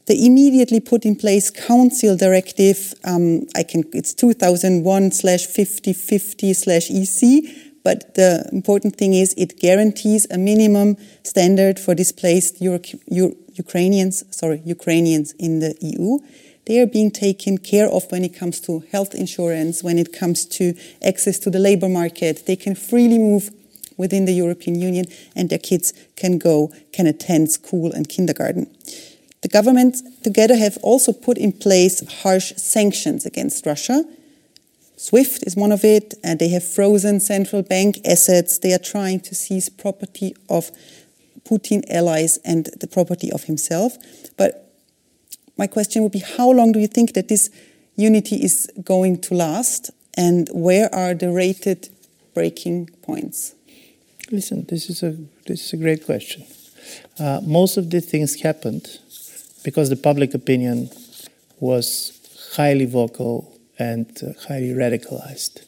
The 0.06 0.24
immediately 0.24 0.78
put 0.78 1.04
in 1.04 1.16
place 1.16 1.50
Council 1.50 2.16
Directive, 2.16 2.94
um, 3.04 3.48
I 3.56 3.64
can, 3.64 3.82
it's 3.92 4.14
2001 4.14 5.10
slash 5.10 5.46
5050 5.46 6.52
slash 6.52 6.88
EC, 6.88 7.72
but 7.82 8.14
the 8.14 8.48
important 8.52 8.94
thing 8.94 9.14
is 9.14 9.34
it 9.36 9.58
guarantees 9.58 10.26
a 10.30 10.38
minimum 10.38 10.98
standard 11.24 11.80
for 11.80 11.94
displaced 11.94 12.60
Euro 12.60 12.80
Ukrainians, 13.56 14.24
sorry, 14.30 14.62
Ukrainians 14.64 15.32
in 15.32 15.60
the 15.60 15.76
EU. 15.80 16.18
They 16.66 16.80
are 16.80 16.86
being 16.86 17.10
taken 17.10 17.58
care 17.58 17.88
of 17.88 18.10
when 18.10 18.24
it 18.24 18.34
comes 18.34 18.60
to 18.60 18.84
health 18.92 19.14
insurance, 19.14 19.82
when 19.82 19.98
it 19.98 20.12
comes 20.12 20.44
to 20.58 20.74
access 21.02 21.38
to 21.40 21.50
the 21.50 21.58
labor 21.58 21.88
market. 21.88 22.46
They 22.46 22.56
can 22.56 22.74
freely 22.74 23.18
move 23.18 23.50
within 23.96 24.24
the 24.24 24.32
European 24.32 24.80
Union 24.80 25.06
and 25.34 25.50
their 25.50 25.58
kids 25.58 25.92
can 26.16 26.38
go, 26.38 26.72
can 26.92 27.06
attend 27.06 27.50
school 27.50 27.92
and 27.92 28.08
kindergarten. 28.08 28.66
The 29.42 29.48
governments 29.48 30.02
together 30.22 30.56
have 30.56 30.78
also 30.82 31.12
put 31.12 31.36
in 31.36 31.52
place 31.52 32.02
harsh 32.22 32.54
sanctions 32.56 33.26
against 33.26 33.66
Russia. 33.66 34.04
SWIFT 34.96 35.42
is 35.46 35.54
one 35.54 35.70
of 35.70 35.84
it, 35.84 36.14
and 36.24 36.38
they 36.38 36.48
have 36.48 36.64
frozen 36.64 37.20
central 37.20 37.62
bank 37.62 37.98
assets. 38.06 38.58
They 38.58 38.72
are 38.72 38.78
trying 38.78 39.20
to 39.20 39.34
seize 39.34 39.68
property 39.68 40.34
of 40.48 40.70
Putin 41.44 41.84
allies 41.90 42.38
and 42.38 42.70
the 42.80 42.86
property 42.86 43.30
of 43.30 43.44
himself. 43.44 43.98
But 44.38 44.72
my 45.58 45.66
question 45.66 46.02
would 46.02 46.12
be 46.12 46.20
how 46.20 46.50
long 46.50 46.72
do 46.72 46.78
you 46.78 46.86
think 46.86 47.12
that 47.12 47.28
this 47.28 47.50
unity 47.96 48.36
is 48.36 48.70
going 48.82 49.20
to 49.22 49.34
last, 49.34 49.90
and 50.16 50.48
where 50.52 50.92
are 50.94 51.12
the 51.12 51.30
rated 51.30 51.90
breaking 52.32 52.88
points? 53.02 53.54
Listen, 54.30 54.64
this 54.68 54.88
is 54.88 55.02
a 55.02 55.16
this 55.46 55.66
is 55.66 55.72
a 55.74 55.76
great 55.76 56.04
question. 56.04 56.44
Uh, 57.18 57.40
most 57.44 57.76
of 57.76 57.90
the 57.90 58.00
things 58.00 58.40
happened 58.40 58.98
because 59.64 59.90
the 59.90 59.96
public 59.96 60.34
opinion 60.34 60.90
was 61.60 62.20
highly 62.56 62.86
vocal 62.86 63.58
and 63.78 64.06
uh, 64.22 64.32
highly 64.48 64.70
radicalized. 64.70 65.64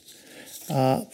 Uh, 0.71 1.05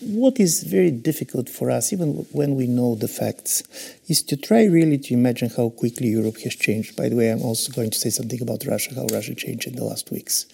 what 0.00 0.40
is 0.40 0.64
very 0.64 0.90
difficult 0.90 1.48
for 1.48 1.70
us, 1.70 1.92
even 1.92 2.26
when 2.32 2.56
we 2.56 2.66
know 2.66 2.96
the 2.96 3.08
facts, 3.08 3.62
is 4.08 4.22
to 4.22 4.36
try 4.36 4.64
really 4.64 4.98
to 4.98 5.14
imagine 5.14 5.50
how 5.56 5.68
quickly 5.70 6.08
Europe 6.08 6.38
has 6.38 6.56
changed. 6.56 6.96
By 6.96 7.08
the 7.08 7.16
way, 7.16 7.30
I'm 7.30 7.42
also 7.42 7.72
going 7.72 7.90
to 7.90 7.98
say 7.98 8.10
something 8.10 8.42
about 8.42 8.64
Russia, 8.66 8.94
how 8.94 9.06
Russia 9.12 9.34
changed 9.34 9.68
in 9.68 9.76
the 9.76 9.84
last 9.84 10.10
weeks. 10.10 10.46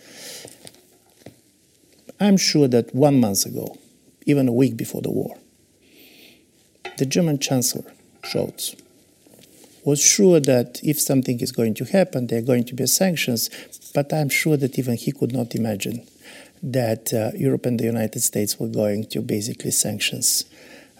I'm 2.20 2.37
sure 2.37 2.68
that 2.68 2.95
one 2.95 3.18
month 3.18 3.47
ago, 3.47 3.78
even 4.26 4.48
a 4.48 4.52
week 4.52 4.76
before 4.76 5.02
the 5.02 5.10
war, 5.10 5.36
the 6.98 7.06
German 7.06 7.38
Chancellor, 7.38 7.92
Scholz, 8.22 8.80
was 9.84 10.00
sure 10.00 10.38
that 10.40 10.80
if 10.82 11.00
something 11.00 11.40
is 11.40 11.50
going 11.50 11.74
to 11.74 11.84
happen, 11.84 12.28
there 12.28 12.38
are 12.38 12.42
going 12.42 12.64
to 12.64 12.74
be 12.74 12.86
sanctions, 12.86 13.50
but 13.94 14.12
I'm 14.12 14.28
sure 14.28 14.56
that 14.56 14.78
even 14.78 14.96
he 14.96 15.12
could 15.12 15.32
not 15.32 15.54
imagine 15.54 16.06
that 16.62 17.12
uh, 17.12 17.32
Europe 17.34 17.66
and 17.66 17.80
the 17.80 17.84
United 17.84 18.20
States 18.20 18.60
were 18.60 18.68
going 18.68 19.06
to 19.06 19.20
basically 19.20 19.72
sanctions 19.72 20.44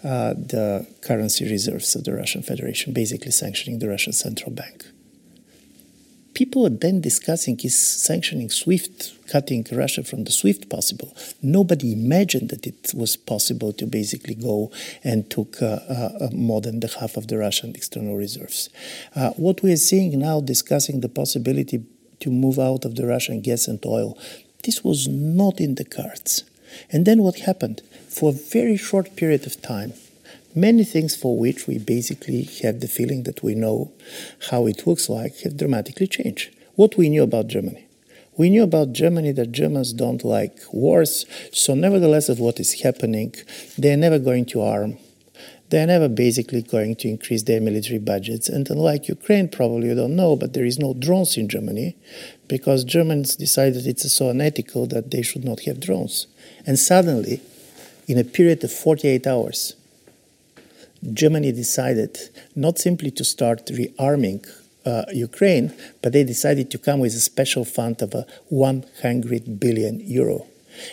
uh, 0.03 0.33
the 0.33 0.85
currency 1.01 1.49
reserves 1.49 1.95
of 1.95 2.03
the 2.03 2.13
Russian 2.13 2.43
Federation, 2.43 2.91
basically 2.91 3.31
sanctioning 3.31 3.79
the 3.79 3.87
Russian 3.87 4.11
central 4.11 4.51
bank 4.51 4.85
people 6.33 6.65
are 6.65 6.69
then 6.69 7.01
discussing 7.01 7.59
is 7.63 7.77
sanctioning 7.77 8.49
SWIFT, 8.49 9.27
cutting 9.27 9.65
Russia 9.71 10.03
from 10.03 10.23
the 10.23 10.31
SWIFT 10.31 10.69
possible. 10.69 11.15
Nobody 11.41 11.93
imagined 11.93 12.49
that 12.49 12.65
it 12.67 12.93
was 12.95 13.15
possible 13.15 13.73
to 13.73 13.85
basically 13.85 14.35
go 14.35 14.71
and 15.03 15.29
took 15.29 15.61
uh, 15.61 15.79
uh, 15.87 16.29
more 16.31 16.61
than 16.61 16.79
the 16.79 16.87
half 16.99 17.17
of 17.17 17.27
the 17.27 17.37
Russian 17.37 17.71
external 17.71 18.15
reserves. 18.15 18.69
Uh, 19.15 19.31
what 19.31 19.61
we 19.61 19.71
are 19.71 19.77
seeing 19.77 20.17
now, 20.19 20.41
discussing 20.41 21.01
the 21.01 21.09
possibility 21.09 21.83
to 22.19 22.29
move 22.29 22.59
out 22.59 22.85
of 22.85 22.95
the 22.95 23.05
Russian 23.05 23.41
gas 23.41 23.67
and 23.67 23.83
oil, 23.85 24.17
this 24.63 24.83
was 24.83 25.07
not 25.07 25.59
in 25.59 25.75
the 25.75 25.85
cards. 25.85 26.43
And 26.89 27.05
then 27.05 27.21
what 27.21 27.39
happened? 27.39 27.81
For 28.07 28.29
a 28.29 28.33
very 28.33 28.77
short 28.77 29.15
period 29.15 29.45
of 29.45 29.61
time, 29.61 29.93
Many 30.55 30.83
things 30.83 31.15
for 31.15 31.35
which 31.35 31.65
we 31.65 31.79
basically 31.79 32.43
have 32.61 32.79
the 32.79 32.87
feeling 32.87 33.23
that 33.23 33.41
we 33.41 33.55
know 33.55 33.91
how 34.51 34.67
it 34.67 34.85
looks 34.85 35.09
like 35.09 35.39
have 35.39 35.57
dramatically 35.57 36.05
changed. 36.05 36.55
What 36.75 36.95
we 36.95 37.09
knew 37.09 37.23
about 37.23 37.47
Germany. 37.47 37.87
We 38.37 38.51
knew 38.51 38.61
about 38.61 38.93
Germany 38.93 39.31
that 39.31 39.51
Germans 39.51 39.93
don't 39.93 40.23
like 40.23 40.59
wars, 40.71 41.25
so 41.51 41.73
nevertheless 41.73 42.29
of 42.29 42.39
what 42.39 42.59
is 42.59 42.81
happening, 42.81 43.33
they're 43.79 43.97
never 43.97 44.19
going 44.19 44.45
to 44.47 44.61
arm. 44.61 44.99
They're 45.69 45.87
never 45.87 46.07
basically 46.07 46.61
going 46.61 46.97
to 46.97 47.09
increase 47.09 47.43
their 47.43 47.59
military 47.59 47.97
budgets. 47.97 48.47
And 48.47 48.69
unlike 48.69 49.07
Ukraine, 49.07 49.49
probably 49.49 49.87
you 49.87 49.95
don't 49.95 50.15
know, 50.15 50.35
but 50.35 50.53
there 50.53 50.65
is 50.65 50.77
no 50.77 50.93
drones 50.93 51.35
in 51.35 51.49
Germany 51.49 51.95
because 52.47 52.83
Germans 52.83 53.35
decided 53.35 53.87
it's 53.87 54.11
so 54.11 54.29
unethical 54.29 54.85
that 54.87 55.09
they 55.09 55.23
should 55.23 55.43
not 55.43 55.61
have 55.61 55.79
drones. 55.79 56.27
And 56.67 56.77
suddenly, 56.77 57.41
in 58.07 58.19
a 58.19 58.23
period 58.23 58.63
of 58.63 58.71
48 58.71 59.25
hours, 59.25 59.75
Germany 61.11 61.51
decided 61.51 62.17
not 62.55 62.77
simply 62.79 63.11
to 63.11 63.23
start 63.23 63.65
rearming 63.67 64.47
uh, 64.85 65.03
Ukraine, 65.13 65.73
but 66.01 66.13
they 66.13 66.23
decided 66.23 66.69
to 66.71 66.77
come 66.77 66.99
with 66.99 67.13
a 67.13 67.19
special 67.19 67.65
fund 67.65 68.01
of 68.01 68.13
a 68.13 68.25
100 68.49 69.59
billion 69.59 69.99
euro. 69.99 70.45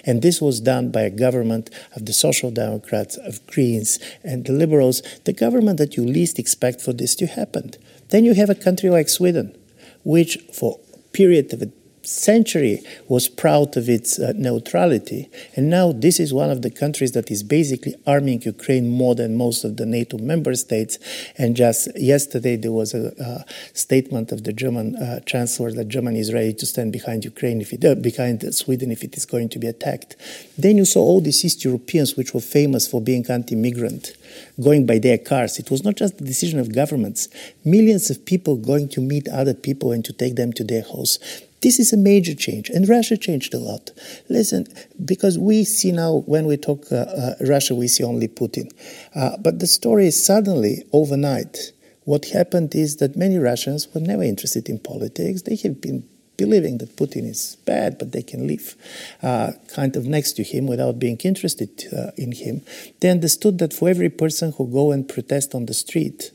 And 0.04 0.20
this 0.20 0.40
was 0.40 0.60
done 0.60 0.90
by 0.90 1.02
a 1.02 1.10
government 1.10 1.70
of 1.96 2.06
the 2.06 2.12
Social 2.12 2.50
Democrats, 2.50 3.16
of 3.16 3.44
Greens, 3.46 3.98
and 4.22 4.44
the 4.44 4.52
Liberals, 4.52 5.02
the 5.24 5.32
government 5.32 5.78
that 5.78 5.96
you 5.96 6.04
least 6.04 6.38
expect 6.38 6.80
for 6.80 6.92
this 6.92 7.14
to 7.16 7.26
happen. 7.26 7.72
Then 8.10 8.24
you 8.24 8.34
have 8.34 8.50
a 8.50 8.54
country 8.54 8.90
like 8.90 9.08
Sweden, 9.08 9.56
which 10.04 10.36
for 10.52 10.78
a 10.94 10.98
period 11.12 11.52
of 11.52 11.62
a 11.62 11.72
century 12.10 12.82
was 13.08 13.28
proud 13.28 13.76
of 13.76 13.88
its 13.88 14.18
uh, 14.18 14.32
neutrality. 14.36 15.30
And 15.56 15.70
now 15.70 15.92
this 15.92 16.18
is 16.18 16.34
one 16.34 16.50
of 16.50 16.62
the 16.62 16.70
countries 16.70 17.12
that 17.12 17.30
is 17.30 17.42
basically 17.42 17.94
arming 18.06 18.42
Ukraine 18.42 18.88
more 18.88 19.14
than 19.14 19.36
most 19.36 19.64
of 19.64 19.76
the 19.76 19.86
NATO 19.86 20.18
member 20.18 20.54
states. 20.54 20.98
And 21.38 21.56
just 21.56 21.88
yesterday, 21.96 22.56
there 22.56 22.72
was 22.72 22.94
a, 22.94 23.12
a 23.18 23.44
statement 23.76 24.32
of 24.32 24.44
the 24.44 24.52
German 24.52 24.96
uh, 24.96 25.20
chancellor 25.20 25.72
that 25.72 25.88
Germany 25.88 26.18
is 26.18 26.32
ready 26.32 26.52
to 26.54 26.66
stand 26.66 26.92
behind 26.92 27.24
Ukraine, 27.24 27.60
if 27.60 27.72
it, 27.72 27.84
uh, 27.84 27.94
behind 27.94 28.42
Sweden, 28.54 28.90
if 28.90 29.04
it 29.04 29.16
is 29.16 29.24
going 29.24 29.48
to 29.50 29.58
be 29.58 29.66
attacked. 29.66 30.16
Then 30.58 30.76
you 30.76 30.84
saw 30.84 31.00
all 31.00 31.20
these 31.20 31.44
East 31.44 31.64
Europeans, 31.64 32.16
which 32.16 32.34
were 32.34 32.40
famous 32.40 32.88
for 32.88 33.00
being 33.00 33.24
anti 33.30 33.54
migrant 33.54 34.12
going 34.60 34.86
by 34.86 34.98
their 34.98 35.18
cars. 35.18 35.58
It 35.58 35.70
was 35.70 35.84
not 35.84 35.96
just 35.96 36.18
the 36.18 36.24
decision 36.24 36.58
of 36.58 36.74
governments. 36.74 37.28
Millions 37.64 38.10
of 38.10 38.24
people 38.24 38.56
going 38.56 38.88
to 38.90 39.00
meet 39.00 39.28
other 39.28 39.54
people 39.54 39.92
and 39.92 40.04
to 40.04 40.12
take 40.12 40.36
them 40.36 40.52
to 40.54 40.64
their 40.64 40.82
house. 40.82 41.18
This 41.62 41.78
is 41.78 41.92
a 41.92 41.96
major 41.96 42.34
change, 42.34 42.70
and 42.70 42.88
Russia 42.88 43.18
changed 43.18 43.52
a 43.52 43.58
lot. 43.58 43.90
Listen, 44.30 44.66
because 45.04 45.38
we 45.38 45.64
see 45.64 45.92
now 45.92 46.22
when 46.26 46.46
we 46.46 46.56
talk 46.56 46.90
uh, 46.90 46.96
uh, 46.96 47.34
Russia, 47.40 47.74
we 47.74 47.86
see 47.86 48.02
only 48.02 48.28
Putin. 48.28 48.72
Uh, 49.14 49.36
but 49.36 49.58
the 49.58 49.66
story 49.66 50.06
is 50.06 50.24
suddenly, 50.24 50.84
overnight, 50.92 51.72
what 52.04 52.26
happened 52.26 52.74
is 52.74 52.96
that 52.96 53.14
many 53.14 53.36
Russians 53.36 53.86
were 53.92 54.00
never 54.00 54.22
interested 54.22 54.70
in 54.70 54.78
politics. 54.78 55.42
They 55.42 55.56
have 55.56 55.82
been 55.82 56.08
believing 56.38 56.78
that 56.78 56.96
Putin 56.96 57.28
is 57.28 57.56
bad, 57.66 57.98
but 57.98 58.12
they 58.12 58.22
can 58.22 58.46
live 58.46 58.74
uh, 59.22 59.52
kind 59.74 59.94
of 59.96 60.06
next 60.06 60.32
to 60.32 60.42
him 60.42 60.66
without 60.66 60.98
being 60.98 61.18
interested 61.18 61.84
uh, 61.94 62.12
in 62.16 62.32
him. 62.32 62.62
They 63.00 63.10
understood 63.10 63.58
that 63.58 63.74
for 63.74 63.90
every 63.90 64.08
person 64.08 64.52
who 64.52 64.66
go 64.66 64.92
and 64.92 65.06
protest 65.06 65.54
on 65.54 65.66
the 65.66 65.74
street, 65.74 66.30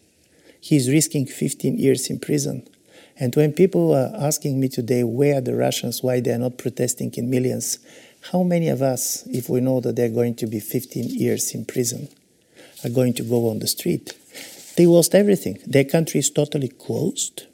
he 0.61 0.75
is 0.75 0.87
risking 0.87 1.25
15 1.25 1.79
years 1.79 2.11
in 2.11 2.19
prison 2.19 2.67
and 3.17 3.35
when 3.35 3.53
people 3.53 3.93
are 3.93 4.11
asking 4.15 4.59
me 4.59 4.67
today, 4.67 5.03
where 5.03 5.37
are 5.37 5.41
the 5.41 5.55
Russians, 5.55 6.03
why 6.03 6.19
they 6.19 6.31
are 6.31 6.37
not 6.37 6.57
protesting 6.57 7.13
in 7.15 7.29
millions, 7.29 7.79
how 8.31 8.43
many 8.43 8.67
of 8.69 8.81
us, 8.81 9.25
if 9.27 9.49
we 9.49 9.61
know 9.61 9.79
that 9.81 9.95
they're 9.95 10.09
going 10.09 10.35
to 10.35 10.47
be 10.47 10.59
15 10.59 11.05
years 11.09 11.53
in 11.53 11.65
prison, 11.65 12.09
are 12.83 12.89
going 12.89 13.13
to 13.13 13.23
go 13.23 13.49
on 13.49 13.59
the 13.59 13.67
street? 13.67 14.13
They 14.75 14.85
lost 14.85 15.15
everything. 15.15 15.59
Their 15.65 15.85
country 15.85 16.19
is 16.19 16.29
totally 16.29 16.67
closed. 16.67 17.45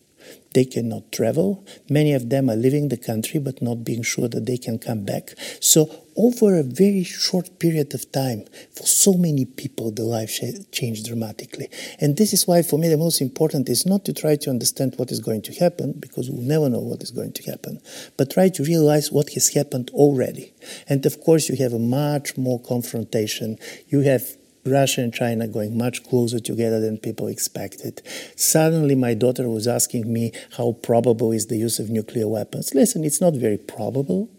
They 0.54 0.66
cannot 0.66 1.12
travel. 1.12 1.64
Many 1.90 2.14
of 2.14 2.30
them 2.30 2.50
are 2.50 2.56
leaving 2.56 2.90
the 2.90 2.98
country 2.98 3.40
but 3.40 3.62
not 3.62 3.84
being 3.86 4.02
sure 4.02 4.28
that 4.28 4.46
they 4.46 4.58
can 4.58 4.80
come 4.80 5.06
back. 5.06 5.36
So 5.60 6.01
over 6.18 6.58
a 6.58 6.64
very 6.64 7.04
short 7.04 7.60
period 7.60 7.94
of 7.94 8.12
time, 8.12 8.46
for 8.76 8.86
so 8.86 9.14
many 9.14 9.46
people, 9.46 9.92
the 9.92 10.04
life 10.04 10.40
changed 10.72 11.06
dramatically. 11.06 11.70
And 12.00 12.18
this 12.18 12.34
is 12.34 12.48
why, 12.48 12.62
for 12.62 12.78
me, 12.78 12.90
the 12.90 12.98
most 12.98 13.22
important 13.22 13.70
is 13.70 13.86
not 13.86 14.06
to 14.06 14.14
try 14.14 14.36
to 14.36 14.50
understand 14.50 14.96
what 14.98 15.12
is 15.12 15.20
going 15.20 15.42
to 15.44 15.54
happen, 15.54 15.94
because 15.94 16.30
we'll 16.30 16.42
never 16.42 16.70
know 16.70 16.80
what 16.80 17.02
is 17.02 17.12
going 17.12 17.34
to 17.34 17.44
happen, 17.50 17.82
but 18.18 18.32
try 18.32 18.50
to 18.50 18.64
realize 18.64 19.12
what 19.12 19.34
has 19.34 19.54
happened 19.54 19.90
already. 19.94 20.54
And 20.88 21.06
of 21.06 21.22
course, 21.22 21.50
you 21.50 21.56
have 21.58 21.74
a 21.74 21.80
much 21.80 22.38
more 22.38 22.60
confrontation. 22.62 23.58
You 23.88 24.02
have 24.02 24.24
Russia 24.64 25.02
and 25.02 25.12
China 25.14 25.48
going 25.48 25.76
much 25.76 26.04
closer 26.04 26.40
together 26.40 26.80
than 26.80 27.00
people 27.00 27.28
expected. 27.28 28.02
Suddenly, 28.36 28.94
my 28.94 29.16
daughter 29.16 29.50
was 29.50 29.68
asking 29.68 30.12
me 30.14 30.34
how 30.58 30.74
probable 30.84 31.32
is 31.32 31.48
the 31.48 31.58
use 31.58 31.80
of 31.80 31.90
nuclear 31.90 32.28
weapons. 32.28 32.76
Listen, 32.76 33.04
it's 33.04 33.20
not 33.20 33.34
very 33.34 33.58
probable 33.58 34.30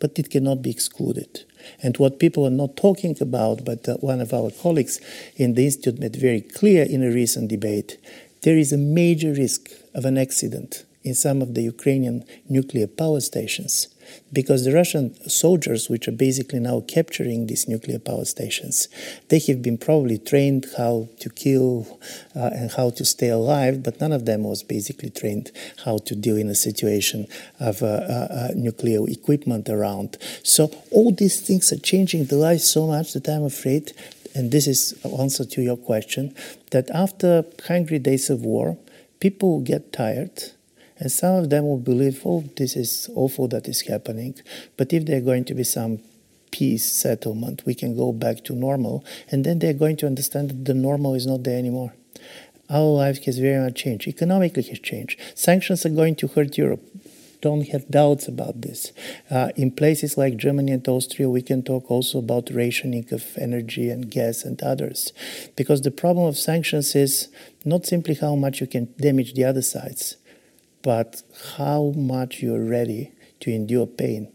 but 0.00 0.18
it 0.18 0.30
cannot 0.30 0.62
be 0.62 0.70
excluded. 0.70 1.44
And 1.82 1.96
what 1.98 2.18
people 2.18 2.46
are 2.46 2.50
not 2.50 2.76
talking 2.76 3.16
about, 3.20 3.64
but 3.64 3.88
uh, 3.88 3.94
one 3.98 4.20
of 4.20 4.32
our 4.32 4.50
colleagues 4.50 5.00
in 5.36 5.54
the 5.54 5.66
Institute 5.66 6.00
made 6.00 6.16
very 6.16 6.40
clear 6.40 6.84
in 6.84 7.02
a 7.02 7.10
recent 7.10 7.48
debate, 7.48 7.98
there 8.42 8.56
is 8.56 8.72
a 8.72 8.78
major 8.78 9.32
risk 9.32 9.70
of 9.94 10.04
an 10.04 10.16
accident 10.16 10.84
in 11.02 11.14
some 11.14 11.42
of 11.42 11.54
the 11.54 11.62
Ukrainian 11.62 12.24
nuclear 12.48 12.86
power 12.86 13.20
stations 13.20 13.88
because 14.32 14.64
the 14.64 14.72
Russian 14.72 15.14
soldiers, 15.28 15.88
which 15.88 16.06
are 16.08 16.12
basically 16.12 16.60
now 16.60 16.80
capturing 16.86 17.46
these 17.46 17.68
nuclear 17.68 17.98
power 17.98 18.24
stations, 18.24 18.88
they 19.28 19.38
have 19.40 19.62
been 19.62 19.78
probably 19.78 20.18
trained 20.18 20.66
how 20.76 21.08
to 21.20 21.30
kill 21.30 21.98
uh, 22.36 22.50
and 22.52 22.70
how 22.72 22.90
to 22.90 23.04
stay 23.04 23.28
alive, 23.28 23.82
but 23.82 24.00
none 24.00 24.12
of 24.12 24.26
them 24.26 24.44
was 24.44 24.62
basically 24.62 25.10
trained 25.10 25.50
how 25.84 25.98
to 25.98 26.14
deal 26.14 26.36
in 26.36 26.48
a 26.48 26.54
situation 26.54 27.26
of 27.58 27.82
uh, 27.82 27.86
uh, 27.86 28.28
uh 28.30 28.48
nuclear 28.54 29.08
equipment 29.08 29.68
around. 29.68 30.16
So 30.42 30.70
all 30.90 31.12
these 31.12 31.40
things 31.40 31.72
are 31.72 31.78
changing 31.78 32.26
the 32.26 32.36
life 32.36 32.60
so 32.60 32.86
much 32.86 33.12
that 33.14 33.28
I'm 33.28 33.44
afraid, 33.44 33.92
and 34.34 34.50
this 34.50 34.66
is 34.66 34.94
answer 35.04 35.44
to 35.44 35.62
your 35.62 35.76
question, 35.76 36.34
that 36.70 36.88
after 36.90 37.44
hungry 37.66 37.98
days 37.98 38.30
of 38.30 38.42
war, 38.42 38.78
people 39.18 39.60
get 39.60 39.92
tired 39.92 40.52
and 41.00 41.10
some 41.10 41.34
of 41.34 41.50
them 41.50 41.66
will 41.66 41.78
believe, 41.78 42.20
oh, 42.24 42.44
this 42.56 42.76
is 42.76 43.10
awful 43.14 43.48
that 43.48 43.66
is 43.66 43.80
happening. 43.80 44.34
But 44.76 44.92
if 44.92 45.06
there's 45.06 45.24
going 45.24 45.46
to 45.46 45.54
be 45.54 45.64
some 45.64 46.00
peace 46.50 46.92
settlement, 46.92 47.62
we 47.64 47.74
can 47.74 47.96
go 47.96 48.12
back 48.12 48.44
to 48.44 48.54
normal. 48.54 49.04
And 49.30 49.44
then 49.44 49.58
they're 49.58 49.72
going 49.72 49.96
to 49.98 50.06
understand 50.06 50.50
that 50.50 50.64
the 50.66 50.74
normal 50.74 51.14
is 51.14 51.26
not 51.26 51.42
there 51.44 51.58
anymore. 51.58 51.94
Our 52.68 52.84
life 52.84 53.24
has 53.24 53.38
very 53.38 53.64
much 53.64 53.76
changed. 53.76 54.06
Economically 54.06 54.62
has 54.64 54.78
changed. 54.78 55.18
Sanctions 55.34 55.84
are 55.86 55.90
going 55.90 56.16
to 56.16 56.28
hurt 56.28 56.58
Europe. 56.58 56.82
Don't 57.40 57.66
have 57.68 57.88
doubts 57.88 58.28
about 58.28 58.60
this. 58.60 58.92
Uh, 59.30 59.48
in 59.56 59.70
places 59.70 60.18
like 60.18 60.36
Germany 60.36 60.72
and 60.72 60.86
Austria, 60.86 61.30
we 61.30 61.40
can 61.40 61.62
talk 61.62 61.90
also 61.90 62.18
about 62.18 62.50
rationing 62.50 63.06
of 63.12 63.24
energy 63.38 63.88
and 63.88 64.10
gas 64.10 64.44
and 64.44 64.62
others. 64.62 65.14
Because 65.56 65.80
the 65.80 65.90
problem 65.90 66.26
of 66.26 66.36
sanctions 66.36 66.94
is 66.94 67.28
not 67.64 67.86
simply 67.86 68.14
how 68.14 68.34
much 68.34 68.60
you 68.60 68.66
can 68.66 68.92
damage 69.00 69.32
the 69.32 69.44
other 69.44 69.62
sides, 69.62 70.16
but 70.82 71.22
how 71.56 71.92
much 71.96 72.42
you're 72.42 72.64
ready 72.64 73.12
to 73.40 73.50
endure 73.50 73.86
pain 73.86 74.28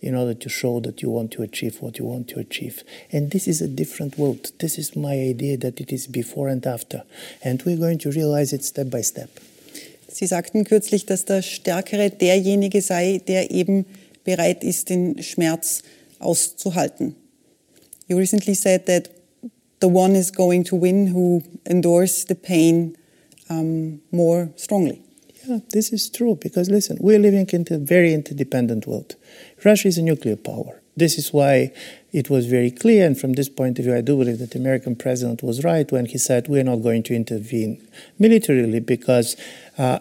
in 0.00 0.14
order 0.14 0.34
to 0.34 0.48
show 0.48 0.80
that 0.80 1.02
you 1.02 1.10
want 1.10 1.30
to 1.32 1.42
achieve 1.42 1.80
what 1.82 1.98
you 1.98 2.04
want 2.04 2.28
to 2.28 2.40
achieve. 2.40 2.82
And 3.12 3.30
this 3.30 3.46
is 3.46 3.60
a 3.60 3.68
different 3.68 4.16
world. 4.18 4.50
This 4.58 4.78
is 4.78 4.96
my 4.96 5.12
idea 5.12 5.58
that 5.58 5.80
it 5.80 5.92
is 5.92 6.06
before 6.06 6.48
and 6.48 6.66
after. 6.66 7.02
And 7.44 7.62
we're 7.64 7.76
going 7.76 7.98
to 7.98 8.10
realize 8.10 8.52
it 8.52 8.64
step 8.64 8.90
by 8.90 9.02
step. 9.02 9.30
Sie 10.08 10.26
sagten 10.26 10.64
kürzlich, 10.64 11.06
dass 11.06 11.24
der 11.24 11.42
Stärkere 11.42 12.10
derjenige 12.10 12.82
sei, 12.82 13.20
der 13.28 13.50
eben 13.50 13.86
bereit 14.24 14.64
ist, 14.64 14.88
den 14.88 15.22
Schmerz 15.22 15.82
auszuhalten. 16.18 17.14
You 18.08 18.16
recently 18.16 18.54
said 18.54 18.86
that 18.86 19.10
the 19.80 19.86
one 19.86 20.16
is 20.16 20.32
going 20.32 20.64
to 20.64 20.76
win 20.76 21.14
who 21.14 21.42
endures 21.64 22.24
the 22.26 22.34
pain 22.34 22.96
um, 23.48 24.00
more 24.10 24.50
strongly. 24.56 25.00
Yeah, 25.44 25.60
this 25.70 25.92
is 25.92 26.10
true 26.10 26.36
because 26.36 26.68
listen, 26.68 26.98
we're 27.00 27.18
living 27.18 27.48
in 27.50 27.64
a 27.70 27.78
very 27.78 28.12
interdependent 28.12 28.86
world. 28.86 29.16
Russia 29.64 29.88
is 29.88 29.96
a 29.96 30.02
nuclear 30.02 30.36
power. 30.36 30.80
This 30.96 31.16
is 31.16 31.32
why 31.32 31.72
it 32.12 32.28
was 32.28 32.46
very 32.46 32.70
clear, 32.70 33.06
and 33.06 33.18
from 33.18 33.32
this 33.32 33.48
point 33.48 33.78
of 33.78 33.86
view, 33.86 33.94
I 33.94 34.02
do 34.02 34.18
believe 34.18 34.38
that 34.40 34.50
the 34.50 34.58
American 34.58 34.96
president 34.96 35.42
was 35.42 35.64
right 35.64 35.90
when 35.90 36.06
he 36.06 36.18
said 36.18 36.48
we're 36.48 36.64
not 36.64 36.82
going 36.82 37.04
to 37.04 37.14
intervene 37.14 37.86
militarily 38.18 38.80
because 38.80 39.36
uh, 39.78 40.00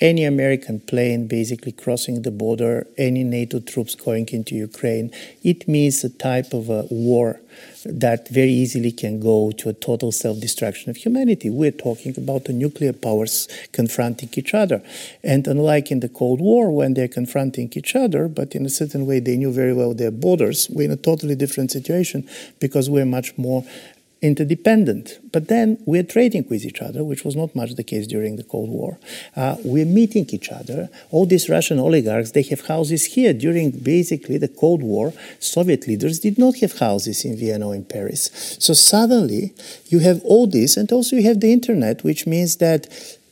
any 0.00 0.24
American 0.24 0.80
plane 0.80 1.26
basically 1.26 1.72
crossing 1.72 2.22
the 2.22 2.30
border, 2.30 2.86
any 2.96 3.24
NATO 3.24 3.60
troops 3.60 3.94
going 3.94 4.28
into 4.28 4.54
Ukraine, 4.54 5.10
it 5.42 5.66
means 5.66 6.04
a 6.04 6.10
type 6.10 6.52
of 6.52 6.68
a 6.68 6.82
war 6.90 7.40
that 7.84 8.28
very 8.28 8.50
easily 8.50 8.92
can 8.92 9.20
go 9.20 9.50
to 9.52 9.68
a 9.68 9.72
total 9.72 10.12
self 10.12 10.40
destruction 10.40 10.90
of 10.90 10.96
humanity. 10.96 11.50
We're 11.50 11.70
talking 11.70 12.14
about 12.16 12.44
the 12.44 12.52
nuclear 12.52 12.92
powers 12.92 13.48
confronting 13.72 14.30
each 14.34 14.54
other. 14.54 14.82
And 15.22 15.46
unlike 15.46 15.90
in 15.90 16.00
the 16.00 16.08
Cold 16.08 16.40
War, 16.40 16.70
when 16.70 16.94
they're 16.94 17.08
confronting 17.08 17.72
each 17.74 17.96
other, 17.96 18.28
but 18.28 18.54
in 18.54 18.64
a 18.66 18.70
certain 18.70 19.06
way 19.06 19.20
they 19.20 19.36
knew 19.36 19.52
very 19.52 19.72
well 19.72 19.94
their 19.94 20.10
borders, 20.10 20.68
we're 20.70 20.84
in 20.84 20.90
a 20.92 20.96
totally 20.96 21.34
different 21.34 21.70
situation 21.70 22.28
because 22.60 22.88
we're 22.90 23.06
much 23.06 23.36
more 23.36 23.64
interdependent. 24.20 25.18
But 25.32 25.48
then 25.48 25.78
we're 25.86 26.02
trading 26.02 26.46
with 26.48 26.64
each 26.64 26.80
other, 26.80 27.04
which 27.04 27.24
was 27.24 27.36
not 27.36 27.54
much 27.54 27.74
the 27.74 27.84
case 27.84 28.06
during 28.06 28.36
the 28.36 28.44
Cold 28.44 28.70
War. 28.70 28.98
Uh, 29.36 29.56
we're 29.64 29.86
meeting 29.86 30.26
each 30.30 30.50
other. 30.50 30.88
All 31.10 31.26
these 31.26 31.48
Russian 31.48 31.78
oligarchs, 31.78 32.32
they 32.32 32.42
have 32.42 32.66
houses 32.66 33.04
here. 33.04 33.32
During 33.32 33.70
basically 33.70 34.38
the 34.38 34.48
Cold 34.48 34.82
War, 34.82 35.12
Soviet 35.38 35.86
leaders 35.86 36.18
did 36.18 36.38
not 36.38 36.56
have 36.56 36.78
houses 36.78 37.24
in 37.24 37.36
Vienna 37.36 37.68
or 37.68 37.74
in 37.74 37.84
Paris. 37.84 38.56
So 38.58 38.72
suddenly 38.72 39.54
you 39.86 40.00
have 40.00 40.20
all 40.24 40.46
this, 40.46 40.76
and 40.76 40.90
also 40.90 41.16
you 41.16 41.22
have 41.24 41.40
the 41.40 41.52
internet, 41.52 42.02
which 42.02 42.26
means 42.26 42.56
that 42.56 42.88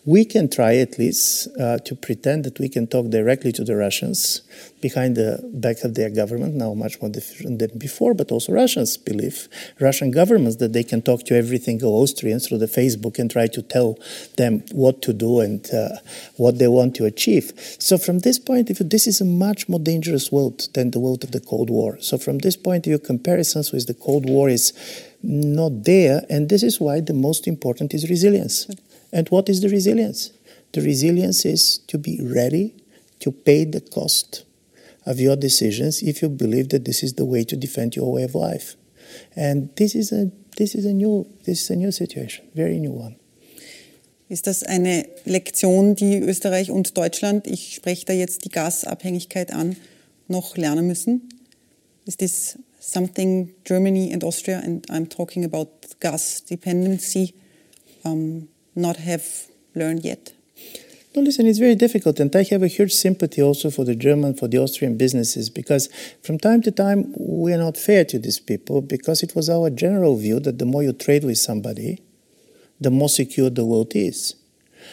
we 0.07 0.25
can 0.25 0.49
try 0.49 0.77
at 0.77 0.99
least 1.01 1.49
uh, 1.59 1.79
to 1.79 1.97
pretend 1.97 2.45
that 2.45 2.61
we 2.61 2.69
can 2.69 2.87
talk 2.87 3.11
directly 3.11 3.51
to 3.51 3.65
the 3.65 3.75
Russians 3.75 4.41
behind 4.81 5.17
the 5.17 5.41
back 5.53 5.83
of 5.83 5.95
their 5.95 6.11
government, 6.11 6.55
now 6.55 6.73
much 6.75 7.03
more 7.03 7.11
different 7.11 7.59
than 7.59 7.77
before, 7.77 8.15
but 8.15 8.31
also 8.31 8.53
Russians 8.53 8.97
believe, 8.97 9.49
Russian 9.81 10.13
governments, 10.13 10.57
that 10.59 10.73
they 10.73 10.85
can 10.85 11.03
talk 11.03 11.25
to 11.25 11.35
every 11.35 11.59
single 11.59 11.93
Austrian 12.01 12.39
through 12.39 12.59
the 12.59 12.67
Facebook 12.67 13.19
and 13.19 13.29
try 13.29 13.49
to 13.49 13.63
tell 13.63 13.99
them 14.37 14.63
what 14.71 15.03
to 15.03 15.13
do 15.13 15.41
and 15.41 15.69
uh, 15.75 15.97
what 16.37 16.61
they 16.61 16.69
want 16.69 16.95
to 16.97 17.05
achieve. 17.05 17.53
So 17.81 17.99
from 17.99 18.21
this 18.21 18.39
point 18.39 18.71
of 18.71 18.79
view, 18.79 18.87
this 18.89 19.09
is 19.09 19.21
a 19.21 19.25
much 19.25 19.69
more 19.69 19.81
dangerous 19.81 20.31
world 20.31 20.69
than 20.75 20.93
the 20.93 21.01
world 21.01 21.25
of 21.25 21.33
the 21.33 21.41
Cold 21.41 21.69
War. 21.69 21.99
So 22.01 22.17
from 22.17 22.39
this 22.39 22.57
point 22.57 22.87
of 22.87 22.91
view, 22.91 22.99
comparisons 23.01 23.73
with 23.73 23.89
the 23.89 23.95
Cold 23.95 24.29
War 24.29 24.49
is 24.49 24.73
not 25.23 25.83
there, 25.85 26.25
and 26.31 26.49
this 26.49 26.63
is 26.63 26.81
why 26.81 27.01
the 27.01 27.15
most 27.15 27.49
important 27.49 27.93
is 27.93 28.09
resilience. 28.09 28.69
And 29.17 29.27
what 29.31 29.49
is 29.49 29.63
the 29.63 29.71
resilience? 29.71 30.31
The 30.73 30.83
resilience 30.83 31.47
is 31.47 31.79
to 31.89 31.97
be 31.97 32.21
ready 32.23 32.75
to 33.21 33.33
pay 33.33 33.65
the 33.65 33.81
cost 33.81 34.45
of 35.07 35.19
your 35.19 35.37
decisions 35.37 36.03
if 36.03 36.21
you 36.21 36.29
believe 36.29 36.69
that 36.69 36.85
this 36.85 37.03
is 37.03 37.15
the 37.15 37.25
way 37.25 37.43
to 37.45 37.57
defend 37.57 37.97
your 37.97 38.13
way 38.13 38.25
of 38.25 38.35
life. 38.35 38.77
And 39.35 39.75
this 39.77 39.95
is 39.95 40.13
a 40.13 40.31
this 40.59 40.75
is 40.75 40.85
a 40.85 40.93
new 40.93 41.27
this 41.45 41.63
is 41.63 41.71
a 41.71 41.77
new 41.77 41.93
situation, 41.93 42.45
very 42.55 42.79
new 42.79 42.93
one. 42.93 43.17
Ist 44.29 44.47
das 44.47 44.63
eine 44.65 45.07
Lektion, 45.25 45.95
die 45.95 46.19
Österreich 46.19 46.71
und 46.71 46.99
Deutschland, 46.99 47.47
ich 47.47 47.75
spreche 47.75 48.05
da 48.05 48.13
jetzt 48.13 48.45
die 48.45 48.51
Gasabhängigkeit 48.51 49.51
an, 49.51 49.77
noch 50.29 50.59
lernen 50.59 50.87
müssen? 50.87 51.31
Is 52.05 52.19
this 52.19 52.59
something 52.81 53.55
Germany 53.65 54.13
and 54.13 54.25
Austria, 54.25 54.59
and 54.59 54.87
I'm 54.91 55.09
talking 55.09 55.47
about 55.47 55.69
gas 56.01 56.43
dependency, 56.45 57.33
um, 58.05 58.49
not 58.77 58.97
have 58.99 59.47
learned 59.75 60.05
yet? 60.05 60.33
No, 61.15 61.23
listen, 61.23 61.47
it's 61.47 61.59
very 61.59 61.75
difficult, 61.75 62.21
and 62.21 62.35
I 62.37 62.43
have 62.51 62.63
a 62.63 62.67
huge 62.69 62.93
sympathy 62.93 63.41
also 63.41 63.71
for 63.71 63.85
the 63.85 63.95
German, 63.95 64.35
for 64.35 64.49
the 64.49 64.59
Austrian 64.59 64.99
businesses, 64.99 65.49
because 65.49 65.89
from 66.23 66.39
time 66.39 66.61
to 66.63 66.71
time 66.71 67.15
we 67.19 67.55
are 67.55 67.59
not 67.59 67.79
fair 67.79 68.05
to 68.05 68.19
these 68.19 68.39
people, 68.39 68.83
because 68.83 69.23
it 69.23 69.35
was 69.35 69.49
our 69.49 69.71
general 69.71 70.19
view 70.19 70.41
that 70.41 70.59
the 70.59 70.67
more 70.67 70.83
you 70.83 70.93
trade 70.93 71.25
with 71.25 71.39
somebody, 71.39 72.03
the 72.79 72.91
more 72.91 73.09
secure 73.09 73.49
the 73.49 73.65
world 73.65 73.93
is. 73.95 74.35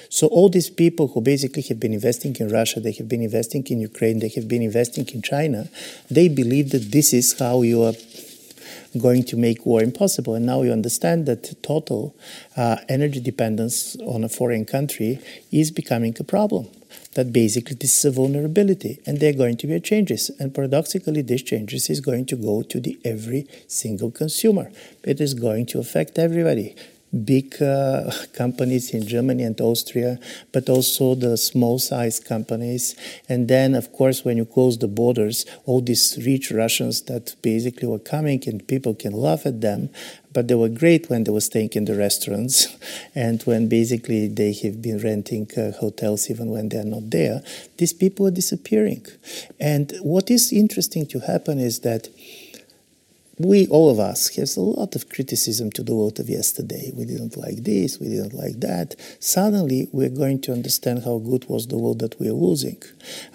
So 0.08 0.28
all 0.28 0.48
these 0.48 0.70
people 0.70 1.10
who 1.10 1.20
basically 1.20 1.64
have 1.64 1.80
been 1.80 1.94
investing 1.94 2.36
in 2.40 2.48
Russia, 2.48 2.80
they 2.80 2.94
have 2.94 3.10
been 3.10 3.22
investing 3.22 3.66
in 3.68 3.82
Ukraine, 3.82 4.20
they 4.20 4.30
have 4.30 4.48
been 4.48 4.62
investing 4.62 5.06
in 5.10 5.22
China, 5.22 5.68
they 6.10 6.30
believe 6.30 6.72
that 6.72 6.92
this 6.92 7.14
is 7.14 7.38
how 7.38 7.64
you 7.64 7.84
are 7.84 7.94
going 8.98 9.24
to 9.24 9.38
make 9.38 9.66
war 9.66 9.82
impossible. 9.82 10.36
And 10.36 10.46
now 10.46 10.62
you 10.62 10.72
understand 10.72 11.26
that 11.26 11.62
total 11.64 12.16
uh, 12.56 12.78
energy 12.90 13.20
dependence 13.20 13.96
on 14.06 14.24
a 14.24 14.30
foreign 14.30 14.66
country 14.66 15.20
is 15.52 15.72
becoming 15.72 16.16
a 16.20 16.24
problem. 16.24 16.68
That 17.16 17.34
basically 17.34 17.76
this 17.76 17.98
is 17.98 18.06
a 18.06 18.12
vulnerability, 18.12 19.00
and 19.06 19.20
there 19.20 19.32
are 19.32 19.38
going 19.38 19.58
to 19.58 19.68
be 19.68 19.80
changes. 19.80 20.30
And 20.40 20.54
paradoxically, 20.54 21.22
these 21.22 21.44
changes 21.44 21.90
is 21.90 22.00
going 22.00 22.26
to 22.28 22.36
go 22.36 22.62
to 22.64 22.80
the 22.80 23.00
every 23.04 23.48
single 23.68 24.12
consumer. 24.12 24.72
It 25.04 25.20
is 25.20 25.34
going 25.34 25.68
to 25.68 25.80
affect 25.80 26.20
everybody 26.20 26.76
big 27.14 27.62
uh, 27.62 28.12
companies 28.34 28.94
in 28.94 29.06
Germany 29.08 29.44
and 29.44 29.60
Austria, 29.62 30.20
but 30.52 30.70
also 30.70 31.16
the 31.16 31.38
small 31.38 31.80
sized 31.80 32.26
companies. 32.26 32.96
And 33.30 33.48
then, 33.48 33.76
of 33.76 33.92
course, 33.92 34.26
when 34.26 34.38
you 34.38 34.46
close 34.46 34.78
the 34.78 34.88
borders, 34.88 35.46
all 35.66 35.82
these 35.82 36.20
rich 36.26 36.52
Russians 36.52 37.04
that 37.04 37.36
basically 37.42 37.88
were 37.88 38.00
coming 38.00 38.42
and 38.48 38.68
people 38.68 38.96
can 38.96 39.14
laugh 39.14 39.46
at 39.46 39.62
them, 39.62 39.90
but 40.34 40.48
they 40.48 40.56
were 40.56 40.70
great 40.70 41.10
when 41.10 41.24
they 41.24 41.32
were 41.32 41.42
staying 41.42 41.70
in 41.74 41.86
the 41.86 41.96
restaurants 41.96 42.76
and 43.16 43.42
when 43.44 43.70
basically 43.70 44.28
they 44.28 44.52
have 44.54 44.82
been 44.82 44.98
renting 44.98 45.48
uh, 45.56 45.72
hotels 45.80 46.30
even 46.30 46.50
when 46.50 46.70
they're 46.70 46.84
not 46.84 47.10
there. 47.12 47.44
These 47.78 47.94
people 47.94 48.28
are 48.28 48.32
disappearing. 48.32 49.06
And 49.60 49.94
what 50.02 50.32
is 50.32 50.52
interesting 50.52 51.06
to 51.08 51.20
happen 51.20 51.60
is 51.60 51.82
that 51.82 52.08
we, 53.40 53.66
all 53.68 53.90
of 53.90 54.00
us, 54.00 54.36
has 54.36 54.56
a 54.58 54.62
lot 54.62 54.96
of 54.96 55.10
criticism 55.10 55.72
to 55.72 55.82
the 55.82 55.96
world 55.96 56.20
of 56.20 56.30
yesterday. 56.30 56.92
We 56.94 57.06
didn't 57.06 57.36
like 57.36 57.64
this, 57.64 58.00
we 58.00 58.08
didn't 58.08 58.34
like 58.34 58.60
that. 58.60 58.96
Suddenly, 59.20 59.90
we're 59.92 60.10
going 60.10 60.40
to 60.42 60.52
understand 60.52 61.04
how 61.04 61.18
good 61.18 61.46
was 61.50 61.68
the 61.68 61.80
world 61.80 61.98
that 62.00 62.20
we 62.20 62.30
are 62.30 62.34
losing. 62.34 62.82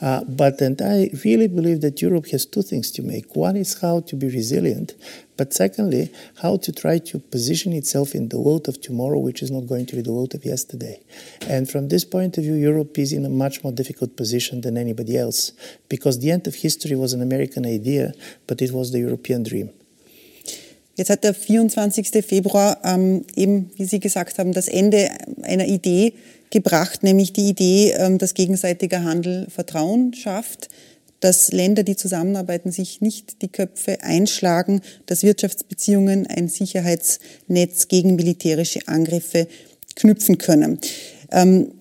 Uh, 0.00 0.22
but 0.22 0.60
and 0.60 0.80
I 0.80 1.10
really 1.24 1.48
believe 1.48 1.80
that 1.80 2.00
Europe 2.00 2.28
has 2.28 2.46
two 2.46 2.62
things 2.62 2.92
to 2.92 3.02
make. 3.02 3.34
One 3.34 3.56
is 3.56 3.80
how 3.80 3.98
to 4.00 4.14
be 4.14 4.28
resilient, 4.28 4.94
but 5.36 5.52
secondly, 5.52 6.12
how 6.42 6.58
to 6.58 6.70
try 6.70 6.98
to 6.98 7.18
position 7.18 7.72
itself 7.72 8.14
in 8.14 8.28
the 8.28 8.40
world 8.40 8.68
of 8.68 8.80
tomorrow, 8.80 9.18
which 9.18 9.42
is 9.42 9.50
not 9.50 9.66
going 9.66 9.86
to 9.86 9.96
be 9.96 10.02
the 10.02 10.12
world 10.12 10.32
of 10.32 10.44
yesterday. 10.44 11.00
And 11.48 11.68
from 11.68 11.88
this 11.88 12.04
point 12.04 12.38
of 12.38 12.44
view, 12.44 12.54
Europe 12.54 12.96
is 12.98 13.12
in 13.12 13.24
a 13.24 13.30
much 13.30 13.64
more 13.64 13.72
difficult 13.72 14.16
position 14.16 14.60
than 14.60 14.76
anybody 14.76 15.16
else, 15.16 15.50
because 15.88 16.20
the 16.20 16.30
end 16.30 16.46
of 16.46 16.54
history 16.54 16.94
was 16.94 17.12
an 17.14 17.20
American 17.20 17.66
idea, 17.66 18.12
but 18.46 18.62
it 18.62 18.70
was 18.70 18.92
the 18.92 19.00
European 19.00 19.42
dream. 19.42 19.70
Jetzt 20.98 21.10
hat 21.10 21.22
der 21.22 21.32
24. 21.32 22.24
Februar 22.26 22.78
ähm, 22.82 23.24
eben, 23.36 23.70
wie 23.76 23.84
Sie 23.84 24.00
gesagt 24.00 24.40
haben, 24.40 24.52
das 24.52 24.66
Ende 24.66 25.08
einer 25.42 25.66
Idee 25.66 26.14
gebracht, 26.50 27.04
nämlich 27.04 27.32
die 27.32 27.48
Idee, 27.48 27.92
ähm, 27.92 28.18
dass 28.18 28.34
gegenseitiger 28.34 29.04
Handel 29.04 29.46
Vertrauen 29.48 30.12
schafft, 30.12 30.68
dass 31.20 31.52
Länder, 31.52 31.84
die 31.84 31.94
zusammenarbeiten, 31.94 32.72
sich 32.72 33.00
nicht 33.00 33.42
die 33.42 33.48
Köpfe 33.48 34.02
einschlagen, 34.02 34.80
dass 35.06 35.22
Wirtschaftsbeziehungen 35.22 36.26
ein 36.26 36.48
Sicherheitsnetz 36.48 37.86
gegen 37.86 38.16
militärische 38.16 38.80
Angriffe 38.86 39.46
knüpfen 39.94 40.38
können. 40.38 40.80
Ähm, 41.30 41.77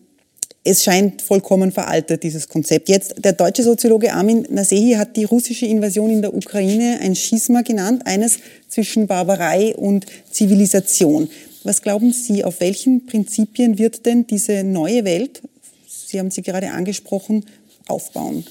es 0.68 0.84
scheint 0.84 1.22
vollkommen 1.22 1.72
veraltet, 1.72 2.24
dieses 2.24 2.50
Konzept. 2.50 2.90
Jetzt, 2.90 3.16
der 3.24 3.32
deutsche 3.32 3.64
Soziologe 3.64 4.12
Armin 4.12 4.46
Nasehi 4.50 4.96
hat 4.96 5.16
die 5.16 5.24
russische 5.24 5.66
Invasion 5.66 6.10
in 6.10 6.22
der 6.22 6.34
Ukraine 6.34 7.00
ein 7.02 7.16
Schisma 7.16 7.62
genannt, 7.62 8.02
eines 8.06 8.40
zwischen 8.68 9.08
Barbarei 9.08 9.76
und 9.76 10.06
Zivilisation. 10.30 11.30
Was 11.64 11.82
glauben 11.82 12.12
Sie, 12.12 12.44
auf 12.44 12.60
welchen 12.60 13.06
Prinzipien 13.06 13.78
wird 13.78 14.06
denn 14.06 14.28
diese 14.28 14.64
neue 14.64 15.06
Welt, 15.06 15.42
Sie 15.88 16.20
haben 16.20 16.32
sie 16.32 16.42
gerade 16.42 16.72
angesprochen, 16.72 17.46
aufbauen? 17.88 18.46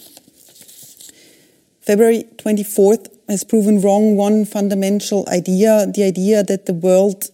February 1.81 2.27
24th 2.43 3.11
has 3.29 3.45
proven 3.45 3.83
wrong 3.83 4.19
one 4.19 4.45
fundamental 4.47 5.25
idea, 5.29 5.87
the 5.95 6.03
idea 6.03 6.43
that 6.45 6.67
the 6.67 6.83
world, 6.83 7.31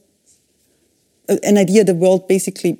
an 1.28 1.56
idea 1.56 1.84
the 1.84 1.98
world 1.98 2.26
basically 2.26 2.78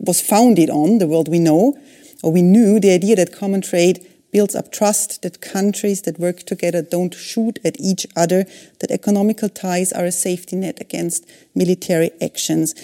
was 0.00 0.20
founded 0.20 0.70
on, 0.70 0.98
the 0.98 1.06
world 1.06 1.28
we 1.28 1.38
know, 1.38 1.78
or 2.22 2.32
we 2.32 2.42
knew, 2.42 2.80
the 2.80 2.92
idea 2.92 3.16
that 3.16 3.32
common 3.32 3.60
trade 3.60 4.06
builds 4.32 4.54
up 4.54 4.70
trust, 4.70 5.22
that 5.22 5.40
countries 5.40 6.02
that 6.02 6.18
work 6.18 6.42
together 6.42 6.82
don't 6.82 7.14
shoot 7.14 7.58
at 7.64 7.78
each 7.80 8.06
other, 8.16 8.44
that 8.80 8.90
economical 8.90 9.48
ties 9.48 9.92
are 9.92 10.04
a 10.04 10.12
safety 10.12 10.56
net 10.56 10.78
against 10.80 11.26
military 11.54 12.10
actions. 12.20 12.74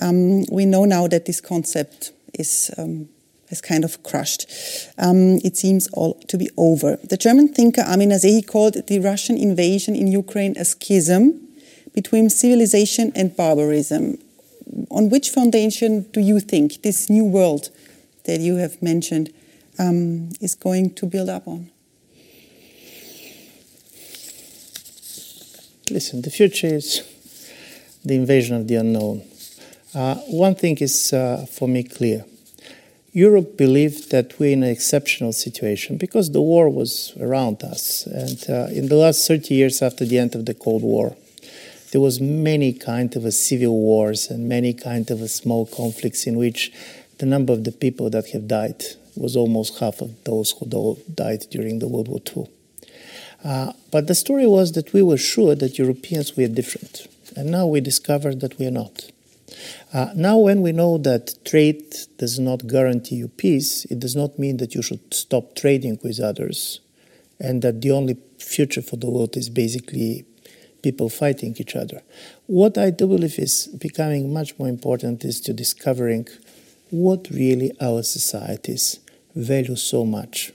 Um, 0.00 0.44
we 0.50 0.66
know 0.66 0.84
now 0.84 1.06
that 1.08 1.26
this 1.26 1.40
concept 1.40 2.12
is. 2.34 2.70
Um, 2.76 3.08
has 3.48 3.60
kind 3.60 3.84
of 3.84 4.02
crushed. 4.02 4.50
Um, 4.98 5.38
it 5.44 5.56
seems 5.56 5.86
all 5.92 6.14
to 6.26 6.36
be 6.36 6.50
over. 6.56 6.98
The 7.04 7.16
German 7.16 7.46
thinker 7.46 7.82
Amin 7.82 8.10
Nassehi 8.10 8.44
called 8.44 8.74
the 8.88 8.98
Russian 8.98 9.36
invasion 9.36 9.94
in 9.94 10.08
Ukraine 10.08 10.56
a 10.56 10.64
schism 10.64 11.46
between 11.94 12.28
civilization 12.28 13.12
and 13.14 13.36
barbarism 13.36 14.18
on 14.90 15.10
which 15.10 15.30
foundation 15.30 16.02
do 16.12 16.20
you 16.20 16.40
think 16.40 16.82
this 16.82 17.08
new 17.08 17.24
world 17.24 17.70
that 18.24 18.40
you 18.40 18.56
have 18.56 18.82
mentioned 18.82 19.32
um, 19.78 20.30
is 20.40 20.54
going 20.54 20.94
to 20.94 21.06
build 21.06 21.28
up 21.28 21.46
on? 21.46 21.70
Listen, 25.90 26.22
the 26.22 26.30
future 26.30 26.66
is 26.66 27.06
the 28.04 28.14
invasion 28.16 28.56
of 28.56 28.66
the 28.66 28.74
unknown. 28.74 29.22
Uh, 29.94 30.16
one 30.26 30.54
thing 30.54 30.76
is 30.78 31.12
uh, 31.12 31.46
for 31.48 31.68
me 31.68 31.84
clear. 31.84 32.24
Europe 33.12 33.56
believed 33.56 34.10
that 34.10 34.38
we're 34.38 34.52
in 34.52 34.62
an 34.62 34.68
exceptional 34.68 35.32
situation 35.32 35.96
because 35.96 36.32
the 36.32 36.42
war 36.42 36.68
was 36.68 37.14
around 37.18 37.62
us. 37.62 38.04
And 38.06 38.44
uh, 38.50 38.66
in 38.70 38.88
the 38.88 38.96
last 38.96 39.26
30 39.26 39.54
years 39.54 39.80
after 39.80 40.04
the 40.04 40.18
end 40.18 40.34
of 40.34 40.44
the 40.44 40.52
Cold 40.52 40.82
War, 40.82 41.16
there 41.96 42.02
was 42.02 42.20
many 42.20 42.74
kind 42.74 43.16
of 43.16 43.32
civil 43.32 43.72
wars 43.72 44.28
and 44.28 44.46
many 44.46 44.74
kind 44.74 45.10
of 45.10 45.18
small 45.30 45.64
conflicts 45.64 46.26
in 46.26 46.36
which 46.36 46.70
the 47.16 47.24
number 47.24 47.54
of 47.54 47.64
the 47.64 47.72
people 47.72 48.10
that 48.10 48.28
have 48.32 48.46
died 48.46 48.84
was 49.16 49.34
almost 49.34 49.78
half 49.78 50.02
of 50.02 50.10
those 50.24 50.50
who 50.50 50.98
died 51.14 51.46
during 51.50 51.78
the 51.78 51.88
World 51.88 52.08
War 52.08 52.20
II. 52.36 52.50
Uh, 53.42 53.72
but 53.90 54.08
the 54.08 54.14
story 54.14 54.46
was 54.46 54.72
that 54.72 54.92
we 54.92 55.00
were 55.00 55.16
sure 55.16 55.54
that 55.54 55.78
Europeans 55.78 56.36
were 56.36 56.48
different, 56.48 57.06
and 57.34 57.50
now 57.50 57.66
we 57.66 57.80
discovered 57.80 58.40
that 58.40 58.58
we 58.58 58.66
are 58.66 58.78
not. 58.82 59.10
Uh, 59.94 60.12
now, 60.14 60.36
when 60.36 60.60
we 60.60 60.72
know 60.72 60.98
that 60.98 61.42
trade 61.46 61.82
does 62.18 62.38
not 62.38 62.66
guarantee 62.66 63.16
you 63.16 63.28
peace, 63.28 63.86
it 63.86 64.00
does 64.00 64.14
not 64.14 64.38
mean 64.38 64.58
that 64.58 64.74
you 64.74 64.82
should 64.82 65.14
stop 65.14 65.54
trading 65.56 65.98
with 66.02 66.20
others, 66.20 66.80
and 67.40 67.62
that 67.62 67.80
the 67.80 67.90
only 67.90 68.18
future 68.38 68.82
for 68.82 68.96
the 68.96 69.08
world 69.08 69.34
is 69.34 69.48
basically 69.48 70.26
people 70.86 71.08
fighting 71.08 71.52
each 71.58 71.74
other. 71.74 72.00
What 72.46 72.78
I 72.78 72.90
do 72.90 73.08
believe 73.08 73.40
is 73.40 73.66
becoming 73.86 74.32
much 74.32 74.56
more 74.56 74.68
important 74.68 75.24
is 75.24 75.40
to 75.40 75.52
discovering 75.52 76.28
what 76.90 77.28
really 77.42 77.72
our 77.80 78.04
societies 78.04 79.00
value 79.34 79.74
so 79.74 80.04
much 80.04 80.52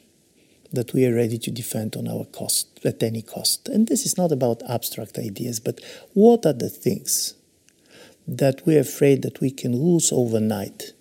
that 0.72 0.94
we 0.94 1.06
are 1.06 1.14
ready 1.14 1.38
to 1.38 1.52
defend 1.52 1.98
on 1.98 2.08
our 2.08 2.24
cost 2.40 2.80
at 2.86 3.04
any 3.04 3.22
cost. 3.22 3.68
And 3.68 3.88
this 3.88 4.06
is 4.06 4.18
not 4.18 4.32
about 4.32 4.64
abstract 4.70 5.18
ideas, 5.18 5.60
but 5.60 5.82
what 6.14 6.46
are 6.46 6.54
the 6.54 6.70
things 6.70 7.34
that 8.26 8.66
we're 8.66 8.88
afraid 8.90 9.22
that 9.24 9.42
we 9.42 9.52
can 9.52 9.74
lose 9.76 10.14
overnight 10.14 10.94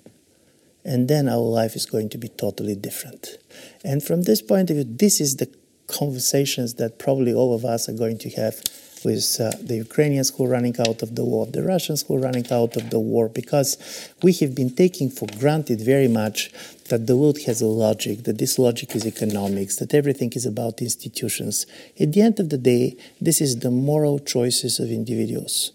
and 0.85 1.09
then 1.09 1.29
our 1.29 1.49
life 1.61 1.77
is 1.77 1.87
going 1.87 2.09
to 2.09 2.19
be 2.19 2.29
totally 2.29 2.75
different. 2.75 3.39
And 3.85 4.03
from 4.03 4.23
this 4.23 4.43
point 4.43 4.71
of 4.71 4.77
view, 4.77 4.89
this 4.89 5.21
is 5.21 5.37
the 5.37 5.49
conversations 5.87 6.75
that 6.75 6.99
probably 6.99 7.35
all 7.35 7.55
of 7.55 7.65
us 7.65 7.89
are 7.89 7.93
going 7.93 8.19
to 8.19 8.31
have 8.31 8.63
with 9.05 9.41
uh, 9.41 9.51
the 9.63 9.77
Ukrainians 9.77 10.31
who 10.31 10.45
are 10.45 10.49
running 10.49 10.77
out 10.81 11.03
of 11.03 11.15
the 11.15 11.25
war, 11.25 11.47
the 11.47 11.63
Russians 11.63 12.03
who 12.03 12.17
are 12.17 12.21
running 12.21 12.51
out 12.53 12.77
of 12.77 12.91
the 12.91 12.99
war, 12.99 13.29
because 13.29 13.77
we 14.23 14.33
have 14.35 14.55
been 14.55 14.71
taking 14.75 15.11
for 15.11 15.27
granted 15.39 15.81
very 15.81 16.09
much 16.09 16.51
that 16.89 17.07
the 17.07 17.17
world 17.17 17.39
has 17.47 17.61
a 17.61 17.67
logic, 17.67 18.25
that 18.25 18.39
this 18.39 18.59
logic 18.59 18.95
is 18.95 19.07
economics, 19.07 19.77
that 19.77 19.95
everything 19.95 20.33
is 20.35 20.45
about 20.45 20.83
institutions. 20.83 21.67
At 21.99 22.13
the 22.13 22.23
end 22.23 22.41
of 22.41 22.51
the 22.51 22.59
day, 22.59 22.97
this 23.21 23.41
is 23.41 23.61
the 23.61 23.71
moral 23.71 24.19
choices 24.19 24.81
of 24.81 24.91
individuals 24.91 25.73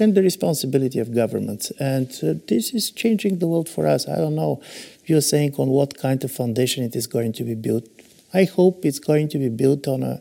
and 0.00 0.14
the 0.14 0.22
responsibility 0.22 0.98
of 0.98 1.14
governments. 1.14 1.70
And 1.78 2.10
uh, 2.22 2.34
this 2.48 2.72
is 2.72 2.90
changing 2.90 3.38
the 3.38 3.46
world 3.46 3.68
for 3.68 3.86
us. 3.86 4.08
I 4.08 4.16
don't 4.16 4.34
know. 4.34 4.62
You're 5.04 5.20
saying 5.20 5.54
on 5.58 5.68
what 5.68 5.98
kind 5.98 6.24
of 6.24 6.32
foundation 6.32 6.82
it 6.82 6.96
is 6.96 7.06
going 7.06 7.34
to 7.34 7.44
be 7.44 7.54
built. 7.54 7.86
I 8.32 8.44
hope 8.44 8.84
it's 8.84 9.00
going 9.00 9.28
to 9.30 9.38
be 9.38 9.48
built 9.48 9.86
on 9.86 10.02
a 10.02 10.20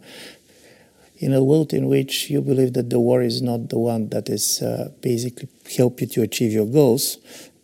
in 1.20 1.34
a 1.34 1.44
world 1.44 1.74
in 1.74 1.88
which 1.88 2.30
you 2.30 2.42
believe 2.42 2.74
that 2.74 2.90
the 2.90 3.00
war 3.00 3.22
is 3.22 3.42
not 3.42 3.70
the 3.70 3.78
one 3.78 4.10
that 4.10 4.30
is 4.30 4.62
uh, 4.62 4.90
basically 5.02 5.50
help 5.78 6.00
you 6.00 6.08
to 6.08 6.22
achieve 6.22 6.54
your 6.54 6.66
goals. 6.66 7.18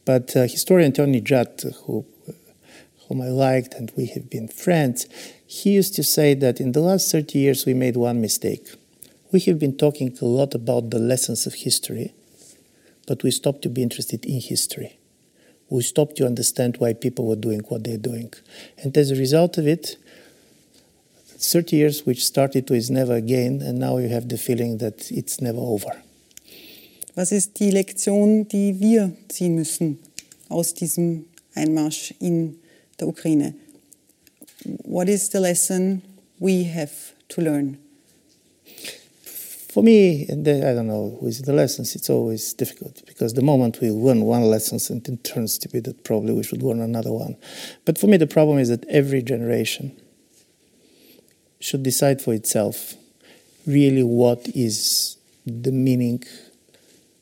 But 0.04 0.36
uh, 0.36 0.44
historian 0.44 0.92
Tony 0.92 1.22
Judt, 1.22 1.64
who, 1.86 2.06
whom 3.08 3.22
I 3.22 3.30
liked 3.30 3.74
and 3.74 3.92
we 3.96 4.08
have 4.08 4.30
been 4.30 4.50
friends, 4.50 5.08
he 5.48 5.72
used 5.72 5.96
to 5.96 6.04
say 6.04 6.34
that 6.34 6.60
in 6.60 6.74
the 6.74 6.82
last 6.82 7.12
30 7.12 7.40
years 7.40 7.66
we 7.66 7.74
made 7.74 7.96
one 7.96 8.20
mistake. 8.20 8.68
We 9.32 9.40
have 9.42 9.58
been 9.58 9.78
talking 9.78 10.18
a 10.22 10.26
lot 10.26 10.54
about 10.54 10.90
the 10.90 11.00
lessons 11.00 11.48
of 11.48 11.54
history, 11.54 12.14
but 13.08 13.24
we 13.24 13.32
stopped 13.32 13.62
to 13.64 13.70
be 13.70 13.82
interested 13.82 14.26
in 14.26 14.42
history. 14.42 15.00
We 15.70 15.82
stopped 15.82 16.18
to 16.18 16.26
understand 16.26 16.78
why 16.78 16.94
people 16.94 17.26
were 17.26 17.36
doing 17.36 17.62
what 17.62 17.86
they're 17.86 17.98
doing. 17.98 18.34
And 18.78 18.96
as 18.98 19.12
a 19.12 19.16
result 19.16 19.58
of 19.58 19.66
it, 19.66 19.98
30 21.40 21.76
years 21.76 22.06
which 22.06 22.26
started 22.26 22.70
with 22.70 22.80
is 22.80 22.90
never 22.90 23.14
again 23.14 23.62
and 23.62 23.80
now 23.80 23.98
you 23.98 24.10
have 24.10 24.30
the 24.30 24.38
feeling 24.38 24.78
that 24.80 25.12
it's 25.12 25.42
never 25.42 25.60
over. 25.60 26.02
Was 27.16 27.32
ist 27.32 27.60
die 27.60 27.72
Lektion, 27.72 28.48
die 28.48 28.80
wir 28.80 29.12
ziehen 29.30 29.56
müssen 29.56 30.00
aus 30.50 30.74
diesem 30.74 31.26
Einmarsch 31.54 32.14
in 32.20 32.58
der 33.00 33.08
Ukraine? 33.08 33.54
What 34.84 35.08
is 35.08 35.30
the 35.30 35.40
lesson 35.40 36.02
we 36.40 36.66
have 36.66 37.14
to 37.30 37.42
learn? 37.42 37.78
for 39.76 39.84
me, 39.84 40.24
the, 40.24 40.70
I 40.70 40.74
don't 40.74 40.88
know, 40.88 41.18
with 41.20 41.46
the 41.46 41.52
lessons, 41.52 41.98
it's 41.98 42.10
always 42.10 42.54
difficult 42.54 43.06
because 43.06 43.34
the 43.34 43.42
moment 43.42 43.82
we 43.82 43.92
learn 43.92 44.22
one 44.22 44.44
lesson 44.44 44.80
and 44.90 45.06
it 45.06 45.26
turns 45.26 45.58
to 45.58 45.68
be 45.68 45.82
that 45.82 46.06
probably 46.06 46.34
we 46.34 46.44
should 46.44 46.64
learn 46.64 46.80
another 46.80 47.12
one. 47.12 47.36
But 47.84 47.98
for 47.98 48.08
me, 48.08 48.16
the 48.16 48.26
problem 48.26 48.58
is 48.58 48.70
that 48.70 48.86
every 48.86 49.22
generation 49.22 49.92
should 51.60 51.84
decide 51.84 52.22
for 52.22 52.34
itself 52.34 52.96
really 53.66 54.04
what 54.04 54.48
is 54.50 55.18
the 55.46 55.72
meaning 55.72 56.24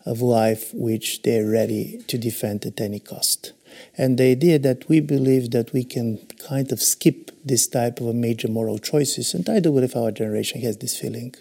of 0.06 0.22
life 0.22 0.74
which 0.74 1.22
they're 1.22 1.50
ready 1.50 2.04
to 2.08 2.18
defend 2.18 2.66
at 2.66 2.82
any 2.82 3.00
cost. 3.00 3.54
And 3.98 4.18
the 4.18 4.26
idea 4.26 4.60
that 4.60 4.88
we 4.90 5.00
believe 5.00 5.52
that 5.52 5.74
we 5.74 5.84
can 5.84 6.18
kind 6.48 6.72
of 6.72 6.82
skip 6.82 7.32
this 7.44 7.68
type 7.68 8.00
of 8.00 8.08
a 8.08 8.14
major 8.14 8.48
moral 8.48 8.78
choices, 8.78 9.34
and 9.34 9.48
I 9.50 9.60
do 9.60 9.72
believe 9.72 9.96
our 9.96 10.12
generation 10.12 10.62
has 10.62 10.78
this 10.78 10.98
feeling, 10.98 11.34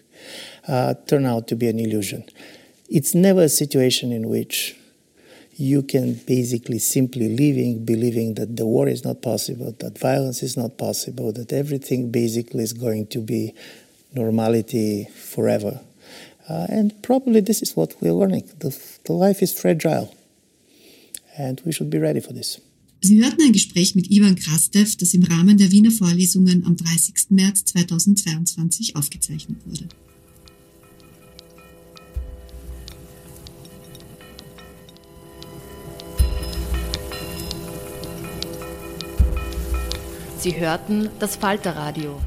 uh, 0.68 0.94
turn 1.06 1.26
out 1.26 1.48
to 1.48 1.56
be 1.56 1.68
an 1.68 1.78
illusion. 1.78 2.24
It's 2.88 3.14
never 3.14 3.42
a 3.42 3.48
situation 3.48 4.12
in 4.12 4.28
which 4.28 4.76
you 5.56 5.82
can 5.82 6.14
basically 6.26 6.78
simply 6.78 7.28
living 7.28 7.84
believing 7.84 8.34
that 8.34 8.56
the 8.56 8.66
war 8.66 8.88
is 8.88 9.04
not 9.04 9.22
possible, 9.22 9.74
that 9.78 9.98
violence 9.98 10.42
is 10.42 10.56
not 10.56 10.78
possible, 10.78 11.32
that 11.32 11.52
everything 11.52 12.10
basically 12.10 12.62
is 12.62 12.72
going 12.72 13.06
to 13.08 13.20
be 13.20 13.54
normality 14.14 15.08
forever. 15.14 15.80
Uh, 16.48 16.66
and 16.68 17.02
probably 17.02 17.40
this 17.40 17.62
is 17.62 17.76
what 17.76 17.94
we're 18.00 18.12
learning. 18.12 18.50
The, 18.58 18.76
the 19.04 19.12
life 19.12 19.42
is 19.42 19.58
fragile. 19.58 20.14
And 21.38 21.60
we 21.64 21.72
should 21.72 21.90
be 21.90 21.98
ready 21.98 22.20
for 22.20 22.32
this. 22.32 22.60
Sie 23.04 23.20
hörten 23.20 23.42
ein 23.42 23.52
Gespräch 23.52 23.96
mit 23.96 24.10
Ivan 24.12 24.36
Krastev, 24.36 24.96
das 24.96 25.12
im 25.14 25.24
Rahmen 25.24 25.58
der 25.58 25.72
Wiener 25.72 25.90
Vorlesungen 25.90 26.64
am 26.64 26.76
30. 26.76 27.30
März 27.30 27.64
2022 27.64 28.94
aufgezeichnet 28.94 29.58
wurde. 29.66 29.88
Sie 40.42 40.58
hörten 40.58 41.08
das 41.20 41.36
Falterradio 41.36 42.18